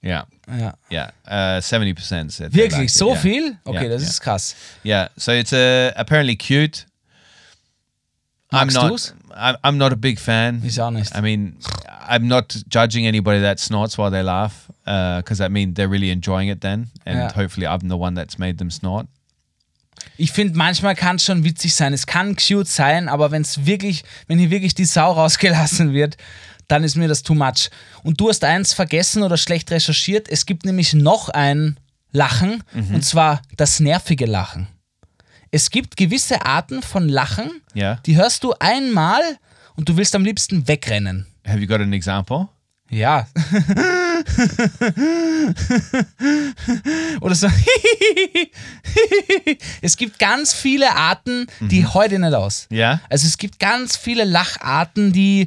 [0.03, 0.75] Yeah, Ja.
[0.91, 1.11] yeah.
[1.27, 3.17] Uh, Seventy percent said they Wirklich, liked it, so yeah.
[3.23, 3.57] viel?
[3.67, 4.09] Okay, Yeah, das yeah.
[4.09, 4.55] ist krass.
[4.85, 6.85] Yeah, so it's uh, apparently cute.
[8.53, 8.91] I'm not.
[8.91, 9.13] du's?
[9.37, 10.63] I'm, not a big fan.
[10.79, 11.15] Auch nicht.
[11.17, 11.57] I mean,
[12.09, 16.49] I'm not judging anybody that snorts while they laugh, because I mean they're really enjoying
[16.49, 17.33] it then, and Yeah.
[17.35, 19.07] hopefully I'm the one that's made them snort.
[20.19, 21.93] Ich finde, manchmal kann es schon witzig sein.
[21.93, 26.17] Es kann cute sein, aber wenn es wirklich, wenn hier wirklich die Sau rausgelassen wird,
[26.69, 27.71] dann ist mir das too much.
[28.03, 30.29] Und du hast eins vergessen oder schlecht recherchiert.
[30.29, 31.79] Es gibt nämlich noch ein
[32.13, 34.69] Lachen, und zwar das nervige Lachen.
[35.51, 37.97] Es gibt gewisse Arten von Lachen, Ja.
[38.07, 39.21] die hörst du einmal
[39.77, 41.27] und du willst am liebsten wegrennen.
[41.47, 42.49] Have you got an example?
[42.91, 43.27] Ja.
[47.21, 47.49] Oder so.
[49.83, 52.67] es gibt ganz viele Arten, die heute nicht aus.
[52.71, 53.01] Ja.
[53.11, 55.47] Also es gibt ganz viele Lacharten, die.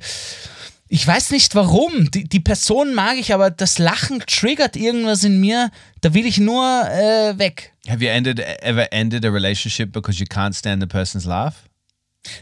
[0.91, 2.10] Ich weiß nicht warum.
[2.10, 5.70] Die, die Person mag ich, aber das Lachen triggert irgendwas in mir.
[6.02, 7.74] Da will ich nur äh, weg.
[7.88, 11.70] Have you ended ever ended a relationship because you can't stand the person's laugh?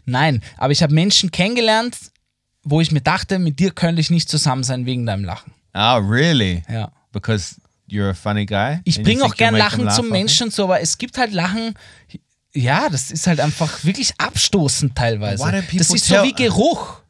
[0.06, 1.98] Nein, aber ich habe Menschen kennengelernt,
[2.64, 5.54] wo ich mir dachte, mit dir könnte ich nicht zusammen sein wegen deinem Lachen.
[5.74, 6.64] Oh, really?
[6.70, 6.92] Ja.
[7.12, 7.56] Because
[7.90, 8.80] you're a funny guy.
[8.86, 10.10] Ich bringe auch gern Lachen zum?
[10.10, 11.74] Menschen so, aber es gibt halt Lachen,
[12.54, 15.44] ja, das ist halt einfach wirklich abstoßend teilweise.
[15.74, 17.02] Das ist so wie Geruch.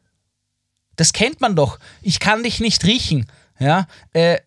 [0.98, 1.78] Das kennt man doch.
[2.02, 3.26] Ich kann dich nicht riechen.
[3.60, 4.38] Ja, äh,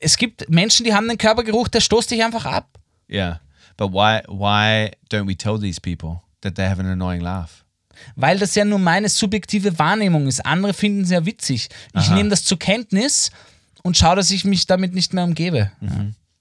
[0.00, 2.78] es gibt Menschen, die haben einen Körpergeruch, der stoßt dich einfach ab.
[3.10, 3.40] Yeah,
[3.76, 7.64] but why why don't we tell these people that they have an annoying laugh?
[8.16, 10.44] Weil das ja nur meine subjektive Wahrnehmung ist.
[10.44, 11.68] Andere finden es ja witzig.
[11.94, 13.30] Ich nehme das zur Kenntnis
[13.82, 15.72] und schaue, dass ich mich damit nicht mehr umgebe.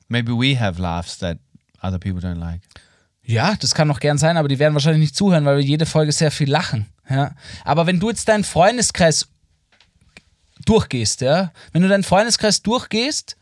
[0.07, 1.39] Maybe we have laughs that
[1.81, 2.61] other people don't like.
[3.23, 5.85] Ja, das kann auch gern sein, aber die werden wahrscheinlich nicht zuhören, weil wir jede
[5.85, 6.85] Folge sehr viel lachen.
[7.09, 7.35] Ja.
[7.65, 9.27] Aber wenn du jetzt deinen Freundeskreis
[10.67, 13.35] durchgehst, ja, wenn du deinen Freundeskreis durchgehst,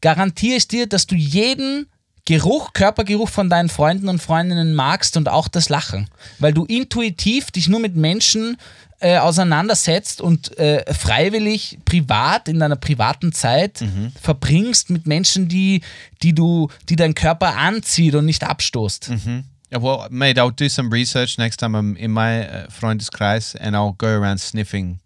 [0.00, 1.86] garantiere ich dir, dass du jeden
[2.24, 6.08] Geruch, Körpergeruch von deinen Freunden und Freundinnen magst und auch das Lachen.
[6.38, 8.56] Weil du intuitiv dich nur mit Menschen
[9.00, 14.12] äh, auseinandersetzt und äh, freiwillig privat in deiner privaten Zeit Mhm.
[14.20, 15.80] verbringst mit Menschen, die,
[16.22, 19.10] die du, die dein Körper anzieht und nicht abstoßt.
[19.10, 19.44] Mhm.
[19.72, 23.74] Yeah, well, mate, I'll do some research next time I'm in my uh, Freundeskreis and
[23.74, 25.00] I'll go around sniffing,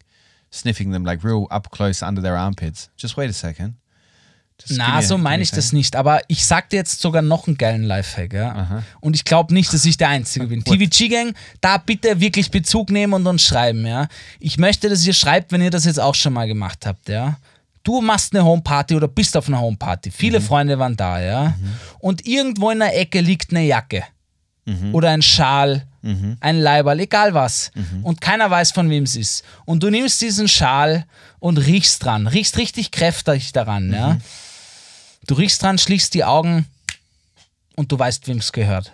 [0.56, 2.90] sniffing them like real up close under their armpits.
[2.96, 3.74] Just wait a second.
[4.58, 5.96] Just Na, so meine ich das nicht.
[5.96, 8.32] Aber ich sag dir jetzt sogar noch einen geilen Lifehack.
[8.32, 8.82] Ja?
[9.00, 10.64] Und ich glaube nicht, dass ich der Einzige bin.
[10.64, 13.84] TVG-Gang, da bitte wirklich Bezug nehmen und uns schreiben.
[13.86, 14.08] Ja?
[14.40, 17.10] Ich möchte, dass ihr schreibt, wenn ihr das jetzt auch schon mal gemacht habt.
[17.10, 17.36] Ja?
[17.82, 20.10] Du machst eine Homeparty oder bist auf einer Homeparty.
[20.10, 21.20] Viele Freunde waren da.
[21.20, 21.54] ja.
[21.98, 24.04] Und irgendwo in der Ecke liegt eine Jacke.
[24.92, 25.86] Oder ein Schal,
[26.40, 27.70] ein Leiberl, egal was.
[28.02, 29.44] Und keiner weiß, von wem es ist.
[29.64, 31.04] Und du nimmst diesen Schal
[31.38, 32.26] und riechst dran.
[32.26, 33.92] Riechst richtig kräftig daran.
[33.92, 34.18] Ja?
[35.26, 36.66] Du riechst dran, schließt die Augen
[37.74, 38.92] und du weißt, wem es gehört.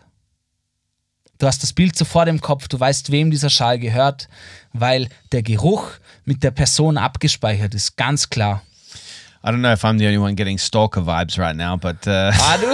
[1.39, 4.29] Du hast das Bild sofort im Kopf, du weißt, wem dieser Schal gehört,
[4.73, 5.91] weil der Geruch
[6.25, 8.63] mit der Person abgespeichert ist, ganz klar.
[9.45, 12.31] I don't know if I'm the only one getting stalker vibes right now, but uh,
[12.39, 12.69] Ah, du?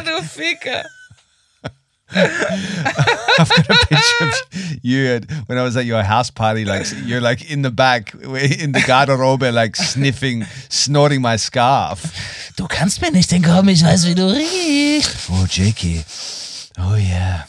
[0.10, 0.84] du Ficker.
[3.88, 4.34] Picture of
[4.82, 8.14] you at, when I was at your house party, like you're like in the back,
[8.14, 12.52] in the garderobe, like sniffing, snorting my scarf.
[12.56, 15.30] Du kannst mir nicht entkommen, ich weiß, wie du riechst.
[15.30, 16.04] Oh, Jakey.
[16.78, 17.44] Oh, yeah.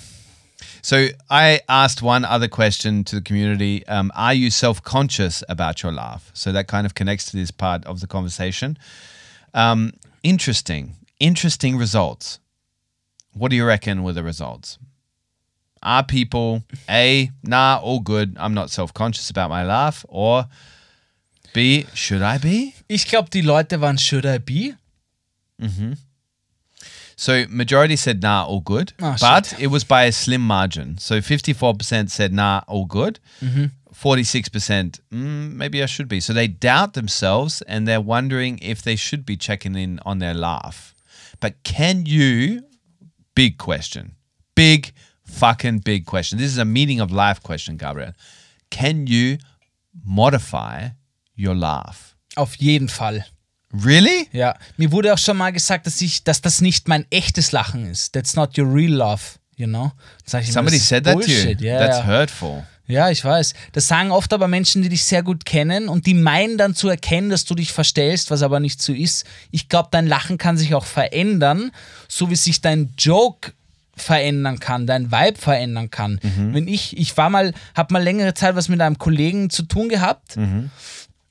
[0.83, 3.85] So I asked one other question to the community.
[3.87, 6.31] Um, are you self-conscious about your laugh?
[6.33, 8.77] So that kind of connects to this part of the conversation.
[9.53, 9.93] Um,
[10.23, 12.39] interesting, interesting results.
[13.33, 14.77] What do you reckon were the results?
[15.83, 20.45] Are people A, nah, all good, I'm not self-conscious about my laugh, or
[21.53, 22.75] B, should I be?
[22.87, 24.75] Ich glaube, die Leute waren should I be?
[27.15, 29.59] So majority said nah, all good, Oh, but shit.
[29.59, 30.97] it was by a slim margin.
[30.97, 33.19] So fifty four percent said nah, all good.
[33.41, 34.23] Mm-hmm.
[34.23, 36.19] six percent, mm, maybe I should be.
[36.19, 40.33] So they doubt themselves and they're wondering if they should be checking in on their
[40.33, 40.95] laugh.
[41.39, 42.63] But can you?
[43.35, 44.15] Big question,
[44.55, 44.93] big
[45.23, 46.37] fucking big question.
[46.37, 48.13] This is a meaning of life question, Gabriel.
[48.69, 49.37] Can you
[50.03, 50.89] modify
[51.35, 52.15] your laugh?
[52.35, 53.25] Auf jeden Fall.
[53.73, 54.27] Really?
[54.33, 57.85] Ja, mir wurde auch schon mal gesagt, dass ich, dass das nicht mein echtes Lachen
[57.89, 58.11] ist.
[58.13, 59.91] That's not your real laugh, you know?
[60.25, 61.55] Somebody said that to you.
[61.59, 62.05] Ja, That's ja.
[62.05, 62.65] hurtful.
[62.91, 63.53] Ja, ich weiß.
[63.71, 66.89] Das sagen oft aber Menschen, die dich sehr gut kennen und die meinen dann zu
[66.89, 69.25] erkennen, dass du dich verstellst, was aber nicht so ist.
[69.49, 71.71] Ich glaube, dein Lachen kann sich auch verändern,
[72.07, 73.53] so wie sich dein Joke
[73.95, 76.19] verändern kann, dein Vibe verändern kann.
[76.53, 79.89] Wenn ich, ich war mal, habe mal längere Zeit was mit einem Kollegen zu tun
[79.89, 80.35] gehabt.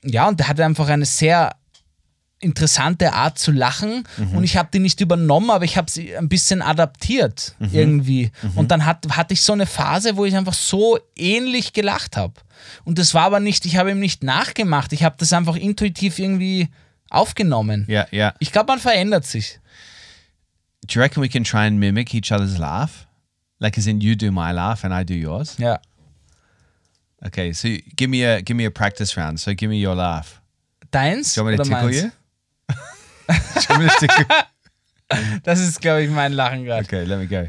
[0.03, 1.55] Ja, und der hatte einfach eine sehr
[2.41, 4.03] interessante Art zu lachen
[4.33, 8.31] und ich habe die nicht übernommen, aber ich habe sie ein bisschen adaptiert irgendwie.
[8.55, 12.33] Und dann hat, hatte ich so eine Phase, wo ich einfach so ähnlich gelacht habe.
[12.83, 16.19] Und das war aber nicht, ich habe ihm nicht nachgemacht, ich habe das einfach intuitiv
[16.19, 16.67] irgendwie
[17.09, 17.85] aufgenommen.
[17.87, 18.33] Yeah, yeah.
[18.39, 19.59] Ich glaube, man verändert sich.
[20.87, 23.07] Do you reckon we can try and mimic each other's laugh?
[23.59, 25.57] Like as in you do my laugh and I do yours?
[25.59, 25.79] Ja.
[27.23, 29.39] Okay, so give me a give me a practice round.
[29.39, 30.41] So give me your laugh.
[30.91, 32.03] Deins Do you want me to tickle meins?
[32.03, 32.11] you?
[35.43, 36.85] Das ist, glaube ich, mein Lachen gerade.
[36.85, 37.45] Okay, let me go.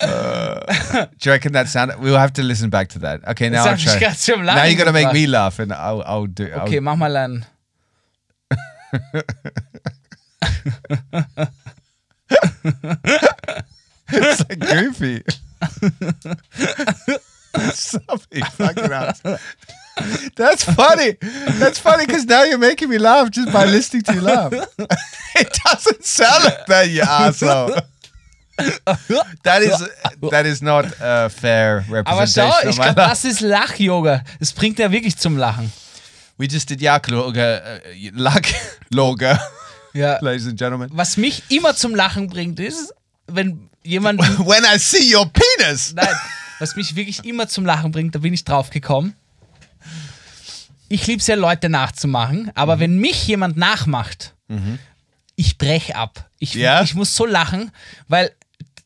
[0.00, 1.92] Uh, do you reckon that sound?
[2.00, 3.26] We'll have to listen back to that.
[3.28, 3.92] Okay, now I'll try.
[4.56, 6.50] Now you're gonna make me laugh, and I'll I'll do.
[6.52, 7.44] I'll, Okay, mach mal ein.
[14.12, 15.22] It's like goofy.
[17.74, 19.22] Something fucking ass.
[20.36, 21.16] That's funny.
[21.58, 24.52] That's funny because now you're making me laugh just by listening to you laugh.
[24.52, 27.76] it doesn't sound like that, you asshole.
[29.42, 29.88] That is
[30.30, 34.22] that is not a fair Aber representation schau, of ich glaube, das ist Lach-Yoga.
[34.38, 35.72] Das bringt ja wirklich zum Lachen.
[36.40, 38.44] We just did loga, uh, luck
[38.90, 39.38] loga,
[39.92, 40.18] Ja.
[40.22, 40.88] ladies and gentlemen.
[40.94, 42.94] Was mich immer zum Lachen bringt, ist,
[43.26, 44.20] wenn jemand.
[44.46, 45.92] When I see your penis.
[45.94, 46.08] Nein,
[46.58, 49.14] was mich wirklich immer zum Lachen bringt, da bin ich drauf gekommen.
[50.88, 52.80] Ich liebe es ja, Leute nachzumachen, aber Mhm.
[52.80, 54.34] wenn mich jemand nachmacht,
[55.36, 56.28] ich brech ab.
[56.38, 56.82] Ich, Ja?
[56.82, 57.70] ich muss so lachen,
[58.08, 58.32] weil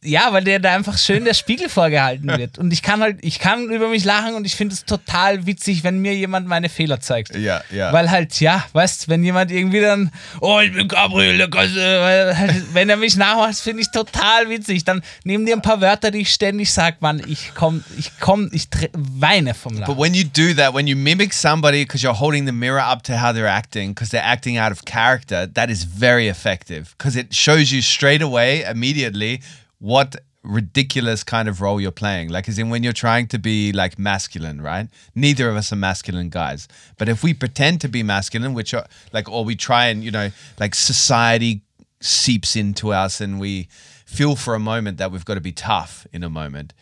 [0.04, 2.58] ja, weil der da einfach schön der Spiegel vorgehalten wird.
[2.58, 5.82] Und ich kann halt, ich kann über mich lachen und ich finde es total witzig,
[5.84, 7.34] wenn mir jemand meine Fehler zeigt.
[7.36, 7.92] Ja, ja.
[7.92, 10.10] Weil halt, ja, weißt wenn jemand irgendwie dann,
[10.40, 14.84] oh, ich bin Gabriel, halt, wenn er mich nachmacht, finde ich total witzig.
[14.84, 18.50] Dann nehmen dir ein paar Wörter, die ich ständig sage, Mann, ich komm, ich komm,
[18.52, 19.94] ich weine vom Lachen.
[19.94, 23.02] But when you do that, when you mimic somebody because you're holding the mirror up
[23.04, 27.18] to how they're acting, because they're acting out of character, that is very effective because
[27.18, 29.40] it shows you straight away, immediately,
[29.84, 32.30] what ridiculous kind of role you're playing.
[32.30, 34.88] Like, as in when you're trying to be like masculine, right?
[35.14, 36.68] Neither of us are masculine guys.
[36.96, 40.10] But if we pretend to be masculine, which are like, or we try and, you
[40.10, 41.60] know, like society
[42.00, 43.68] seeps into us and we
[44.06, 46.72] feel for a moment that we've got to be tough in a moment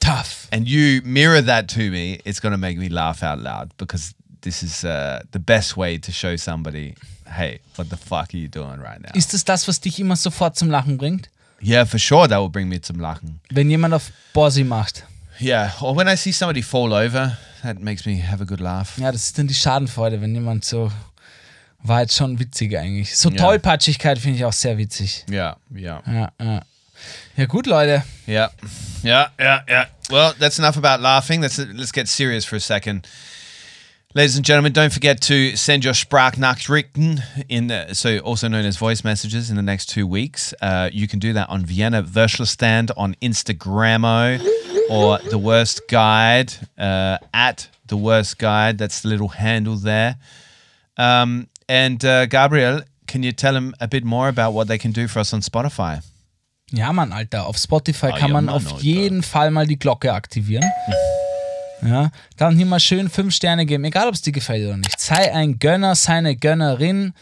[0.00, 0.46] Tough.
[0.52, 4.14] and you mirror that to me, it's going to make me laugh out loud because
[4.42, 6.94] this is uh, the best way to show somebody,
[7.26, 9.10] hey, what the fuck are you doing right now?
[9.14, 11.28] Ist es das, was dich immer sofort zum Lachen bringt?
[11.60, 13.40] Yeah, for sure, that will bring me zum Lachen.
[13.50, 15.04] Wenn jemand auf Borsi macht.
[15.40, 18.98] Yeah, or when I see somebody fall over, that makes me have a good laugh.
[18.98, 20.90] Ja, das ist dann die Schadenfreude, wenn jemand so.
[21.80, 23.16] War jetzt schon witzig eigentlich.
[23.16, 23.36] So Ja.
[23.36, 25.24] Tollpatschigkeit finde ich auch sehr witzig.
[25.30, 26.62] Yeah, yeah, Ja, ja.
[27.36, 28.02] Ja, gut, Leute.
[28.26, 28.50] yeah,
[29.04, 29.86] yeah, yeah, yeah.
[30.10, 31.40] Well, that's enough about laughing.
[31.40, 33.06] Let's let's get serious for a second.
[34.14, 38.78] Ladies and gentlemen, don't forget to send your Sprachnachrichten in, uh, so also known as
[38.78, 40.54] voice messages, in the next two weeks.
[40.62, 44.40] Uh, you can do that on Vienna virtual Stand on Instagramo
[44.90, 48.78] or the Worst Guide uh, at the Worst Guide.
[48.78, 50.16] That's the little handle there.
[50.96, 54.90] Um, and uh, Gabriel, can you tell them a bit more about what they can
[54.90, 56.02] do for us on Spotify?
[56.72, 57.44] Ja, Mann, Alter.
[57.46, 58.82] Auf Spotify Ah, kann ja, man Mann, auf Alter.
[58.82, 60.64] jeden Fall mal die Glocke aktivieren.
[61.82, 65.00] Ja, dann hier mal schön fünf Sterne geben, egal ob es dir gefällt oder nicht.
[65.00, 67.12] Sei ein Gönner, sei eine Gönnerin.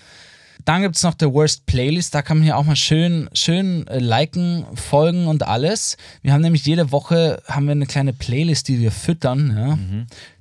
[0.65, 3.87] Dann gibt es noch der Worst Playlist, da kann man hier auch mal schön, schön
[3.87, 5.97] äh, liken, folgen und alles.
[6.23, 9.55] Wir haben nämlich jede Woche haben wir eine kleine Playlist, die wir füttern.
[9.57, 9.79] Ja?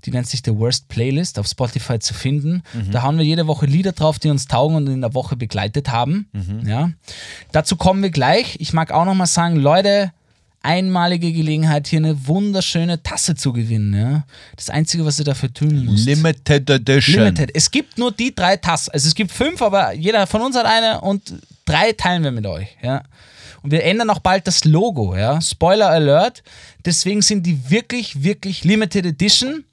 [0.04, 2.64] Die nennt sich The Worst Playlist auf Spotify zu finden.
[2.90, 5.92] Da hauen wir jede Woche Lieder drauf, die uns taugen und in der Woche begleitet
[5.92, 6.28] haben.
[6.66, 6.90] Ja?
[7.52, 8.56] Dazu kommen wir gleich.
[8.60, 10.12] Ich mag auch noch mal sagen, Leute,
[10.66, 13.94] einmalige Gelegenheit, hier eine wunderschöne Tasse zu gewinnen.
[13.94, 14.24] Ja?
[14.56, 16.06] Das Einzige, was ihr dafür tun müsst.
[16.06, 17.24] Limited Edition.
[17.24, 17.52] Limited.
[17.54, 18.92] Es gibt nur die drei Tassen.
[18.92, 21.36] Also es gibt fünf, aber jeder von uns hat eine und
[21.66, 22.68] drei teilen wir mit euch.
[22.82, 23.04] Ja.
[23.62, 25.16] Und wir ändern auch bald das Logo.
[25.16, 25.40] Ja.
[25.40, 26.44] Spoiler Alert.
[26.84, 29.64] Deswegen sind die wirklich, wirklich Limited Edition.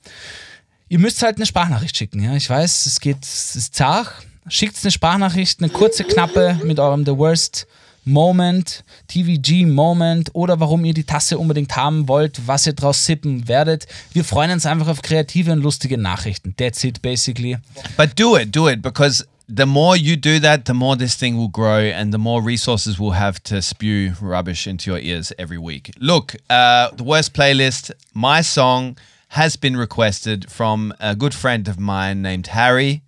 [0.89, 2.23] Ihr müsst halt eine Sprachnachricht schicken.
[2.23, 2.35] Ja.
[2.37, 4.13] Ich weiß, es geht, es ist zart.
[4.49, 7.67] Schickt eine Sprachnachricht, eine kurze, knappe mit eurem The Worst
[8.05, 13.47] Moment, TVG Moment oder warum ihr die Tasse unbedingt haben wollt, was ihr draus sippen
[13.47, 13.87] werdet.
[14.13, 16.55] Wir freuen uns einfach auf kreative und lustige Nachrichten.
[16.57, 17.59] That's it, basically.
[17.97, 21.37] But do it, do it, because the more you do that, the more this thing
[21.37, 25.59] will grow and the more resources we'll have to spew rubbish into your ears every
[25.59, 25.93] week.
[26.01, 28.97] Look, uh, the worst playlist, my song
[29.29, 33.03] has been requested from a good friend of mine named Harry,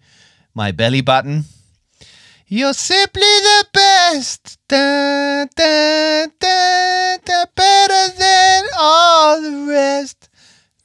[0.54, 1.44] my belly button.
[2.46, 10.28] You're simply the best, da, da, da, da, better than all the rest.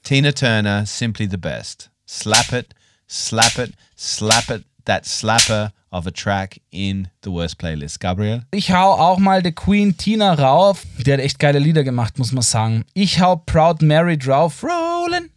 [0.04, 1.90] Tina Turner, simply the best.
[2.06, 2.74] Slap it,
[3.08, 4.64] slap it, slap it.
[4.86, 8.00] That slapper of a track in the worst playlist.
[8.00, 8.44] Gabriel?
[8.52, 10.84] Ich hau auch mal The Queen Tina rauf.
[11.06, 12.86] Der hat echt geile Lieder gemacht, muss man sagen.
[12.94, 14.64] Ich hau Proud Mary drauf.
[14.64, 15.30] Rollin',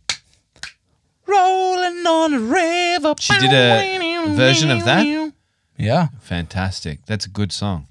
[1.27, 3.15] rollin' on a river.
[3.21, 5.05] She did a version of that?
[5.77, 6.11] Ja.
[6.21, 7.05] Fantastic.
[7.07, 7.87] That's a good song.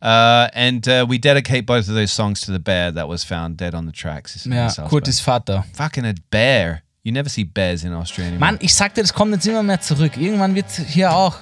[0.00, 3.56] Uh, and uh, we dedicate both of those songs to the bear that was found
[3.56, 4.46] dead on the tracks.
[4.46, 5.04] Ja, Salzburg.
[5.04, 5.64] Kurtis Vater.
[5.74, 6.82] Fucking a bear.
[7.04, 8.38] You never see bears in anymore.
[8.38, 10.16] Mann, ich sagte, das kommt jetzt immer mehr zurück.
[10.16, 11.36] Irgendwann wird hier auch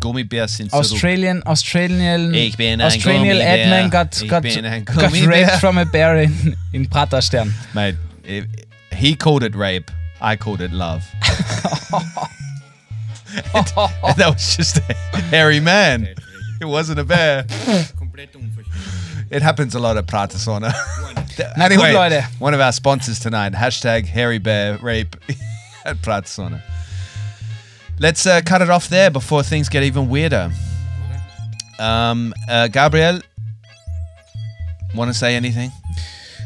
[0.00, 3.40] Gummibär sind so Australian, Australian, Ich bin ein Australian.
[3.40, 4.42] Adman got, got,
[4.84, 7.54] got raped from a bear in, in Praterstern.
[7.72, 7.96] Mate,
[8.92, 9.90] he called it rape.
[10.20, 11.04] I called it love.
[13.54, 14.94] and that was just a
[15.30, 16.08] hairy man.
[16.60, 17.46] It wasn't a bear.
[19.30, 20.72] It happens a lot at Pratasona.
[21.56, 25.16] Na anyway, one of our sponsors tonight, hashtag hairy bear rape
[25.84, 26.62] at Pratasona.
[27.98, 30.50] Let's uh, cut it off there before things get even weirder.
[31.78, 33.20] Um, uh, Gabriel,
[34.94, 35.72] want to say anything?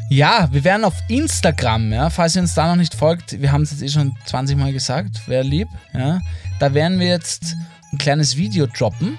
[0.09, 3.61] Ja, wir werden auf Instagram, ja, falls ihr uns da noch nicht folgt, wir haben
[3.61, 6.19] es jetzt eh schon 20 Mal gesagt, wäre lieb, ja.
[6.59, 7.55] Da werden wir jetzt
[7.93, 9.17] ein kleines Video droppen,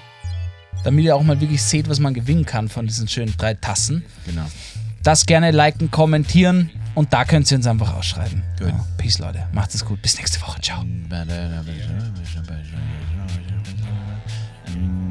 [0.83, 4.05] damit ihr auch mal wirklich seht, was man gewinnen kann von diesen schönen drei Tassen.
[4.27, 4.45] Genau.
[5.01, 8.43] Das gerne liken, kommentieren und da könnt ihr uns einfach ausschreiben.
[8.59, 8.67] Gut.
[8.67, 9.47] Ja, Peace, Leute.
[9.53, 9.99] Macht es gut.
[10.03, 10.61] Bis nächste Woche.
[10.61, 10.83] Ciao.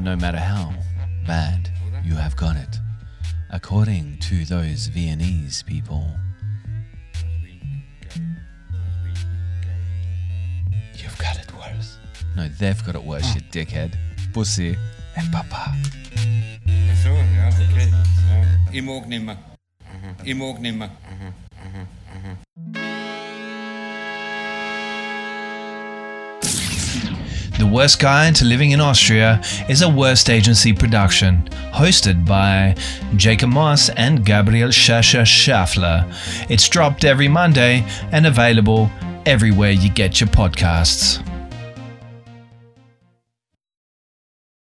[0.03, 0.73] No matter how
[1.27, 1.69] bad
[2.03, 2.81] you have got it,
[3.49, 6.05] according to those Viennese people.
[12.35, 13.95] No, they've got it worse, you dickhead.
[14.33, 14.77] Pussy.
[15.17, 15.75] And Papa.
[17.03, 17.11] Ja,
[17.47, 17.89] okay.
[17.89, 18.45] Ja.
[18.73, 19.37] I mag nimmer.
[20.23, 20.89] I mag nimmer.
[27.57, 29.39] The Worst Guide to Living in Austria
[29.69, 32.75] is a Worst Agency production, hosted by
[33.17, 36.05] Jacob Moss and Gabriel Schascher Schaffler.
[36.49, 38.89] It's dropped every Monday and available
[39.25, 41.21] everywhere you get your podcasts.